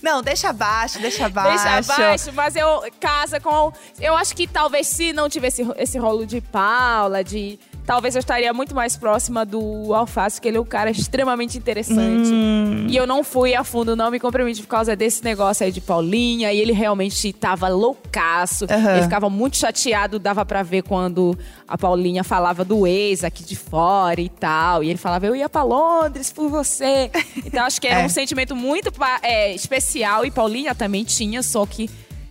Não, 0.02 0.22
deixa 0.22 0.50
abaixo, 0.50 1.00
deixa 1.00 1.26
abaixo. 1.26 1.64
Deixa 1.64 1.94
abaixo, 1.94 2.34
mas 2.34 2.56
eu 2.56 2.84
casa 3.00 3.40
com. 3.40 3.72
Eu 4.00 4.16
acho 4.16 4.36
que 4.36 4.48
talvez 4.48 4.88
se 4.88 5.14
não 5.14 5.30
tivesse 5.30 5.66
esse 5.78 5.98
rolo 5.98 6.26
de 6.26 6.42
Paula, 6.42 7.24
de. 7.24 7.60
Talvez 7.86 8.16
eu 8.16 8.20
estaria 8.20 8.52
muito 8.54 8.74
mais 8.74 8.96
próxima 8.98 9.46
do 9.46 9.94
Alface, 9.94 10.38
porque 10.38 10.48
ele 10.48 10.58
é 10.58 10.62
um 10.62 10.66
cara 10.66 10.90
extremamente 10.90 11.58
interessante. 11.58 12.30
Hum. 12.32 12.88
E 12.90 12.96
eu 12.98 13.06
não 13.06 13.24
fui 13.24 13.54
a 13.54 13.64
fundo, 13.64 13.96
não 13.96 14.10
me 14.10 14.20
comprometi 14.20 14.62
por 14.62 14.68
causa 14.68 14.96
desse 14.96 15.24
negócio 15.24 15.64
aí 15.66 15.72
de 15.72 15.80
Paulinha. 15.82 16.52
E 16.52 16.60
ele 16.60 16.72
realmente 16.74 17.32
tava 17.32 17.68
loucaço. 17.68 18.66
Aham. 18.70 18.94
Ele 18.94 19.04
ficava 19.04 19.30
muito 19.30 19.58
chateado, 19.58 20.18
dava 20.18 20.44
pra 20.46 20.64
ver 20.64 20.82
quando 20.84 21.38
a 21.68 21.78
Paulinha 21.78 22.24
falava 22.24 22.66
do 22.66 22.88
ex 22.88 23.24
aqui 23.24 23.44
de 23.44 23.56
fora 23.56 24.20
e 24.20 24.30
tal. 24.30 24.84
E 24.84 24.90
ele 24.90 24.98
falava, 24.98 25.26
eu 25.28 25.36
ia 25.36 25.48
pra 25.48 25.64
Londres 25.64 26.32
por 26.32 26.50
você. 26.50 27.12
Então 27.46 27.64
acho 27.66 27.80
que 27.80 27.88
era 27.88 28.02
É. 28.02 28.06
um 28.06 28.10
sentimento 28.10 28.56
muito 28.56 28.92
é, 29.22 29.54
especial. 29.54 30.26
E 30.26 30.32
Paulinha 30.32 30.74
também 30.74 31.04
tinha, 31.04 31.44
só 31.44 31.66
que 31.66 31.90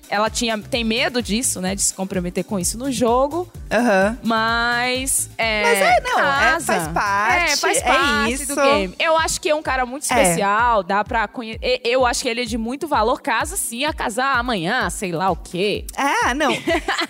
ela 0.09 0.29
tinha, 0.31 0.59
tem 0.59 0.85
medo 0.85 1.23
disso, 1.23 1.61
né? 1.61 1.75
De 1.75 1.83
se 1.83 1.93
comprometer 1.95 2.45
com 2.45 2.59
isso 2.59 2.79
no 2.79 2.91
jogo. 2.93 3.51
Aham. 3.71 4.19
Mas. 4.23 5.29
É, 5.37 5.63
Mas 5.63 5.79
é, 5.79 6.01
não, 6.03 6.19
é, 6.21 6.61
faz 6.61 6.89
parte, 6.89 7.53
É, 7.53 7.57
faz 7.57 7.79
é 7.79 7.83
parte 7.83 8.33
isso. 8.33 8.47
do 8.55 8.61
game. 8.63 8.95
Eu 8.99 9.17
acho 9.19 9.41
que 9.41 9.49
é 9.49 9.55
um 9.55 9.63
cara 9.63 9.85
muito 9.87 10.05
É. 10.05 10.07
especial, 10.23 10.83
dá 10.83 11.03
pra 11.05 11.27
conhecer. 11.29 11.81
Eu 11.85 12.05
acho 12.07 12.23
que 12.23 12.29
ele 12.29 12.43
é 12.43 12.45
de 12.45 12.59
muito 12.59 12.87
valor. 12.87 13.21
Casa 13.23 13.57
sim, 13.57 13.85
a 13.85 13.93
casar 13.93 14.37
amanhã, 14.39 14.89
sei 14.91 15.13
lá 15.13 15.31
o 15.31 15.37
quê. 15.37 15.85
Ah, 15.97 16.35
não. 16.35 16.53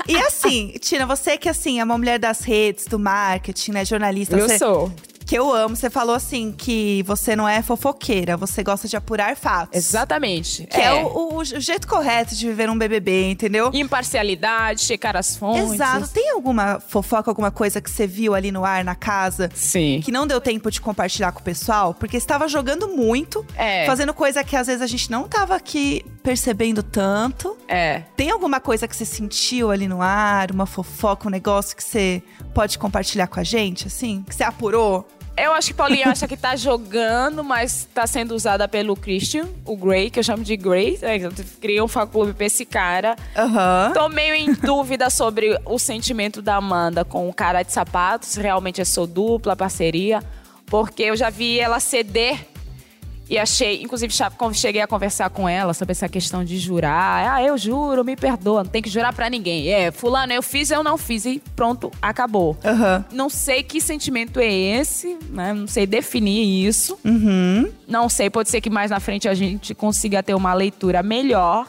E 0.08 0.16
assim, 0.16 0.72
Tina, 0.80 1.06
você 1.06 1.36
que 1.36 1.48
assim 1.48 1.80
é 1.80 1.84
uma 1.84 1.96
mulher 1.98 2.18
das 2.18 2.40
redes, 2.40 2.86
do 2.86 2.98
marketing, 2.98 3.72
né, 3.72 3.84
jornalista. 3.84 4.36
Eu 4.36 4.48
você 4.48 4.58
sou. 4.58 4.92
Que 5.26 5.36
eu 5.38 5.52
amo. 5.52 5.74
Você 5.74 5.88
falou 5.88 6.14
assim 6.14 6.52
que 6.52 7.02
você 7.04 7.34
não 7.34 7.48
é 7.48 7.62
fofoqueira, 7.62 8.36
você 8.36 8.62
gosta 8.62 8.86
de 8.86 8.96
apurar 8.96 9.36
fatos. 9.36 9.76
Exatamente. 9.76 10.66
Que 10.66 10.80
é, 10.80 10.92
o, 10.92 11.06
o- 11.06 11.36
o 11.38 11.44
jeito 11.44 11.86
correto 11.88 12.34
de 12.34 12.46
viver 12.46 12.68
um 12.70 12.76
BBB, 12.78 13.30
entendeu? 13.30 13.70
Imparcialidade, 13.72 14.82
checar 14.82 15.16
as 15.16 15.36
fontes. 15.36 15.72
Exato. 15.72 16.08
Tem 16.08 16.30
alguma 16.30 16.78
fofoca, 16.80 17.30
alguma 17.30 17.50
coisa 17.50 17.80
que 17.80 17.90
você 17.90 18.06
viu 18.06 18.34
ali 18.34 18.52
no 18.52 18.64
ar 18.64 18.84
na 18.84 18.94
casa 18.94 19.50
Sim. 19.54 20.00
que 20.04 20.12
não 20.12 20.26
deu 20.26 20.40
tempo 20.40 20.70
de 20.70 20.80
compartilhar 20.80 21.32
com 21.32 21.40
o 21.40 21.42
pessoal? 21.42 21.94
Porque 21.94 22.16
estava 22.16 22.46
jogando 22.48 22.88
muito, 22.88 23.44
É. 23.56 23.86
fazendo 23.86 24.12
coisa 24.12 24.44
que 24.44 24.54
às 24.56 24.66
vezes 24.66 24.82
a 24.82 24.86
gente 24.86 25.10
não 25.10 25.26
tava 25.26 25.54
aqui 25.56 26.04
percebendo 26.22 26.82
tanto. 26.82 27.56
É. 27.66 28.02
Tem 28.16 28.30
alguma 28.30 28.60
coisa 28.60 28.86
que 28.86 28.94
você 28.96 29.04
sentiu 29.04 29.70
ali 29.70 29.88
no 29.88 30.00
ar, 30.02 30.50
uma 30.50 30.66
fofoca, 30.66 31.28
um 31.28 31.30
negócio 31.30 31.76
que 31.76 31.82
você 31.84 32.22
pode 32.54 32.78
compartilhar 32.78 33.26
com 33.26 33.40
a 33.40 33.44
gente, 33.44 33.88
assim? 33.88 34.24
Que 34.28 34.34
você 34.34 34.44
apurou? 34.44 35.06
Eu 35.36 35.52
acho 35.52 35.68
que 35.68 35.74
Paulinho 35.74 36.08
acha 36.08 36.28
que 36.28 36.36
tá 36.36 36.54
jogando, 36.54 37.42
mas 37.42 37.88
tá 37.92 38.06
sendo 38.06 38.36
usada 38.36 38.68
pelo 38.68 38.94
Christian, 38.94 39.48
o 39.64 39.76
Gray, 39.76 40.08
que 40.08 40.20
eu 40.20 40.22
chamo 40.22 40.44
de 40.44 40.56
Gray. 40.56 40.96
É, 41.02 41.16
Eu 41.16 41.32
criei 41.60 41.82
um 41.82 41.88
fã-clube 41.88 42.32
pra 42.34 42.46
esse 42.46 42.64
cara. 42.64 43.16
Aham. 43.36 43.90
Tô 43.92 44.08
meio 44.08 44.32
em 44.32 44.52
dúvida 44.52 45.10
sobre 45.10 45.58
o 45.64 45.76
sentimento 45.76 46.40
da 46.40 46.54
Amanda 46.54 47.04
com 47.04 47.28
o 47.28 47.34
cara 47.34 47.64
de 47.64 47.72
sapatos, 47.72 48.36
realmente 48.36 48.80
é 48.80 48.84
sua 48.84 49.08
dupla, 49.08 49.56
parceria. 49.56 50.22
Porque 50.66 51.02
eu 51.02 51.16
já 51.16 51.30
vi 51.30 51.58
ela 51.58 51.80
ceder 51.80 52.46
e 53.28 53.38
achei, 53.38 53.82
inclusive 53.82 54.12
cheguei 54.52 54.82
a 54.82 54.86
conversar 54.86 55.30
com 55.30 55.48
ela 55.48 55.72
sobre 55.72 55.92
essa 55.92 56.08
questão 56.08 56.44
de 56.44 56.58
jurar. 56.58 57.34
Ah, 57.34 57.42
eu 57.42 57.56
juro, 57.56 58.04
me 58.04 58.16
perdoa, 58.16 58.64
não 58.64 58.70
tem 58.70 58.82
que 58.82 58.90
jurar 58.90 59.14
pra 59.14 59.30
ninguém. 59.30 59.68
É, 59.72 59.90
fulano, 59.90 60.32
eu 60.32 60.42
fiz, 60.42 60.70
eu 60.70 60.84
não 60.84 60.98
fiz 60.98 61.24
e 61.24 61.42
pronto, 61.56 61.90
acabou. 62.02 62.56
Aham. 62.64 63.04
Não 63.12 63.30
sei 63.30 63.62
que 63.62 63.80
sentimento 63.80 64.38
é 64.38 64.52
esse, 64.52 65.16
né? 65.30 65.54
Não 65.54 65.66
sei 65.66 65.86
definir 65.86 66.66
isso. 66.66 66.98
Uhum. 67.04 67.72
Não 67.88 68.08
sei, 68.08 68.28
pode 68.28 68.50
ser 68.50 68.60
que 68.60 68.68
mais 68.68 68.90
na 68.90 69.00
frente 69.00 69.28
a 69.28 69.34
gente 69.34 69.74
consiga 69.74 70.22
ter 70.22 70.34
uma 70.34 70.52
leitura 70.52 71.02
melhor. 71.02 71.66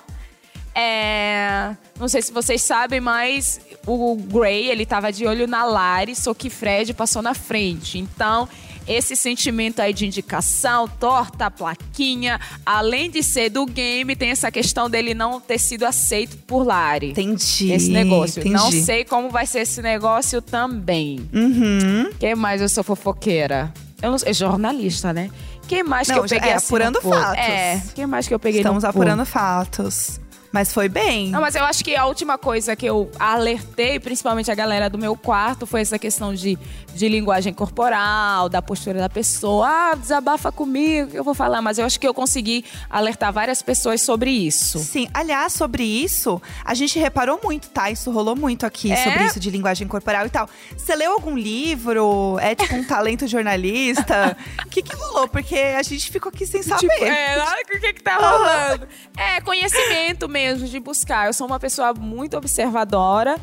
É, 0.77 1.73
Não 1.97 2.09
sei 2.09 2.21
se 2.21 2.33
vocês 2.33 2.61
sabem, 2.61 2.99
mas 2.99 3.61
o 3.87 4.17
Gray, 4.17 4.67
ele 4.67 4.85
tava 4.85 5.09
de 5.09 5.25
olho 5.25 5.47
na 5.47 5.63
Lari, 5.63 6.13
só 6.13 6.33
que 6.33 6.49
Fred 6.49 6.93
passou 6.93 7.21
na 7.21 7.33
frente. 7.33 7.97
Então, 7.97 8.49
esse 8.87 9.15
sentimento 9.15 9.81
aí 9.81 9.93
de 9.93 10.05
indicação, 10.05 10.87
torta, 10.87 11.49
plaquinha, 11.49 12.39
além 12.65 13.09
de 13.09 13.23
ser 13.23 13.49
do 13.49 13.65
game, 13.65 14.15
tem 14.15 14.29
essa 14.29 14.51
questão 14.51 14.89
dele 14.89 15.13
não 15.13 15.39
ter 15.39 15.59
sido 15.59 15.83
aceito 15.83 16.37
por 16.45 16.65
Lari. 16.65 17.11
Entendi. 17.11 17.71
Esse 17.71 17.89
negócio. 17.89 18.39
Entendi. 18.39 18.55
Não 18.55 18.71
sei 18.71 19.03
como 19.03 19.29
vai 19.29 19.45
ser 19.45 19.59
esse 19.59 19.81
negócio 19.81 20.41
também. 20.41 21.27
Uhum. 21.33 22.11
Quem 22.19 22.35
mais 22.35 22.61
eu 22.61 22.69
sou 22.69 22.83
fofoqueira? 22.83 23.73
Eu 24.01 24.11
não 24.11 24.17
sei, 24.17 24.29
é 24.29 24.33
jornalista, 24.33 25.13
né? 25.13 25.29
Quem 25.67 25.83
mais 25.83 26.07
Não, 26.07 26.15
que 26.15 26.21
eu 26.21 26.29
peguei 26.29 26.51
é, 26.51 26.53
assim 26.53 26.65
apurando 26.67 27.01
fatos. 27.01 27.37
É, 27.37 27.81
quem 27.95 28.05
mais 28.05 28.27
que 28.27 28.33
eu 28.33 28.39
peguei 28.39 28.61
Estamos 28.61 28.83
apurando 28.83 29.25
fatos. 29.25 30.19
Mas 30.55 30.71
foi 30.71 30.87
bem. 30.87 31.31
Não, 31.31 31.41
mas 31.41 31.53
eu 31.53 31.65
acho 31.65 31.83
que 31.83 31.97
a 31.97 32.05
última 32.05 32.37
coisa 32.37 32.77
que 32.77 32.85
eu 32.85 33.11
alertei, 33.19 33.99
principalmente 33.99 34.49
a 34.49 34.55
galera 34.55 34.89
do 34.89 34.97
meu 34.97 35.13
quarto, 35.13 35.65
foi 35.65 35.81
essa 35.81 35.99
questão 35.99 36.33
de, 36.33 36.57
de 36.95 37.09
linguagem 37.09 37.53
corporal, 37.53 38.47
da 38.47 38.61
postura 38.61 38.99
da 38.99 39.09
pessoa. 39.09 39.67
Ah, 39.67 39.95
desabafa 39.95 40.51
comigo, 40.51 41.11
que 41.11 41.17
eu 41.17 41.23
vou 41.23 41.33
falar. 41.33 41.61
Mas 41.61 41.77
eu 41.77 41.85
acho 41.85 41.99
que 41.99 42.07
eu 42.07 42.13
consegui 42.13 42.63
alertar 42.89 43.33
várias 43.33 43.61
pessoas 43.61 44.01
sobre 44.01 44.31
isso. 44.31 44.79
Sim, 44.79 45.07
aliás, 45.13 45.53
sobre 45.53 45.83
isso, 45.83 46.41
a 46.63 46.73
gente 46.73 46.97
reparou 46.97 47.39
muito, 47.43 47.69
tá? 47.69 47.91
Isso 47.91 48.09
rolou 48.11 48.35
muito 48.35 48.65
aqui 48.65 48.91
É? 48.91 49.03
sobre 49.03 49.25
isso 49.25 49.39
de 49.39 49.49
linguagem 49.49 49.87
corporal 49.87 50.25
e 50.25 50.29
tal. 50.29 50.49
Você 50.77 50.95
leu 50.95 51.11
algum 51.11 51.37
livro? 51.37 52.37
É 52.39 52.55
tipo 52.55 52.75
um 52.75 52.83
talento 52.83 53.27
jornalista? 53.27 54.35
O 54.65 54.69
que, 54.69 54.81
que 54.81 54.95
rolou? 54.95 55.27
Porque 55.27 55.55
a 55.55 55.83
gente 55.83 56.09
ficou 56.09 56.29
aqui 56.29 56.45
sem 56.45 56.63
saber. 56.63 56.87
Tipo, 56.87 57.05
é, 57.05 57.43
o 57.43 57.79
que 57.79 57.93
que 57.93 58.03
tá 58.03 58.15
rolando. 58.17 58.87
É, 59.17 59.41
conhecimento 59.41 60.29
mesmo, 60.29 60.67
de 60.67 60.79
buscar. 60.79 61.27
Eu 61.27 61.33
sou 61.33 61.45
uma 61.45 61.59
pessoa 61.59 61.93
muito 61.93 62.37
observadora. 62.37 63.37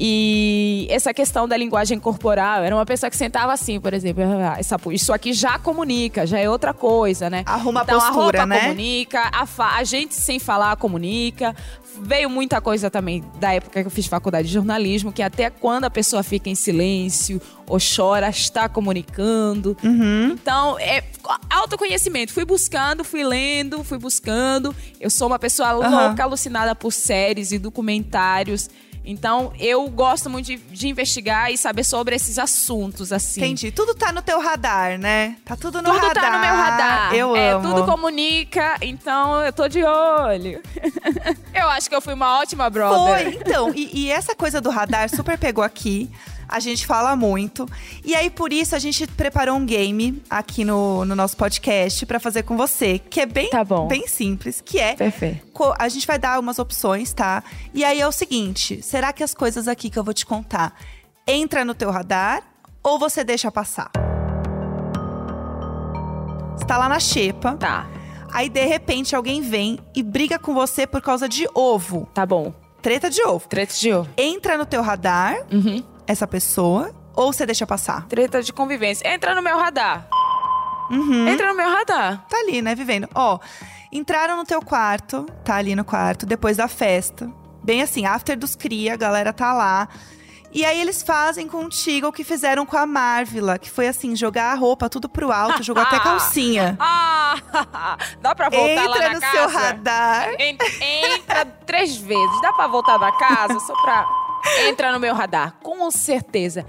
E 0.00 0.86
essa 0.90 1.12
questão 1.12 1.48
da 1.48 1.56
linguagem 1.56 1.98
corporal, 1.98 2.62
era 2.62 2.72
uma 2.74 2.86
pessoa 2.86 3.10
que 3.10 3.16
sentava 3.16 3.52
assim, 3.52 3.80
por 3.80 3.92
exemplo, 3.92 4.22
ah, 4.22 4.54
essa, 4.56 4.76
isso 4.92 5.12
aqui 5.12 5.32
já 5.32 5.58
comunica, 5.58 6.24
já 6.24 6.38
é 6.38 6.48
outra 6.48 6.72
coisa, 6.72 7.28
né? 7.28 7.42
Arruma 7.44 7.80
a 7.80 7.82
então, 7.82 7.98
a 7.98 8.02
postura, 8.02 8.22
roupa 8.22 8.46
né? 8.46 8.60
comunica, 8.60 9.28
a, 9.32 9.44
fa- 9.44 9.74
a 9.76 9.82
gente 9.82 10.14
sem 10.14 10.38
falar 10.38 10.76
comunica. 10.76 11.54
Veio 12.00 12.30
muita 12.30 12.60
coisa 12.60 12.88
também 12.88 13.24
da 13.40 13.52
época 13.52 13.80
que 13.80 13.86
eu 13.88 13.90
fiz 13.90 14.06
faculdade 14.06 14.46
de 14.46 14.54
jornalismo, 14.54 15.12
que 15.12 15.20
até 15.20 15.50
quando 15.50 15.82
a 15.84 15.90
pessoa 15.90 16.22
fica 16.22 16.48
em 16.48 16.54
silêncio 16.54 17.42
ou 17.66 17.78
chora, 17.80 18.28
está 18.28 18.68
comunicando. 18.68 19.76
Uhum. 19.82 20.28
Então, 20.30 20.78
é 20.78 21.02
autoconhecimento. 21.50 22.32
Fui 22.32 22.44
buscando, 22.44 23.02
fui 23.02 23.24
lendo, 23.24 23.82
fui 23.82 23.98
buscando. 23.98 24.72
Eu 25.00 25.10
sou 25.10 25.26
uma 25.26 25.40
pessoa 25.40 25.70
Aham. 25.70 26.06
louca, 26.08 26.22
alucinada 26.22 26.72
por 26.72 26.92
séries 26.92 27.50
e 27.50 27.58
documentários. 27.58 28.70
Então, 29.10 29.54
eu 29.58 29.88
gosto 29.88 30.28
muito 30.28 30.44
de, 30.44 30.56
de 30.58 30.86
investigar 30.86 31.50
e 31.50 31.56
saber 31.56 31.82
sobre 31.82 32.14
esses 32.14 32.38
assuntos, 32.38 33.10
assim. 33.10 33.40
Entendi. 33.40 33.72
Tudo 33.72 33.94
tá 33.94 34.12
no 34.12 34.20
teu 34.20 34.38
radar, 34.38 34.98
né? 34.98 35.36
Tá 35.46 35.56
tudo 35.56 35.80
no 35.80 35.94
Tudo 35.94 36.08
radar. 36.08 36.22
tá 36.22 36.30
no 36.30 36.38
meu 36.40 36.54
radar. 36.54 37.14
Eu 37.14 37.34
é, 37.34 37.52
amo. 37.52 37.66
Tudo 37.66 37.86
comunica, 37.86 38.76
então 38.82 39.42
eu 39.42 39.50
tô 39.50 39.66
de 39.66 39.82
olho. 39.82 40.60
eu 41.54 41.68
acho 41.70 41.88
que 41.88 41.96
eu 41.96 42.02
fui 42.02 42.12
uma 42.12 42.38
ótima 42.38 42.68
brother. 42.68 43.24
Foi, 43.24 43.34
então. 43.36 43.72
E, 43.74 43.88
e 43.94 44.10
essa 44.10 44.34
coisa 44.34 44.60
do 44.60 44.68
radar 44.68 45.08
super 45.08 45.38
pegou 45.38 45.64
aqui. 45.64 46.10
A 46.48 46.60
gente 46.60 46.86
fala 46.86 47.14
muito. 47.14 47.68
E 48.04 48.14
aí, 48.14 48.30
por 48.30 48.52
isso, 48.52 48.74
a 48.74 48.78
gente 48.78 49.06
preparou 49.06 49.56
um 49.56 49.66
game 49.66 50.22
aqui 50.30 50.64
no, 50.64 51.04
no 51.04 51.14
nosso 51.14 51.36
podcast 51.36 52.06
pra 52.06 52.18
fazer 52.18 52.42
com 52.44 52.56
você. 52.56 52.98
Que 52.98 53.20
é 53.20 53.26
bem, 53.26 53.50
Tá 53.50 53.62
bom. 53.62 53.86
bem 53.86 54.06
simples. 54.06 54.62
Que 54.64 54.78
é… 54.78 54.94
Perfeito. 54.94 55.46
A 55.78 55.88
gente 55.88 56.06
vai 56.06 56.18
dar 56.18 56.38
umas 56.40 56.58
opções, 56.58 57.12
tá? 57.12 57.42
E 57.74 57.84
aí 57.84 58.00
é 58.00 58.06
o 58.06 58.12
seguinte. 58.12 58.80
Será 58.82 59.12
que 59.12 59.22
as 59.22 59.34
coisas 59.34 59.68
aqui 59.68 59.90
que 59.90 59.98
eu 59.98 60.04
vou 60.04 60.14
te 60.14 60.24
contar 60.24 60.74
entra 61.26 61.64
no 61.64 61.74
teu 61.74 61.90
radar 61.90 62.42
ou 62.82 62.98
você 62.98 63.22
deixa 63.22 63.50
passar? 63.52 63.90
Você 66.56 66.64
tá 66.64 66.78
lá 66.78 66.88
na 66.88 66.98
xepa. 67.00 67.56
Tá, 67.56 67.86
Aí, 68.30 68.48
de 68.50 68.64
repente, 68.66 69.16
alguém 69.16 69.40
vem 69.40 69.78
e 69.96 70.02
briga 70.02 70.38
com 70.38 70.52
você 70.52 70.86
por 70.86 71.00
causa 71.00 71.26
de 71.28 71.46
ovo. 71.54 72.06
tá 72.12 72.26
bom. 72.26 72.52
Treta 72.82 73.08
de 73.10 73.22
ovo. 73.22 73.48
Treta 73.48 73.72
de 73.74 73.92
ovo. 73.92 74.08
Entra 74.16 74.56
no 74.58 74.64
teu 74.66 74.82
radar 74.82 75.36
Uhum. 75.50 75.82
Essa 76.08 76.26
pessoa 76.26 76.90
ou 77.14 77.32
você 77.32 77.44
deixa 77.46 77.66
passar? 77.66 78.06
Treta 78.06 78.42
de 78.42 78.52
convivência. 78.52 79.06
Entra 79.12 79.34
no 79.34 79.42
meu 79.42 79.56
radar. 79.58 80.08
Uhum. 80.90 81.28
Entra 81.28 81.48
no 81.48 81.54
meu 81.56 81.70
radar. 81.70 82.24
Tá 82.28 82.38
ali, 82.38 82.62
né, 82.62 82.74
vivendo. 82.74 83.08
Ó, 83.14 83.38
entraram 83.92 84.36
no 84.36 84.44
teu 84.44 84.62
quarto, 84.62 85.24
tá 85.44 85.56
ali 85.56 85.76
no 85.76 85.84
quarto, 85.84 86.24
depois 86.24 86.56
da 86.56 86.66
festa. 86.66 87.30
Bem 87.62 87.82
assim, 87.82 88.06
after 88.06 88.36
dos 88.38 88.56
cria, 88.56 88.94
a 88.94 88.96
galera 88.96 89.32
tá 89.32 89.52
lá. 89.52 89.86
E 90.50 90.64
aí 90.64 90.80
eles 90.80 91.02
fazem 91.02 91.46
contigo 91.46 92.06
o 92.06 92.12
que 92.12 92.24
fizeram 92.24 92.64
com 92.64 92.78
a 92.78 92.86
Marvila, 92.86 93.58
que 93.58 93.68
foi 93.70 93.86
assim, 93.86 94.16
jogar 94.16 94.50
a 94.52 94.54
roupa 94.54 94.88
tudo 94.88 95.06
pro 95.06 95.30
alto, 95.30 95.62
jogou 95.62 95.82
até 95.82 95.98
calcinha. 96.00 96.74
Ah, 96.80 97.34
dá 98.22 98.34
pra 98.34 98.48
voltar 98.48 98.84
lá 98.88 98.96
Entra 98.96 99.08
na 99.08 99.14
no 99.14 99.20
casa? 99.20 99.32
seu 99.36 99.48
radar. 99.50 100.28
En- 100.38 100.56
Entra 101.14 101.44
três 101.66 101.98
vezes. 101.98 102.40
Dá 102.40 102.50
pra 102.54 102.66
voltar 102.66 102.96
da 102.96 103.12
casa 103.12 103.60
só 103.60 103.74
pra. 103.82 104.06
Entra 104.68 104.92
no 104.92 105.00
meu 105.00 105.14
radar, 105.14 105.56
com 105.62 105.90
certeza. 105.90 106.64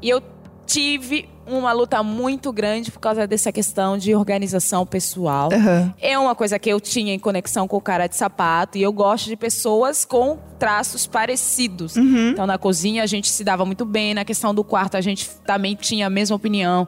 E 0.00 0.08
eu 0.08 0.22
tive 0.66 1.28
uma 1.46 1.72
luta 1.72 2.02
muito 2.02 2.52
grande 2.52 2.90
por 2.90 3.00
causa 3.00 3.26
dessa 3.26 3.50
questão 3.50 3.98
de 3.98 4.14
organização 4.14 4.86
pessoal. 4.86 5.50
Aham. 5.52 5.92
É 6.00 6.18
uma 6.18 6.34
coisa 6.34 6.58
que 6.58 6.70
eu 6.70 6.80
tinha 6.80 7.12
em 7.12 7.18
conexão 7.18 7.66
com 7.66 7.76
o 7.76 7.80
cara 7.80 8.06
de 8.06 8.16
sapato. 8.16 8.78
E 8.78 8.82
eu 8.82 8.92
gosto 8.92 9.26
de 9.26 9.36
pessoas 9.36 10.04
com 10.04 10.38
traços 10.58 11.06
parecidos. 11.06 11.96
Uhum. 11.96 12.30
Então, 12.30 12.46
na 12.46 12.58
cozinha, 12.58 13.02
a 13.02 13.06
gente 13.06 13.28
se 13.28 13.42
dava 13.42 13.64
muito 13.64 13.84
bem. 13.84 14.14
Na 14.14 14.24
questão 14.24 14.54
do 14.54 14.62
quarto, 14.62 14.96
a 14.96 15.00
gente 15.00 15.28
também 15.44 15.74
tinha 15.74 16.06
a 16.06 16.10
mesma 16.10 16.36
opinião. 16.36 16.86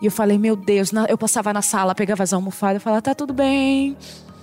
E 0.00 0.06
eu 0.06 0.10
falei, 0.10 0.36
meu 0.36 0.56
Deus, 0.56 0.90
eu 1.08 1.16
passava 1.16 1.52
na 1.52 1.62
sala, 1.62 1.94
pegava 1.94 2.24
as 2.24 2.32
almofadas, 2.32 2.76
eu 2.76 2.80
falava, 2.80 3.02
tá 3.02 3.14
tudo 3.14 3.32
bem. 3.32 3.96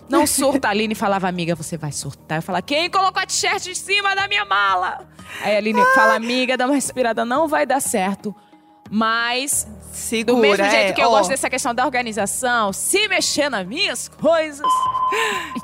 Não 0.10 0.26
surta, 0.26 0.68
a 0.68 0.72
Aline 0.72 0.96
falava, 0.96 1.28
amiga, 1.28 1.56
você 1.56 1.78
vai 1.78 1.92
surtar. 1.92 2.40
Eu 2.40 2.42
falava, 2.42 2.64
quem 2.64 2.90
colocou 2.90 3.22
a 3.22 3.26
t-shirt 3.26 3.68
em 3.68 3.76
cima 3.76 4.16
da 4.16 4.28
minha 4.28 4.44
mala? 4.44 5.08
Aí 5.42 5.54
a 5.54 5.58
Aline 5.58 5.82
fala, 5.94 6.16
amiga, 6.16 6.58
dá 6.58 6.66
uma 6.66 6.74
respirada, 6.74 7.24
não 7.24 7.48
vai 7.48 7.66
dar 7.66 7.80
certo. 7.80 8.36
Mas, 8.92 9.68
Segura, 9.92 10.36
do 10.36 10.42
mesmo 10.42 10.66
jeito 10.70 10.90
é, 10.90 10.94
que 10.94 11.02
eu 11.02 11.08
ó, 11.08 11.18
gosto 11.18 11.30
dessa 11.30 11.50
questão 11.50 11.76
da 11.76 11.86
organização, 11.86 12.74
se 12.74 13.08
mexer 13.08 13.50
nas 13.50 13.66
minhas 13.68 14.08
coisas. 14.08 14.66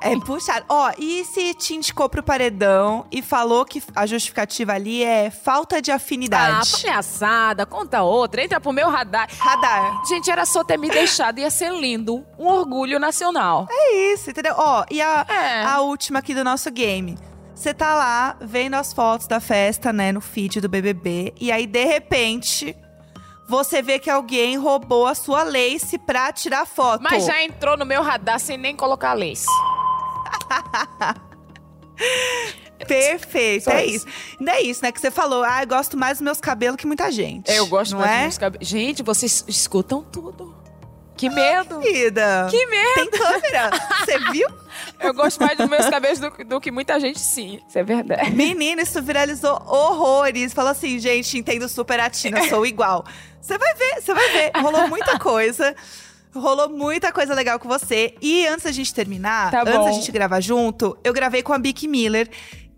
É 0.02 0.16
puxado. 0.20 0.66
Ó, 0.70 0.92
e 0.98 1.26
se 1.26 1.54
te 1.56 1.76
indicou 1.76 2.08
pro 2.08 2.22
paredão 2.22 3.06
e 3.12 3.22
falou 3.22 3.66
que 3.66 3.82
a 3.96 4.06
justificativa 4.06 4.74
ali 4.74 5.04
é 5.04 5.30
falta 5.32 5.82
de 5.82 5.92
Ah, 5.92 5.96
afinidade? 5.96 6.72
palhaçada, 6.84 7.66
conta 7.66 8.04
outra, 8.04 8.44
entra 8.44 8.60
pro 8.60 8.72
meu 8.72 8.90
radar. 8.90 9.28
Radar. 9.40 10.04
Gente, 10.08 10.30
era 10.30 10.46
só 10.46 10.64
ter 10.64 10.78
me 10.78 10.90
deixado, 10.90 11.40
ia 11.40 11.50
ser 11.50 11.72
lindo. 11.74 12.26
Um 12.38 12.48
orgulho 12.48 13.00
nacional. 13.00 13.68
É 13.72 14.14
isso, 14.14 14.30
entendeu? 14.30 14.54
Ó, 14.58 14.86
e 14.92 15.02
a, 15.02 15.26
É. 15.28 15.64
a 15.64 15.82
última 15.82 16.20
aqui 16.20 16.34
do 16.34 16.44
nosso 16.44 16.70
game. 16.72 17.18
Você 17.56 17.74
tá 17.74 17.96
lá 17.96 18.36
vendo 18.42 18.74
as 18.76 18.92
fotos 18.92 19.28
da 19.28 19.40
festa, 19.40 19.94
né, 19.94 20.12
no 20.12 20.20
feed 20.20 20.60
do 20.60 20.68
BBB. 20.68 21.34
E 21.40 21.52
aí, 21.52 21.66
de 21.66 21.86
repente, 21.86 22.76
você 23.48 23.82
vê 23.82 24.00
que 24.00 24.10
alguém 24.10 24.58
roubou 24.58 25.06
a 25.06 25.16
sua 25.16 25.44
lace 25.44 25.98
pra 25.98 26.32
tirar 26.32 26.66
foto. 26.66 27.02
Mas 27.02 27.26
já 27.26 27.44
entrou 27.44 27.78
no 27.78 27.86
meu 27.86 28.02
radar 28.02 28.40
sem 28.40 28.58
nem 28.58 28.76
colocar 28.76 29.14
lace. 29.14 29.46
Perfeito, 32.88 33.64
Só 33.66 33.72
é 33.72 33.86
isso. 33.86 34.06
Ainda 34.40 34.52
é 34.52 34.62
isso, 34.62 34.84
né? 34.84 34.92
Que 34.92 35.00
você 35.00 35.10
falou, 35.10 35.44
ah, 35.44 35.64
eu 35.64 35.68
gosto 35.68 35.98
mais 35.98 36.18
dos 36.18 36.26
meus 36.26 36.40
cabelos 36.42 36.76
que 36.76 36.86
muita 36.86 37.12
gente. 37.12 37.52
Eu 37.52 37.68
gosto 37.68 37.94
não 37.94 38.00
mais 38.00 38.12
é? 38.12 38.18
de 38.18 38.26
música. 38.26 38.54
Gente, 38.62 39.02
vocês 39.04 39.46
escutam 39.48 40.04
tudo. 40.04 40.56
Que 41.16 41.30
medo. 41.30 41.80
Querida, 41.80 42.48
Que 42.52 42.66
medo. 42.66 42.94
tem 42.96 43.10
câmera. 43.10 43.70
Você 44.00 44.20
viu? 44.32 44.48
Eu 45.00 45.14
gosto 45.14 45.42
mais 45.42 45.58
dos 45.58 45.70
meus 45.70 45.90
cabelos 45.90 46.20
do, 46.20 46.30
do 46.46 46.60
que 46.60 46.70
muita 46.72 47.00
gente, 47.00 47.20
sim. 47.20 47.62
Isso 47.68 47.80
é 47.80 47.84
verdade. 47.84 48.32
Menina, 48.32 48.82
isso 48.82 49.02
viralizou 49.02 49.54
horrores. 49.66 50.54
Falou 50.54 50.72
assim, 50.72 51.00
gente, 51.00 51.38
entendo 51.38 51.68
super 51.70 52.00
a 52.00 52.10
Tina, 52.10 52.48
sou 52.50 52.66
igual. 52.66 53.06
Você 53.46 53.60
vai 53.60 53.74
ver, 53.76 54.02
você 54.02 54.14
vai 54.14 54.30
ver. 54.32 54.52
Rolou 54.60 54.88
muita 54.90 55.20
coisa. 55.20 55.76
Rolou 56.34 56.68
muita 56.68 57.12
coisa 57.12 57.34
legal 57.36 57.60
com 57.60 57.68
você. 57.70 58.16
E 58.20 58.48
antes 58.48 58.64
da 58.66 58.72
gente 58.72 58.92
terminar, 58.94 59.52
Tá 59.52 59.62
antes 59.62 59.86
da 59.86 59.92
gente 59.92 60.12
gravar 60.12 60.40
junto, 60.42 60.98
eu 61.04 61.14
gravei 61.14 61.44
com 61.44 61.54
a 61.54 61.58
Bic 61.60 61.88
Miller, 61.88 62.28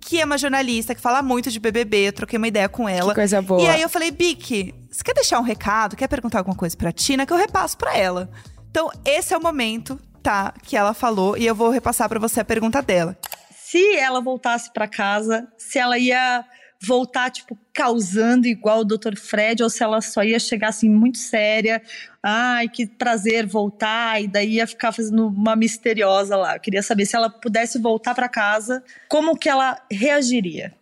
que 0.02 0.20
é 0.22 0.26
uma 0.26 0.38
jornalista 0.38 0.94
que 0.94 1.00
fala 1.00 1.22
muito 1.22 1.50
de 1.50 1.60
BBB. 1.60 2.10
Eu 2.10 2.14
troquei 2.14 2.38
uma 2.38 2.48
ideia 2.50 2.68
com 2.68 2.88
ela. 2.88 3.14
Que 3.14 3.16
coisa 3.16 3.42
boa. 3.42 3.62
E 3.62 3.68
aí 3.68 3.82
eu 3.82 3.88
falei, 3.90 4.12
Bic, 4.12 4.76
você 4.92 5.02
quer 5.04 5.14
deixar 5.14 5.40
um 5.40 5.44
recado? 5.44 5.96
Quer 5.96 6.08
perguntar 6.10 6.40
alguma 6.40 6.56
coisa 6.56 6.76
pra 6.76 6.92
Tina? 6.92 7.26
Que 7.26 7.32
eu 7.32 7.38
repasso 7.38 7.78
pra 7.78 7.98
ela. 7.98 8.30
Então, 8.70 8.92
esse 9.06 9.34
é 9.34 9.38
o 9.38 9.42
momento, 9.42 9.98
tá? 10.22 10.54
Que 10.64 10.76
ela 10.76 10.94
falou. 10.94 11.38
E 11.38 11.46
eu 11.46 11.56
vou 11.56 11.70
repassar 11.70 12.10
pra 12.10 12.20
você 12.20 12.42
a 12.42 12.46
pergunta 12.46 12.82
dela. 12.82 13.18
Se 13.56 13.96
ela 13.96 14.20
voltasse 14.22 14.72
pra 14.72 14.88
casa, 14.88 15.48
se 15.58 15.80
ela 15.80 15.98
ia 15.98 16.44
voltar, 16.82 17.30
tipo, 17.32 17.58
causando 17.74 18.48
igual 18.48 18.80
o 18.80 18.86
Dr. 18.86 19.16
Fred, 19.16 19.64
ou 19.64 19.70
se 19.70 19.84
ela 19.84 20.02
só 20.02 20.24
ia 20.24 20.40
chegar 20.40 20.70
assim 20.70 20.90
muito 20.90 21.18
séria. 21.18 21.82
Ai, 22.22 22.68
que 22.68 22.86
prazer 22.86 23.46
voltar, 23.46 24.22
e 24.22 24.28
daí 24.28 24.56
ia 24.56 24.68
ficar 24.68 24.92
fazendo 24.92 25.28
uma 25.28 25.56
misteriosa 25.56 26.36
lá. 26.36 26.56
Eu 26.56 26.60
queria 26.60 26.84
saber 26.84 27.06
se 27.06 27.16
ela 27.16 27.30
pudesse 27.30 27.80
voltar 27.80 28.14
pra 28.14 28.30
casa, 28.30 28.84
como 29.08 29.38
que 29.38 29.50
ela 29.50 29.80
reagiria? 29.92 30.74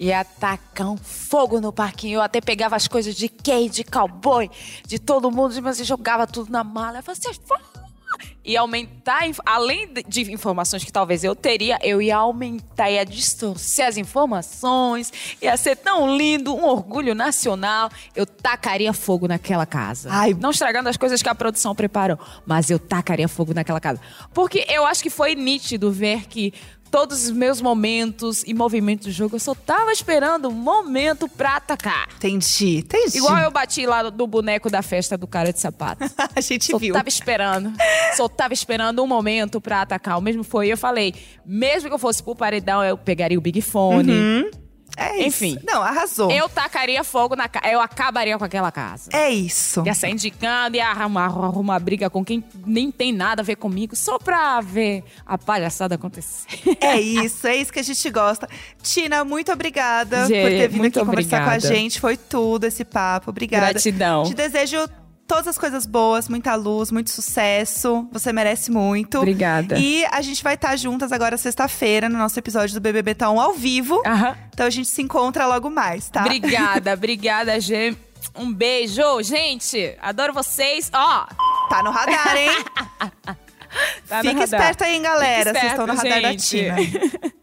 Ia 0.00 0.24
tacar 0.24 0.90
um 0.90 0.96
fogo 0.96 1.60
no 1.60 1.72
parquinho. 1.72 2.18
Eu 2.18 2.22
até 2.22 2.40
pegava 2.40 2.76
as 2.76 2.86
coisas 2.86 3.16
de 3.16 3.28
Kay, 3.28 3.68
de 3.68 3.82
cowboy, 3.82 4.48
de 4.86 4.98
todo 4.98 5.30
mundo, 5.30 5.60
mas 5.60 5.84
jogava 5.84 6.24
tudo 6.24 6.52
na 6.52 6.62
mala. 6.62 6.98
Eu 6.98 7.02
falava, 7.02 7.20
vão 7.46 7.77
e 8.48 8.56
aumentar, 8.56 9.24
além 9.44 9.86
de- 9.92 10.02
de 10.08 10.32
informações 10.32 10.82
que 10.82 10.90
talvez 10.90 11.22
eu 11.22 11.36
teria, 11.36 11.78
eu 11.82 12.00
ia 12.00 12.16
aumentar, 12.16 12.90
ia 12.90 13.04
distorcer 13.04 13.86
as 13.86 13.98
informações, 13.98 15.12
ia 15.42 15.54
ser 15.56 15.76
tão 15.76 16.16
lindo, 16.16 16.54
um 16.54 16.64
orgulho 16.64 17.14
nacional. 17.14 17.90
Eu 18.16 18.24
tacaria 18.24 18.92
fogo 18.94 19.28
naquela 19.28 19.66
casa. 19.66 20.08
Ai. 20.10 20.32
Não 20.32 20.50
estragando 20.50 20.88
as 20.88 20.96
coisas 20.96 21.22
que 21.22 21.28
a 21.28 21.34
produção 21.34 21.74
preparou, 21.74 22.18
mas 22.46 22.70
eu 22.70 22.78
tacaria 22.78 23.28
fogo 23.28 23.52
naquela 23.52 23.80
casa. 23.80 24.00
Porque 24.32 24.64
eu 24.68 24.86
acho 24.86 25.02
que 25.02 25.10
foi 25.10 25.34
nítido 25.34 25.92
ver 25.92 26.26
que 26.26 26.54
todos 26.90 27.24
os 27.24 27.30
meus 27.30 27.60
momentos 27.60 28.42
e 28.46 28.54
movimentos 28.54 29.06
do 29.06 29.12
jogo, 29.12 29.36
eu 29.36 29.40
só 29.40 29.54
tava 29.54 29.92
esperando 29.92 30.48
um 30.48 30.52
momento 30.52 31.28
pra 31.28 31.56
atacar. 31.56 32.08
Entendi, 32.16 32.78
entendi. 32.78 33.18
Igual 33.18 33.38
eu 33.38 33.50
bati 33.50 33.86
lá 33.86 34.08
do 34.10 34.26
boneco 34.26 34.70
da 34.70 34.82
festa 34.82 35.16
do 35.16 35.26
cara 35.26 35.52
de 35.52 35.60
sapato. 35.60 36.04
a 36.34 36.40
gente 36.40 36.66
Só 36.66 36.78
viu. 36.78 36.94
tava 36.94 37.08
esperando. 37.08 37.72
Só 38.16 38.28
tava 38.28 38.54
esperando 38.54 39.02
um 39.02 39.06
momento 39.06 39.60
pra 39.60 39.82
atacar. 39.82 40.18
O 40.18 40.20
mesmo 40.20 40.42
foi, 40.42 40.68
eu 40.68 40.76
falei, 40.76 41.14
mesmo 41.44 41.88
que 41.88 41.94
eu 41.94 41.98
fosse 41.98 42.22
pro 42.22 42.34
paredão, 42.34 42.82
eu 42.82 42.96
pegaria 42.96 43.38
o 43.38 43.40
Big 43.40 43.60
Fone. 43.60 44.50
É 44.98 45.16
isso. 45.18 45.44
Enfim. 45.44 45.58
Não, 45.64 45.80
arrasou. 45.80 46.30
Eu 46.30 46.48
tacaria 46.48 47.04
fogo 47.04 47.36
na 47.36 47.48
casa. 47.48 47.68
Eu 47.68 47.80
acabaria 47.80 48.36
com 48.36 48.44
aquela 48.44 48.72
casa. 48.72 49.10
É 49.12 49.30
isso. 49.30 49.84
Ia 49.86 49.94
sair 49.94 50.12
indicando, 50.12 50.76
ia 50.76 50.88
arrumar, 50.88 51.26
arrumar 51.26 51.78
briga 51.78 52.10
com 52.10 52.24
quem 52.24 52.42
nem 52.66 52.90
tem 52.90 53.12
nada 53.12 53.42
a 53.42 53.44
ver 53.44 53.56
comigo, 53.56 53.94
só 53.94 54.18
pra 54.18 54.60
ver 54.60 55.04
a 55.24 55.38
palhaçada 55.38 55.94
acontecer. 55.94 56.48
É 56.80 56.98
isso, 57.00 57.46
é 57.46 57.56
isso 57.56 57.72
que 57.72 57.78
a 57.78 57.82
gente 57.82 58.10
gosta. 58.10 58.48
Tina, 58.82 59.24
muito 59.24 59.52
obrigada 59.52 60.26
Gente, 60.26 60.42
por 60.42 60.50
ter 60.50 60.68
vindo 60.68 60.86
aqui 60.86 60.98
conversar 61.00 61.44
com 61.44 61.50
a 61.50 61.54
obrigada. 61.54 61.74
gente. 61.74 62.00
Foi 62.00 62.16
tudo 62.16 62.64
esse 62.64 62.84
papo. 62.84 63.30
Obrigada. 63.30 63.70
Gratidão. 63.70 64.24
Te 64.24 64.34
desejo 64.34 64.88
todas 65.28 65.46
as 65.46 65.58
coisas 65.58 65.86
boas, 65.86 66.28
muita 66.28 66.54
luz, 66.54 66.90
muito 66.90 67.10
sucesso. 67.10 68.08
Você 68.10 68.32
merece 68.32 68.70
muito. 68.70 69.18
Obrigada. 69.18 69.78
E 69.78 70.04
a 70.06 70.20
gente 70.22 70.42
vai 70.42 70.54
estar 70.54 70.74
juntas 70.76 71.12
agora 71.12 71.36
sexta-feira 71.36 72.08
no 72.08 72.18
nosso 72.18 72.38
episódio 72.38 72.74
do 72.74 72.80
BBB 72.80 73.14
Tá 73.14 73.30
1 73.30 73.40
ao 73.40 73.52
vivo. 73.52 74.02
Aham. 74.06 74.36
Então 74.52 74.66
a 74.66 74.70
gente 74.70 74.88
se 74.88 75.02
encontra 75.02 75.46
logo 75.46 75.70
mais, 75.70 76.08
tá? 76.08 76.22
Obrigada, 76.22 76.94
obrigada, 76.94 77.60
Gê. 77.60 77.94
Um 78.34 78.52
beijo, 78.52 79.22
gente. 79.22 79.94
Adoro 80.00 80.32
vocês. 80.32 80.90
Ó, 80.92 81.26
Tá 81.68 81.82
no 81.82 81.90
radar, 81.90 82.36
hein? 82.36 82.50
tá 84.08 84.22
no 84.22 84.30
Fica 84.30 84.44
esperta 84.44 84.84
aí, 84.86 84.98
galera. 84.98 85.50
Fica 85.54 85.60
Vocês 85.60 85.72
estão 85.72 85.86
no 85.86 85.94
radar 85.94 86.20
gente. 86.22 86.68
da 86.68 86.76
Tina. 86.76 87.37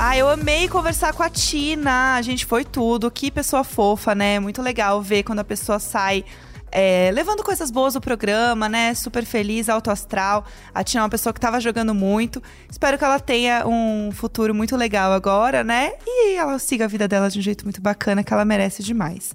Ah, 0.00 0.16
eu 0.16 0.28
amei 0.28 0.68
conversar 0.68 1.12
com 1.12 1.24
a 1.24 1.28
Tina. 1.28 2.14
A 2.14 2.22
gente 2.22 2.46
foi 2.46 2.64
tudo. 2.64 3.10
Que 3.10 3.32
pessoa 3.32 3.64
fofa, 3.64 4.14
né? 4.14 4.38
Muito 4.38 4.62
legal 4.62 5.02
ver 5.02 5.24
quando 5.24 5.40
a 5.40 5.44
pessoa 5.44 5.80
sai 5.80 6.24
é, 6.70 7.10
levando 7.12 7.42
coisas 7.42 7.68
boas 7.68 7.94
do 7.94 8.00
programa, 8.00 8.68
né? 8.68 8.94
Super 8.94 9.24
feliz, 9.24 9.68
alto 9.68 9.90
astral. 9.90 10.44
A 10.72 10.84
Tina 10.84 11.00
é 11.00 11.02
uma 11.02 11.08
pessoa 11.08 11.32
que 11.32 11.40
tava 11.40 11.58
jogando 11.58 11.92
muito. 11.96 12.40
Espero 12.70 12.96
que 12.96 13.04
ela 13.04 13.18
tenha 13.18 13.66
um 13.66 14.12
futuro 14.12 14.54
muito 14.54 14.76
legal 14.76 15.12
agora, 15.12 15.64
né? 15.64 15.94
E 16.06 16.36
ela 16.36 16.60
siga 16.60 16.84
a 16.84 16.88
vida 16.88 17.08
dela 17.08 17.28
de 17.28 17.40
um 17.40 17.42
jeito 17.42 17.64
muito 17.64 17.82
bacana, 17.82 18.22
que 18.22 18.32
ela 18.32 18.44
merece 18.44 18.84
demais. 18.84 19.34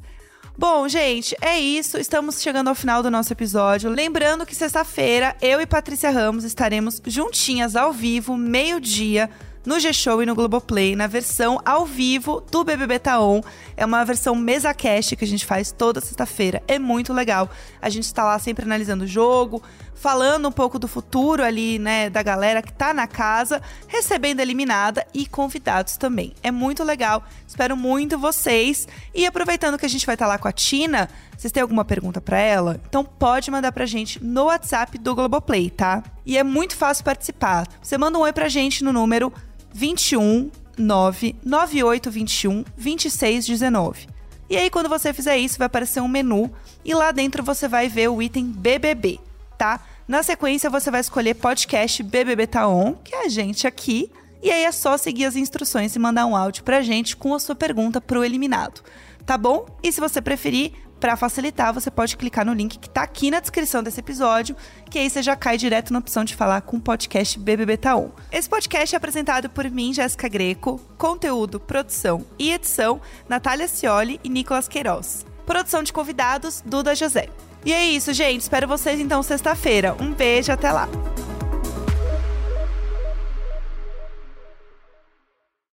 Bom, 0.57 0.87
gente, 0.87 1.35
é 1.41 1.59
isso. 1.59 1.97
Estamos 1.97 2.41
chegando 2.41 2.69
ao 2.69 2.75
final 2.75 3.03
do 3.03 3.11
nosso 3.11 3.33
episódio. 3.33 3.89
Lembrando 3.89 4.45
que 4.45 4.55
sexta-feira 4.55 5.35
eu 5.41 5.59
e 5.59 5.65
Patrícia 5.65 6.09
Ramos 6.09 6.45
estaremos 6.45 7.01
juntinhas 7.05 7.75
ao 7.75 7.91
vivo, 7.91 8.37
meio-dia, 8.37 9.29
no 9.65 9.79
G-Show 9.79 10.21
e 10.21 10.25
no 10.25 10.35
Globoplay, 10.35 10.95
na 10.95 11.07
versão 11.07 11.59
ao 11.65 11.85
vivo 11.85 12.41
do 12.51 12.63
BBB 12.63 12.99
Taon. 12.99 13.41
É 13.77 13.85
uma 13.85 14.03
versão 14.03 14.35
mesa 14.35 14.73
cast 14.73 15.15
que 15.15 15.25
a 15.25 15.27
gente 15.27 15.45
faz 15.45 15.71
toda 15.71 16.01
sexta-feira. 16.01 16.61
É 16.67 16.77
muito 16.77 17.13
legal. 17.13 17.49
A 17.81 17.89
gente 17.89 18.03
está 18.03 18.23
lá 18.23 18.37
sempre 18.39 18.65
analisando 18.65 19.05
o 19.05 19.07
jogo, 19.07 19.61
falando 20.03 20.49
um 20.49 20.51
pouco 20.51 20.77
do 20.77 20.87
futuro 20.87 21.43
ali, 21.43 21.79
né, 21.79 22.09
da 22.09 22.21
galera 22.21 22.61
que 22.61 22.73
tá 22.73 22.93
na 22.93 23.07
casa, 23.07 23.61
recebendo 23.87 24.41
eliminada 24.41 25.07
e 25.13 25.25
convidados 25.25 25.95
também. 25.95 26.33
É 26.43 26.51
muito 26.51 26.83
legal. 26.83 27.23
Espero 27.47 27.77
muito 27.77 28.17
vocês. 28.17 28.85
E 29.15 29.25
aproveitando 29.25 29.77
que 29.77 29.85
a 29.85 29.89
gente 29.89 30.05
vai 30.05 30.15
estar 30.15 30.27
lá 30.27 30.37
com 30.37 30.47
a 30.47 30.51
Tina, 30.51 31.09
vocês 31.37 31.53
têm 31.53 31.61
alguma 31.61 31.85
pergunta 31.85 32.19
pra 32.19 32.37
ela? 32.37 32.81
Então 32.87 33.03
pode 33.03 33.49
mandar 33.49 33.71
pra 33.71 33.85
gente 33.85 34.21
no 34.21 34.45
WhatsApp 34.45 34.97
do 34.97 35.15
Globoplay, 35.15 35.69
tá? 35.69 36.03
E 36.25 36.37
é 36.37 36.43
muito 36.43 36.75
fácil 36.75 37.05
participar. 37.05 37.67
Você 37.81 37.97
manda 37.97 38.17
um 38.17 38.21
oi 38.21 38.33
pra 38.33 38.49
gente 38.49 38.83
no 38.83 38.91
número 38.91 39.31
21 39.73 40.51
99821 40.77 42.63
2619. 42.77 44.07
E 44.49 44.57
aí, 44.57 44.69
quando 44.69 44.89
você 44.89 45.13
fizer 45.13 45.37
isso, 45.37 45.57
vai 45.57 45.65
aparecer 45.65 46.01
um 46.01 46.07
menu 46.07 46.51
e 46.85 46.93
lá 46.93 47.11
dentro 47.11 47.43
você 47.43 47.67
vai 47.67 47.87
ver 47.87 48.09
o 48.09 48.21
item 48.21 48.45
BBB, 48.45 49.19
tá? 49.57 49.79
Na 50.07 50.21
sequência, 50.21 50.69
você 50.69 50.91
vai 50.91 51.01
escolher 51.01 51.33
podcast 51.35 52.03
BBB 52.03 52.45
Tá 52.47 52.67
On, 52.67 52.93
que 52.93 53.15
é 53.15 53.25
a 53.25 53.29
gente 53.29 53.65
aqui. 53.65 54.11
E 54.41 54.51
aí 54.51 54.65
é 54.65 54.71
só 54.73 54.97
seguir 54.97 55.25
as 55.25 55.37
instruções 55.37 55.95
e 55.95 55.99
mandar 55.99 56.25
um 56.25 56.35
áudio 56.35 56.65
pra 56.65 56.81
gente 56.81 57.15
com 57.15 57.33
a 57.33 57.39
sua 57.39 57.55
pergunta 57.55 58.01
pro 58.01 58.25
eliminado, 58.25 58.81
tá 59.25 59.37
bom? 59.37 59.65
E 59.81 59.89
se 59.89 60.01
você 60.01 60.21
preferir, 60.21 60.73
Pra 61.03 61.17
facilitar, 61.17 61.73
você 61.73 61.91
pode 61.91 62.15
clicar 62.15 62.45
no 62.45 62.53
link 62.53 62.79
que 62.79 62.89
tá 62.89 63.01
aqui 63.01 63.29
na 63.29 63.41
descrição 63.41 63.83
desse 63.83 63.99
episódio, 63.99 64.55
que 64.89 64.97
aí 64.97 65.09
você 65.09 65.21
já 65.21 65.35
cai 65.35 65.57
direto 65.57 65.91
na 65.91 65.99
opção 65.99 66.23
de 66.23 66.33
falar 66.33 66.61
com 66.61 66.77
o 66.77 66.79
podcast 66.79 67.37
BBB 67.37 67.75
Taon. 67.75 68.07
Esse 68.31 68.47
podcast 68.47 68.95
é 68.95 68.97
apresentado 68.97 69.49
por 69.49 69.69
mim, 69.69 69.93
Jéssica 69.93 70.29
Greco, 70.29 70.79
conteúdo, 70.97 71.59
produção 71.59 72.25
e 72.39 72.53
edição, 72.53 73.01
Natália 73.27 73.67
Cioli 73.67 74.17
e 74.23 74.29
Nicolas 74.29 74.69
Queiroz. 74.69 75.25
Produção 75.45 75.83
de 75.83 75.91
convidados, 75.91 76.63
Duda 76.65 76.95
José. 76.95 77.27
E 77.65 77.73
é 77.73 77.85
isso, 77.85 78.13
gente. 78.13 78.39
Espero 78.39 78.65
vocês 78.65 78.97
então 79.01 79.21
sexta-feira. 79.21 79.97
Um 79.99 80.13
beijo, 80.13 80.53
até 80.53 80.71
lá. 80.71 80.87